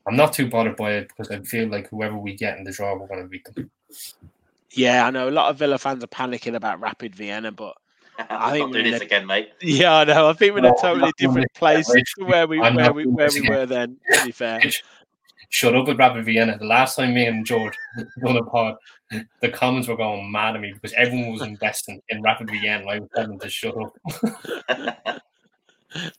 [0.06, 2.72] I'm not too bothered by it because I feel like whoever we get in the
[2.72, 3.70] draw, we're going to beat them.
[4.70, 7.76] Yeah, I know a lot of Villa fans are panicking about Rapid Vienna, but
[8.18, 9.50] I think think we're do in this a- again, mate.
[9.60, 10.28] yeah, I know.
[10.28, 13.28] I think we're in a totally different place to where we I'm where we where
[13.32, 13.98] we were then.
[14.12, 14.60] To be fair,
[15.52, 16.56] Shut up with Rapid Vienna.
[16.56, 17.74] The last time me and George
[18.24, 18.76] done a pod,
[19.40, 22.86] the comments were going mad at me because everyone was investing in Rapid Vienna.
[22.86, 23.92] I was telling them to shut up.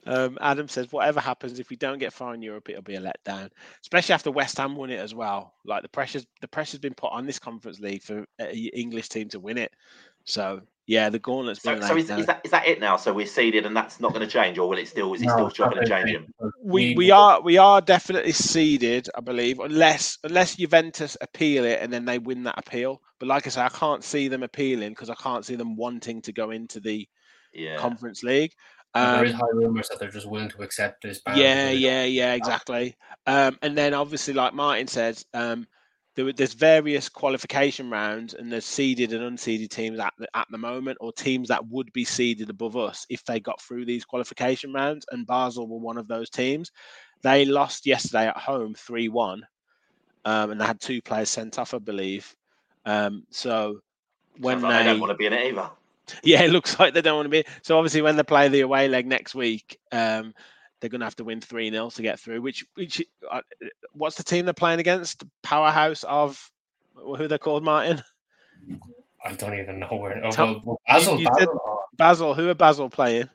[0.05, 3.01] Um, Adam says, whatever happens, if we don't get far in Europe, it'll be a
[3.01, 3.49] letdown.
[3.81, 5.53] Especially after West Ham won it as well.
[5.65, 9.29] Like the pressure's the pressure's been put on this Conference League for an English team
[9.29, 9.71] to win it.
[10.25, 12.97] So yeah, the gauntlet's So, been so laid is, is that is that it now?
[12.97, 15.13] So we're seeded, and that's not going to change, or will it still?
[15.13, 16.33] Is it still not going to change him?
[16.61, 21.93] we we are we are definitely seeded, I believe, unless unless Juventus appeal it and
[21.93, 23.01] then they win that appeal.
[23.19, 26.21] But like I say, I can't see them appealing because I can't see them wanting
[26.23, 27.07] to go into the
[27.53, 27.77] Yeah.
[27.77, 28.53] Conference League.
[28.93, 31.37] And there Um, is high rumors that they're just willing to accept this ban.
[31.37, 32.95] yeah, yeah, yeah, exactly.
[33.25, 35.65] Um, and then obviously, like Martin said, um,
[36.15, 40.47] there, were- there's various qualification rounds, and there's seeded and unseeded teams at the, at
[40.51, 44.03] the moment, or teams that would be seeded above us if they got through these
[44.03, 45.05] qualification rounds.
[45.11, 46.71] And Basel were one of those teams.
[47.21, 49.47] They lost yesterday at home three one,
[50.25, 52.35] um, and they had two players sent off, I believe.
[52.85, 53.79] Um, so
[54.39, 55.69] when Sounds they they don't want to be in it either.
[56.23, 57.45] Yeah, it looks like they don't want to be.
[57.61, 60.33] So obviously, when they play the away leg next week, um,
[60.79, 62.41] they're going to have to win three 0 to get through.
[62.41, 63.41] Which, which, uh,
[63.93, 65.23] what's the team they're playing against?
[65.43, 66.51] Powerhouse of
[66.95, 68.01] who they're called, Martin
[69.23, 70.23] I don't even know where.
[70.25, 72.33] Oh, Tell- well, Basel, you Basel, oh, Basel.
[72.33, 73.29] Who are Basel playing?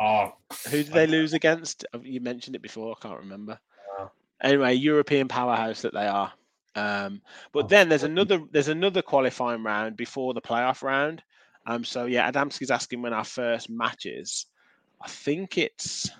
[0.00, 0.34] oh,
[0.70, 1.84] Who did they lose against?
[1.92, 2.94] Uh, You mentioned it before.
[2.96, 3.58] I can't remember.
[3.98, 4.10] Oh.
[4.40, 6.32] Anyway, European powerhouse that they are.
[6.74, 7.20] Um,
[7.52, 11.22] but Oh, then there's another there's another qualifying round before the playoff round.
[11.66, 14.46] Um, so yeah, Adamski's asking when our first match is.
[15.00, 16.10] I think it's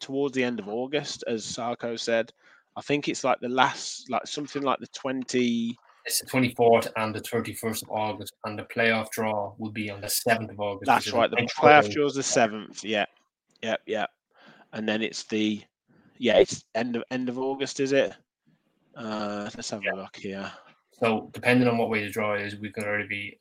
[0.00, 2.32] towards the end of August, as Sarko said.
[2.76, 5.76] I think it's like the last, like something like the 20.
[6.04, 10.00] It's the 24th and the 31st of August, and the playoff draw will be on
[10.00, 10.86] the 7th of August.
[10.86, 11.30] That's right.
[11.30, 12.84] The playoff draw is the 7th.
[12.84, 13.06] Yeah.
[13.62, 13.80] Yep.
[13.86, 14.06] Yeah.
[14.72, 15.62] And then it's the,
[16.18, 18.14] yeah, it's end of end of August, is it?
[18.96, 19.92] Uh, let's have yeah.
[19.92, 20.50] a look here.
[20.98, 23.38] So depending on what way the draw is, we can already be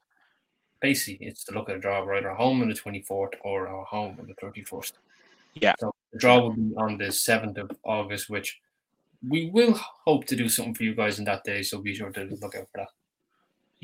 [0.82, 4.18] basically it's to look at a draw either home on the 24th or our home
[4.20, 4.94] on the 31st.
[5.56, 5.74] Yeah.
[5.80, 8.60] So the draw will be on the 7th of August, which
[9.28, 9.74] we will
[10.06, 11.64] hope to do something for you guys in that day.
[11.64, 12.90] So be sure to look out for that.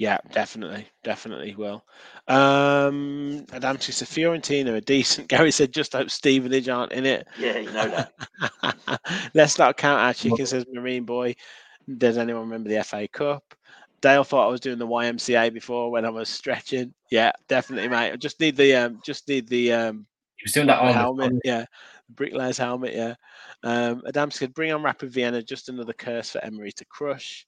[0.01, 1.85] Yeah, definitely, definitely will.
[2.27, 5.27] Um, Adam says Fiorentina are decent.
[5.27, 7.27] Gary said just hope Stevenage aren't in it.
[7.37, 7.87] Yeah, you know
[8.63, 9.29] that.
[9.35, 11.35] Let's not count our chicken, says Marine Boy.
[11.99, 13.53] Does anyone remember the FA Cup?
[14.01, 16.95] Dale thought I was doing the YMCA before when I was stretching.
[17.11, 18.13] Yeah, definitely, mate.
[18.13, 20.07] I just need the um, just need the um.
[20.37, 21.33] He was doing that on helmet.
[21.43, 21.65] Yeah,
[22.09, 22.95] bricklayer's helmet.
[22.95, 23.13] Yeah.
[23.61, 25.43] Um, Adam said, "Bring on Rapid Vienna.
[25.43, 27.45] Just another curse for Emery to crush."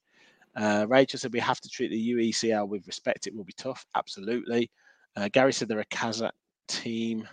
[0.56, 3.28] Uh, Rachel said, "We have to treat the UECL with respect.
[3.28, 3.86] It will be tough.
[3.96, 4.70] Absolutely."
[5.16, 6.32] Uh, Gary said, "They're a Kazakh
[6.68, 7.28] team."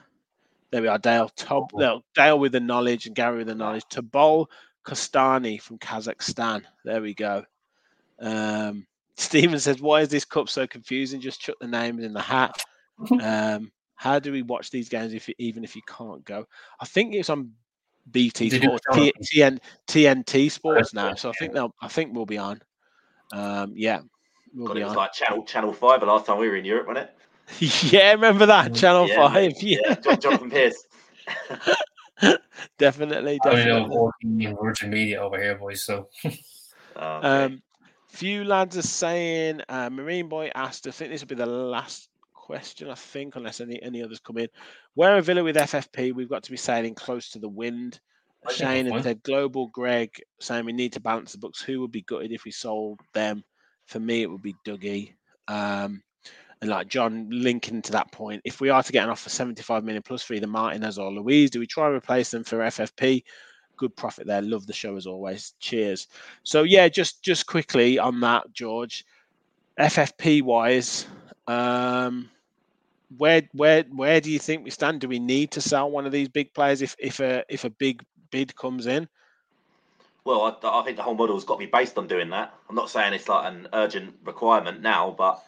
[0.70, 1.28] There we are, Dale.
[1.30, 3.84] Tob, no, Dale with the knowledge and Gary with the knowledge.
[3.90, 4.46] Tobol
[4.84, 6.62] Kostanay from Kazakhstan.
[6.84, 7.44] There we go.
[8.20, 8.86] Um,
[9.16, 11.20] Stephen says, "Why is this cup so confusing?
[11.20, 12.62] Just chuck the names in the hat."
[13.22, 16.46] Um, how do we watch these games if you, even if you can't go?
[16.80, 17.52] I think it's on
[18.10, 21.74] BT Sports, TN, TNT Sports now, so I think they'll.
[21.80, 22.60] I think we'll be on.
[23.32, 24.00] Um, yeah,
[24.54, 24.96] we'll God, it was on.
[24.96, 27.92] like Channel Channel Five the last time we were in Europe, wasn't it?
[27.92, 29.52] yeah, remember that Channel yeah, Five?
[29.60, 30.16] Yeah, yeah.
[30.16, 30.84] Jonathan Pearce.
[32.78, 33.96] definitely, definitely.
[33.96, 35.84] I mean, Virgin Media over here, boys.
[35.84, 36.08] So.
[36.96, 37.44] Oh, okay.
[37.44, 37.62] Um,
[38.08, 39.62] few lads are saying.
[39.68, 40.86] Uh, Marine Boy asked.
[40.86, 42.90] I think this will be the last question.
[42.90, 44.48] I think, unless any any others come in.
[44.94, 48.00] Where a Villa with FFP, we've got to be sailing close to the wind.
[48.48, 51.60] Shane and said Global Greg saying we need to balance the books.
[51.60, 53.44] Who would be gutted if we sold them?
[53.86, 55.12] For me, it would be Dougie.
[55.48, 56.02] Um,
[56.60, 59.84] and like John linking to that point, if we are to get an offer 75
[59.84, 63.24] million plus for either Martinez or Luiz, do we try and replace them for FFP?
[63.76, 64.42] Good profit there.
[64.42, 65.54] Love the show as always.
[65.58, 66.08] Cheers.
[66.42, 69.04] So yeah, just just quickly on that, George.
[69.78, 71.06] FFP wise,
[71.46, 72.28] um,
[73.16, 75.00] where where where do you think we stand?
[75.00, 77.70] Do we need to sell one of these big players if if a if a
[77.70, 79.08] big bid comes in?
[80.24, 82.54] Well, I, I think the whole model's got to be based on doing that.
[82.68, 85.42] I'm not saying it's like an urgent requirement now, but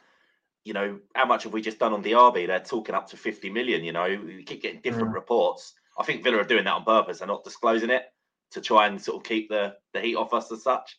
[0.64, 2.46] you know, how much have we just done on Diaby?
[2.46, 3.84] They're talking up to 50 million.
[3.84, 5.14] You know, we keep getting different mm.
[5.14, 5.74] reports.
[5.98, 7.18] I think Villa are doing that on purpose.
[7.18, 8.04] They're not disclosing it
[8.52, 10.98] to try and sort of keep the, the heat off us as such.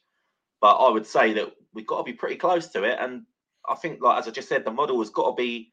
[0.60, 2.98] But I would say that we've got to be pretty close to it.
[3.00, 3.24] And
[3.68, 5.72] I think, like as I just said, the model has got to be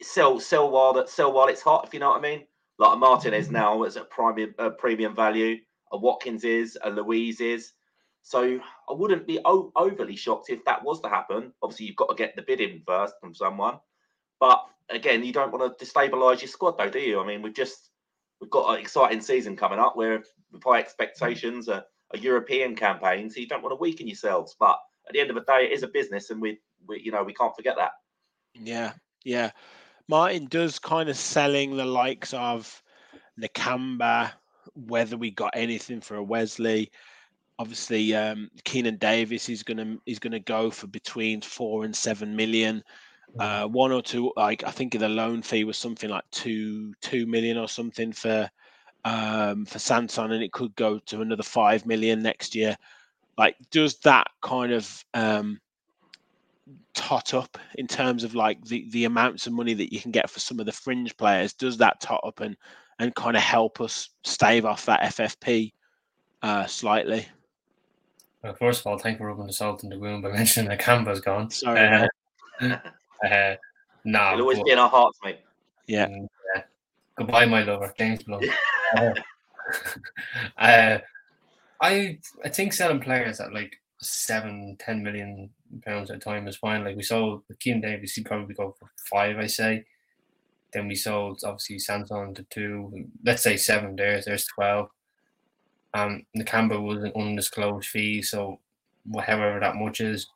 [0.00, 1.84] sell sell while that sell while it's hot.
[1.86, 2.44] If you know what I mean.
[2.78, 5.56] Like a Martinez now is at premium uh, premium value.
[5.92, 6.78] A Watkins is.
[6.82, 7.72] A Luiz is.
[8.22, 11.52] So I wouldn't be o- overly shocked if that was to happen.
[11.62, 13.78] Obviously, you've got to get the bid in first from someone.
[14.38, 17.20] But again, you don't want to destabilise your squad, though, do you?
[17.20, 17.90] I mean, we've just
[18.40, 20.22] we've got an exciting season coming up where
[20.52, 24.56] with high expectations, a, a European campaign, so you don't want to weaken yourselves.
[24.58, 27.12] But at the end of the day, it is a business, and we, we you
[27.12, 27.92] know, we can't forget that.
[28.54, 28.92] Yeah,
[29.24, 29.50] yeah.
[30.08, 32.82] Martin does kind of selling the likes of
[33.38, 34.32] Nakamba,
[34.74, 36.90] whether we got anything for a Wesley.
[37.58, 42.82] Obviously, um, Keinan Davis is gonna is gonna go for between four and seven million.
[43.38, 47.26] Uh, one or two, like I think the loan fee was something like two two
[47.26, 48.50] million or something for
[49.04, 52.76] um, for Sanson, and it could go to another five million next year.
[53.36, 55.60] Like, does that kind of um,
[56.94, 60.28] tot up in terms of like the the amounts of money that you can get
[60.30, 61.52] for some of the fringe players?
[61.52, 62.56] Does that tot up and
[62.98, 65.72] and kind of help us stave off that FFP
[66.42, 67.26] uh, slightly?
[68.42, 70.68] Well, first of all, thank you for rubbing the salt in the wound by mentioning
[70.68, 71.50] that Canva's gone.
[71.50, 71.80] Sorry.
[71.80, 72.06] Uh,
[73.24, 73.54] uh,
[74.04, 75.40] nah, It'll always but, be in our hearts, mate.
[75.86, 76.06] Yeah.
[76.06, 76.62] Mm, yeah.
[77.16, 78.44] Goodbye, my lover, James Blunt.
[78.96, 79.12] uh,
[80.58, 80.98] uh,
[81.80, 85.50] I I think selling players at like seven, ten million
[85.84, 86.84] pounds at a time is fine.
[86.84, 89.84] Like we sold Keinan Davis, he probably go for five, I say.
[90.72, 93.06] Then we sold obviously Sanson to two.
[93.24, 93.96] Let's say seven.
[93.96, 94.90] There's there's twelve.
[95.94, 98.60] Um, the Nakamba was an undisclosed fee, so
[99.04, 100.26] whatever that much is.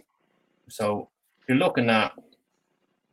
[0.68, 1.09] So
[1.46, 2.12] you're looking at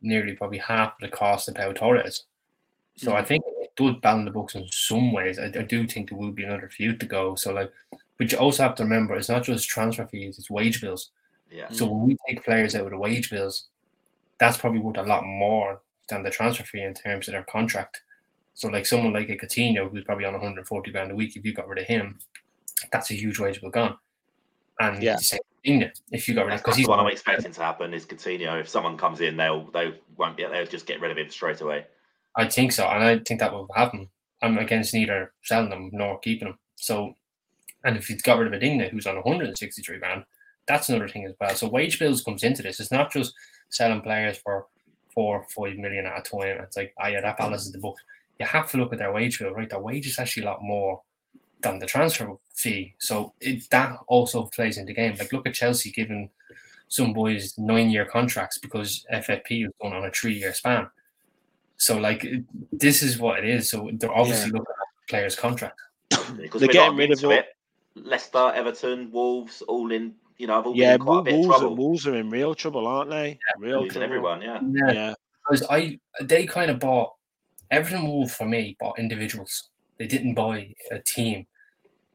[0.02, 2.24] nearly probably half the cost of Pau Torres.
[2.96, 3.16] So mm.
[3.16, 5.38] I think it does balance the books in some ways.
[5.38, 7.34] I, I, do think there will be another few to go.
[7.34, 7.70] So like,
[8.18, 11.10] but you also have to remember it's not just transfer fees; it's wage bills.
[11.50, 11.68] Yeah.
[11.70, 13.66] So when we take players out of the wage bills,
[14.38, 18.02] that's probably worth a lot more than the transfer fee in terms of their contract.
[18.54, 21.52] So like someone like a Coutinho who's probably on 140 grand a week, if you
[21.52, 22.18] got rid of him,
[22.92, 23.96] that's a huge wage bill gone.
[24.80, 25.16] And Yeah.
[25.16, 28.06] same thing if you got rid of because he's what I'm expecting to happen is
[28.06, 28.60] Coutinho.
[28.60, 31.60] If someone comes in, they'll they won't be they'll just get rid of him straight
[31.60, 31.86] away.
[32.36, 34.08] I think so, and I think that will happen.
[34.42, 36.58] I'm against neither selling them nor keeping them.
[36.76, 37.14] So,
[37.84, 40.24] and if you've got rid of Adinga, who's on 163 grand,
[40.66, 41.54] that's another thing as well.
[41.54, 42.80] So wage bills comes into this.
[42.80, 43.34] It's not just
[43.70, 44.66] selling players for
[45.14, 46.58] four, five million at a time.
[46.62, 47.96] It's like, oh yeah, that balances the book.
[48.38, 49.68] You have to look at their wage bill, right?
[49.68, 51.02] Their wage is actually a lot more
[51.62, 52.94] than the transfer fee.
[52.98, 55.16] So it, that also plays into the game.
[55.18, 56.30] Like look at Chelsea giving
[56.88, 60.88] some boys nine year contracts because FFP was done on a three year span.
[61.76, 63.68] So like it- this is what it is.
[63.70, 65.82] So they're obviously looking at players' contracts.
[66.36, 67.46] Because They're getting rid of it.
[67.96, 70.14] Leicester, Everton, Wolves, all in.
[70.40, 71.76] You know, have all Yeah, been quite a bit of Wolves, are, trouble.
[71.76, 73.38] Wolves are in real trouble, aren't they?
[73.58, 74.04] real Losing trouble.
[74.06, 74.60] everyone, yeah.
[74.62, 75.14] Yeah,
[75.44, 77.12] because I they kind of bought
[77.70, 79.68] everything moved for me bought individuals.
[79.98, 81.46] They didn't buy a team.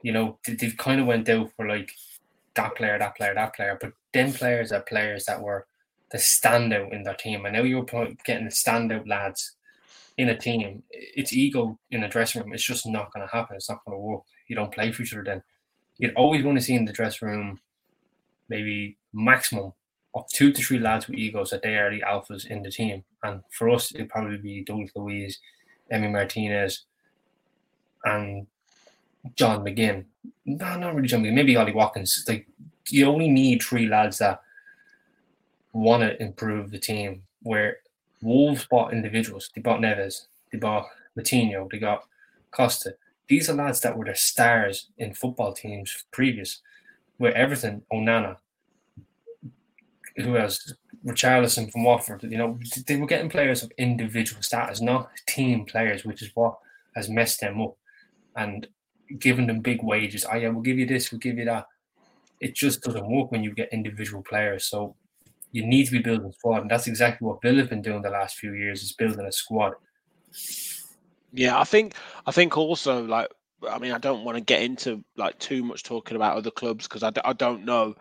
[0.01, 1.91] You know, they, they kind of went out for like
[2.55, 3.77] that player, that player, that player.
[3.79, 5.67] But them players are players that were
[6.11, 7.45] the standout in their team.
[7.45, 9.55] And now you're po- getting the standout lads
[10.17, 10.81] in a team.
[10.89, 12.53] It's ego in a dressing room.
[12.53, 13.55] It's just not going to happen.
[13.55, 14.23] It's not going to work.
[14.47, 15.43] You don't play for each other then.
[15.99, 17.59] You're always going to see in the dressing room
[18.49, 19.73] maybe maximum
[20.13, 23.03] of two to three lads with egos that they are the alphas in the team.
[23.23, 25.39] And for us, it'd probably be Douglas Luiz,
[25.91, 26.85] Emmy Martinez,
[28.05, 28.47] and
[29.35, 30.05] John McGinn.
[30.45, 31.33] No, not really John McGinn.
[31.33, 32.23] Maybe Ollie Watkins.
[32.27, 32.47] Like
[32.89, 34.41] you only need three lads that
[35.73, 37.23] want to improve the team.
[37.41, 37.77] Where
[38.21, 39.49] Wolves bought individuals.
[39.53, 40.27] They bought Neves.
[40.51, 41.69] They bought Moutinho.
[41.69, 42.05] They got
[42.51, 42.95] Costa.
[43.27, 46.61] These are lads that were the stars in football teams previous.
[47.17, 48.37] Where everything, Onana,
[50.17, 50.73] who else?
[51.05, 52.23] Richarlison from Watford.
[52.23, 56.57] You know, they were getting players of individual status, not team players, which is what
[56.95, 57.77] has messed them up.
[58.35, 58.67] And
[59.19, 60.25] giving them big wages.
[60.29, 61.67] Oh yeah, we'll give you this, we'll give you that.
[62.39, 64.65] It just doesn't work when you get individual players.
[64.65, 64.95] So
[65.51, 68.01] you need to be building a squad, and that's exactly what Bill has been doing
[68.01, 69.73] the last few years is building a squad.
[71.31, 71.59] yeah.
[71.59, 73.29] I think I think also like
[73.69, 76.87] I mean I don't want to get into like too much talking about other clubs
[76.87, 77.95] because I, d- I don't know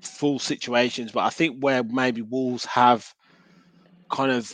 [0.00, 3.14] full situations, but I think where maybe Wolves have
[4.10, 4.52] kind of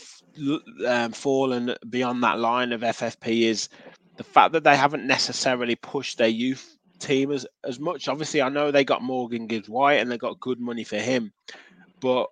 [0.87, 3.69] um, fallen beyond that line of FFP is
[4.17, 8.07] the fact that they haven't necessarily pushed their youth team as, as much.
[8.07, 11.31] Obviously, I know they got Morgan Gibbs White and they got good money for him,
[11.99, 12.27] but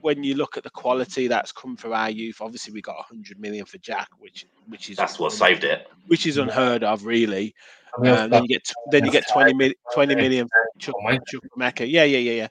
[0.00, 3.38] when you look at the quality that's come from our youth, obviously we got 100
[3.38, 5.86] million for Jack, which which is That's what saved it.
[6.06, 7.54] which is unheard of, really.
[7.94, 10.78] And we also Um, then you get then you get 20 million 20 million for
[10.78, 10.96] Chuck,
[11.26, 11.86] Chuck Mecca.
[11.86, 12.48] Yeah, yeah, yeah, yeah.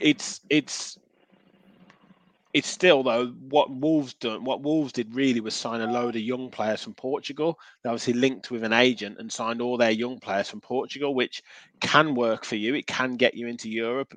[0.00, 0.98] It's it's
[2.54, 4.44] it's still though what Wolves done.
[4.44, 7.58] What Wolves did really was sign a load of young players from Portugal.
[7.82, 11.42] They obviously linked with an agent and signed all their young players from Portugal, which
[11.80, 12.74] can work for you.
[12.76, 14.16] It can get you into Europe,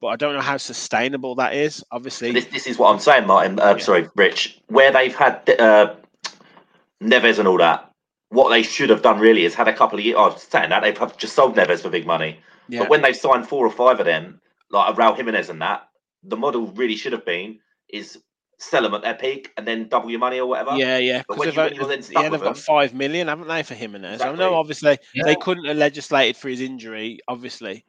[0.00, 1.84] but I don't know how sustainable that is.
[1.90, 3.58] Obviously, This, this is what I'm saying, Martin.
[3.60, 3.82] Uh, Yeah.
[3.84, 4.58] Sorry, Rich.
[4.68, 5.94] Where they've had uh,
[7.02, 7.90] Neves and all that,
[8.30, 10.16] what they should have done really is had a couple of years.
[10.18, 12.38] I'm saying that they've just sold Neves for big money.
[12.68, 14.40] yeah, But when they've signed four or five of them,
[14.70, 15.88] like Raul Jimenez and that,
[16.22, 17.58] the model really should have been
[17.88, 18.18] is
[18.58, 20.76] sell them at their peak and then double your money or whatever.
[20.76, 21.22] Yeah, yeah.
[21.26, 23.48] But when you- when you're then stuck yeah, with they've got them- five million, haven't
[23.48, 24.20] they, for Jimenez?
[24.20, 25.24] I know, obviously, Yeah.
[25.24, 27.84] they couldn't have legislated for his injury, obviously,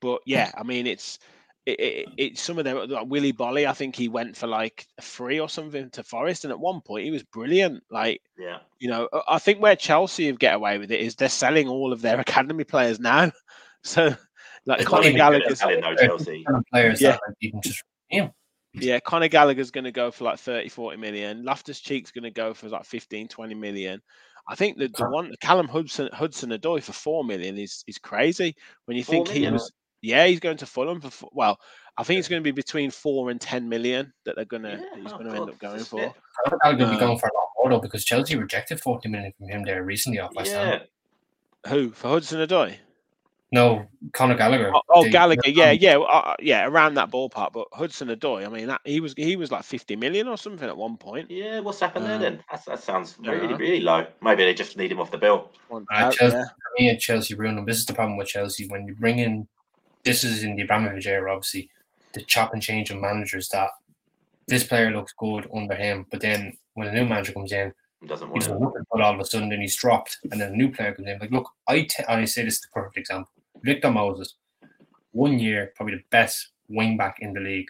[0.00, 1.18] but yeah, I mean, it's
[1.66, 2.88] it, it, it's some of them.
[2.88, 6.44] Like Willy Boly, I think he went for like a free or something to Forest,
[6.44, 7.82] and at one point he was brilliant.
[7.90, 8.58] Like Yeah.
[8.80, 11.68] you know, I- I think where Chelsea have get away with it is they're selling
[11.68, 13.30] all of their academy players now.
[13.84, 14.14] So
[14.64, 16.46] like They're Conor not even Gallagher's, selling, though, Chelsea.
[16.70, 17.10] players Yeah.
[17.12, 17.82] that like, you can just
[18.74, 21.44] Yeah, Conor Gallagher's going to go for like 30, 40 million.
[21.44, 24.00] Loftus Cheek's going to go for like 15, 20 million.
[24.48, 28.54] I think the, the one, Callum Hudson Hudson Odoi for 4 million is is crazy.
[28.86, 29.54] When you think he million?
[29.54, 29.72] was,
[30.02, 31.58] yeah, he's going to Fulham for, four- well,
[31.96, 34.70] I think it's going to be between 4 and 10 million that they're going to,
[34.70, 36.00] Yeah, he's oh going to end up going for.
[36.00, 38.36] I think I'm going to be Um, going for a lot more though because Chelsea
[38.36, 40.80] rejected 40 million from him there recently off West Ham.
[41.64, 41.70] Yeah.
[41.70, 41.90] Who?
[41.92, 42.76] For Hudson Odoi?
[43.54, 44.72] No, Conor Gallagher.
[44.74, 47.52] Oh, oh they- Gallagher, yeah, yeah, uh, yeah, around that ballpark.
[47.52, 50.66] But Hudson Odoi, I mean, that, he was he was like 50 million or something
[50.66, 51.30] at one point.
[51.30, 52.44] Yeah, what's happened there Um, then?
[52.50, 53.56] That's, that sounds really, know.
[53.58, 54.06] really low.
[54.22, 55.50] Maybe they just need him off the bill.
[55.68, 56.44] One Uh, Chelsea- yeah.
[56.44, 57.66] For me and Chelsea ruined them.
[57.66, 58.66] This is the problem with Chelsea.
[58.68, 59.46] When you bring in,
[60.04, 61.70] this is in the Abramovich era, obviously,
[62.12, 63.70] the chop and change of managers that
[64.48, 68.06] this player looks good under him, but then when a new manager comes in, He
[68.08, 68.60] doesn't he want doesn't it.
[68.60, 71.18] look all of a sudden, then he's dropped, and then a new player comes in.
[71.18, 73.30] Like, look, I, te- I say this is the perfect example.
[73.62, 74.34] Victor Moses,
[75.12, 77.68] one year, probably the best wing back in the league.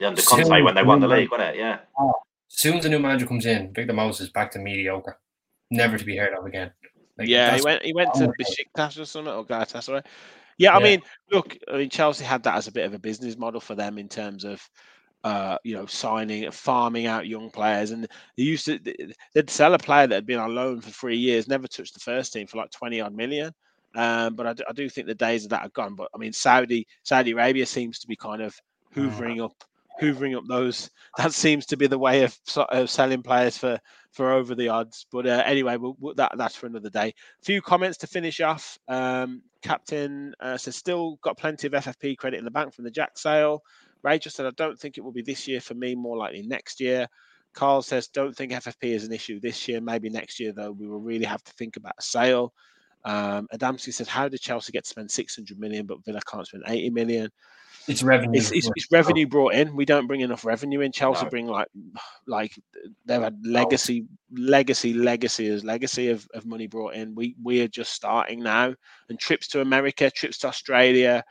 [0.00, 1.56] Yeah, under Still Conte when they won the really league, wasn't it?
[1.56, 1.78] Yeah.
[1.98, 2.08] As
[2.48, 5.18] soon as a new manager comes in, Victor Moses back to mediocre.
[5.70, 6.72] never to be heard of again.
[7.16, 10.02] Like, yeah, he went he went to Besiktas or something or Galatasaray.
[10.60, 10.84] Yeah, I yeah.
[10.84, 13.74] mean, look, I mean, Chelsea had that as a bit of a business model for
[13.74, 14.60] them in terms of,
[15.24, 18.06] uh, you know, signing, and farming out young players, and
[18.36, 18.78] they used to
[19.34, 22.00] they'd sell a player that had been on loan for three years, never touched the
[22.00, 23.54] first team for like twenty odd million.
[23.96, 25.94] Um, but I do, I do think the days of that are gone.
[25.94, 28.54] But I mean, Saudi Saudi Arabia seems to be kind of
[28.94, 29.08] mm.
[29.08, 29.64] hoovering up
[30.00, 30.90] hoovering up those.
[31.18, 33.78] That seems to be the way of, of selling players for
[34.12, 35.06] for over the odds.
[35.10, 37.08] But uh, anyway, we'll, we'll, that that's for another day.
[37.08, 38.78] A few comments to finish off.
[38.88, 42.90] Um, Captain uh, says still got plenty of FFP credit in the bank from the
[42.90, 43.62] Jack sale.
[44.02, 45.94] Rachel said I don't think it will be this year for me.
[45.94, 47.06] More likely next year.
[47.52, 49.80] Carl says don't think FFP is an issue this year.
[49.80, 50.72] Maybe next year though.
[50.72, 52.52] We will really have to think about a sale.
[53.04, 56.64] Um, Adamski said, "How did Chelsea get to spend 600 million, but Villa can't spend
[56.66, 57.30] 80 million?
[57.88, 58.38] It's revenue.
[58.38, 59.74] It's, it's, it's, revenue brought in.
[59.74, 60.92] We don't bring enough revenue in.
[60.92, 61.30] Chelsea no.
[61.30, 61.68] bring like,
[62.26, 62.52] like
[63.06, 67.14] they've had legacy, legacy, legacy as legacy of, of money brought in.
[67.14, 68.74] We we are just starting now,
[69.08, 71.24] and trips to America, trips to Australia,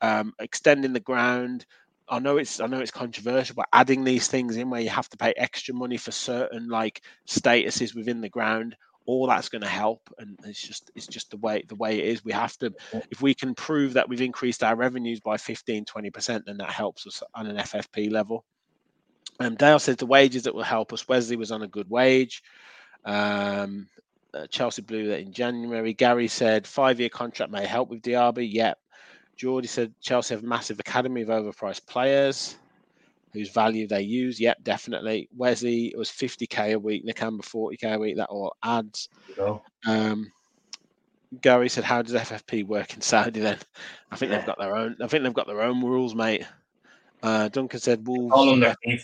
[0.00, 1.66] um, extending the ground.
[2.08, 5.08] I know it's I know it's controversial, but adding these things in where you have
[5.10, 8.76] to pay extra money for certain like statuses within the ground
[9.06, 12.04] all that's going to help and it's just it's just the way the way it
[12.04, 12.24] is.
[12.24, 12.72] We have to
[13.10, 17.06] if we can prove that we've increased our revenues by 15 20% then that helps
[17.06, 18.44] us on an ffp level.
[19.38, 22.42] Um, dale says the wages that will help us wesley was on a good wage.
[23.04, 23.88] Um,
[24.34, 25.94] uh, chelsea blew that in january.
[25.94, 28.52] Gary said five year contract may help with diaby.
[28.52, 28.78] Yep.
[29.36, 32.56] Geordie said chelsea have a massive academy of overpriced players
[33.36, 34.40] whose value they use.
[34.40, 35.28] Yep, definitely.
[35.36, 38.16] Wesley it was 50k a week, Nakamba 40k a week.
[38.16, 39.08] That all adds.
[39.86, 40.32] Um,
[41.40, 43.58] Gary said, "How does FFP work in Saudi?" Then
[44.10, 44.96] I think they've got their own.
[45.02, 46.44] I think they've got their own rules, mate.
[47.22, 48.32] Uh, Duncan said, "Wolves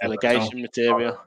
[0.02, 1.20] relegation material."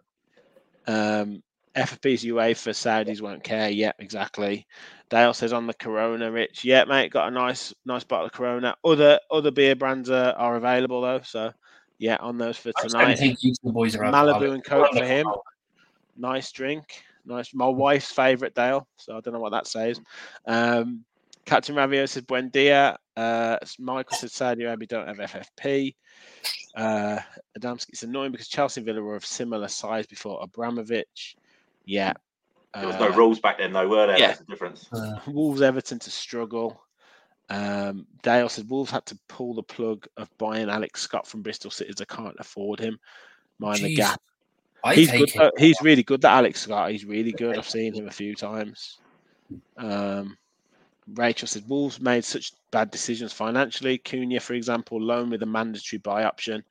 [0.87, 1.43] Um,
[1.75, 3.69] FFP's UEFA Saudis won't care.
[3.69, 4.65] Yep, exactly.
[5.09, 6.63] Dale says on the Corona, Rich.
[6.63, 8.75] Yeah, mate, got a nice, nice bottle of Corona.
[8.83, 11.51] Other other beer brands are, are available though, so
[11.97, 13.07] yeah, on those for tonight.
[13.07, 15.27] I think the boys are Malibu and Coke for him.
[16.17, 17.03] Nice drink.
[17.25, 17.53] Nice.
[17.53, 18.87] My wife's favourite, Dale.
[18.97, 19.99] So I don't know what that says.
[20.45, 21.03] Um,
[21.45, 22.97] Captain Ravio says Buen dia.
[23.15, 25.95] Uh, Michael says Saudi Arabia don't have FFP.
[26.75, 27.19] Uh,
[27.57, 31.35] Adamski, it's annoying because Chelsea and Villa were of similar size before Abramovich.
[31.85, 32.13] Yeah.
[32.73, 34.19] There was no uh, rules back then, though, were there?
[34.19, 34.27] Yeah.
[34.27, 34.89] That's the difference.
[34.91, 36.81] Uh, Wolves Everton to struggle.
[37.49, 41.71] Um, Dale said Wolves had to pull the plug of buying Alex Scott from Bristol
[41.71, 42.99] City as they can't afford him.
[43.59, 43.83] Mind Jeez.
[43.83, 44.21] the gap.
[44.83, 45.29] I he's good.
[45.29, 45.51] Him.
[45.57, 46.21] He's really good.
[46.21, 46.91] That Alex Scott.
[46.91, 47.57] He's really good.
[47.57, 48.99] I've seen him a few times.
[49.77, 50.37] Um,
[51.13, 53.99] Rachel said Wolves made such bad decisions financially.
[53.99, 56.63] Cunha, for example, loan with a mandatory buy option.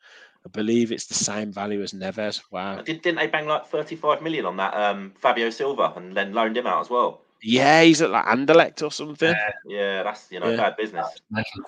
[0.45, 2.43] I believe it's the same value as Neves.
[2.51, 2.83] Wow.
[2.83, 6.57] Did, not they bang like 35 million on that um, Fabio Silva and then loaned
[6.57, 7.23] him out as well?
[7.47, 9.29] Yeah, he's at like Anderlecht or something.
[9.29, 10.57] Yeah, yeah that's you know yeah.
[10.57, 11.07] bad business.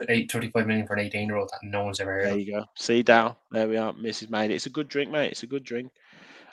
[0.08, 2.26] Eight, 35 million for an 18 year old that no one's ever heard.
[2.26, 2.64] There you go.
[2.74, 3.36] See Dow.
[3.50, 3.92] There we are.
[3.92, 4.30] Mrs.
[4.30, 4.50] Made.
[4.50, 5.32] It's a good drink, mate.
[5.32, 5.92] It's a good drink.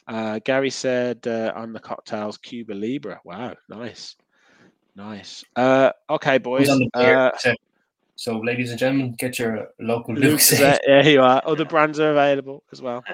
[0.07, 3.21] Uh, Gary said uh, on the cocktails, Cuba Libre.
[3.23, 4.17] Wow, nice,
[4.95, 5.45] nice.
[5.55, 6.69] Uh, okay, boys.
[6.93, 7.31] Uh,
[8.15, 10.59] so, ladies and gentlemen, get your local Luke's.
[10.59, 11.41] Yeah, you are.
[11.45, 13.03] Other brands are available as well.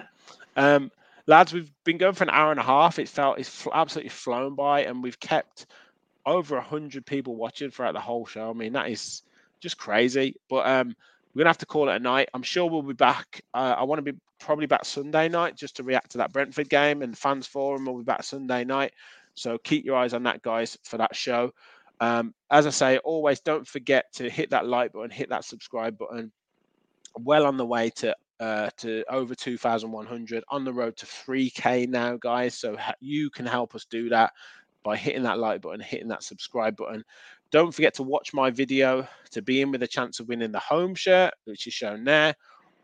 [0.55, 0.91] Um,
[1.25, 2.99] lads, we've been going for an hour and a half.
[2.99, 5.67] It felt it's absolutely flown by, and we've kept
[6.25, 8.49] over a hundred people watching throughout the whole show.
[8.49, 9.23] I mean, that is
[9.59, 10.35] just crazy.
[10.49, 10.95] But um,
[11.33, 12.29] we're gonna have to call it a night.
[12.33, 13.41] I'm sure we'll be back.
[13.53, 16.69] Uh, I want to be probably back Sunday night just to react to that Brentford
[16.69, 17.85] game and fans forum.
[17.85, 18.93] We'll be back Sunday night.
[19.35, 21.51] So keep your eyes on that, guys, for that show.
[22.01, 25.97] Um, as I say, always don't forget to hit that like button, hit that subscribe
[25.97, 26.31] button.
[27.17, 32.15] Well on the way to uh, to over 2,100 on the road to 3K now,
[32.15, 32.55] guys.
[32.55, 34.31] So you can help us do that
[34.89, 37.03] by hitting that like button, hitting that subscribe button.
[37.51, 40.57] Don't forget to watch my video to be in with a chance of winning the
[40.57, 42.33] home shirt, which is shown there,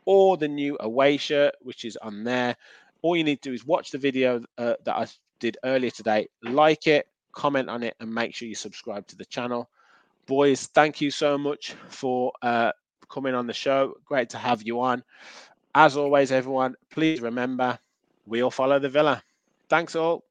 [0.06, 2.56] or the new away shirt, which is on there.
[3.02, 5.07] All you need to do is watch the video uh, that I
[5.40, 9.26] did earlier today, like it, comment on it, and make sure you subscribe to the
[9.26, 9.68] channel.
[10.27, 12.72] Boys, thank you so much for uh,
[13.10, 13.95] coming on the show.
[14.06, 15.03] Great to have you on.
[15.73, 17.80] As always, everyone, please remember
[18.27, 19.23] we all follow the villa.
[19.69, 20.23] Thanks all.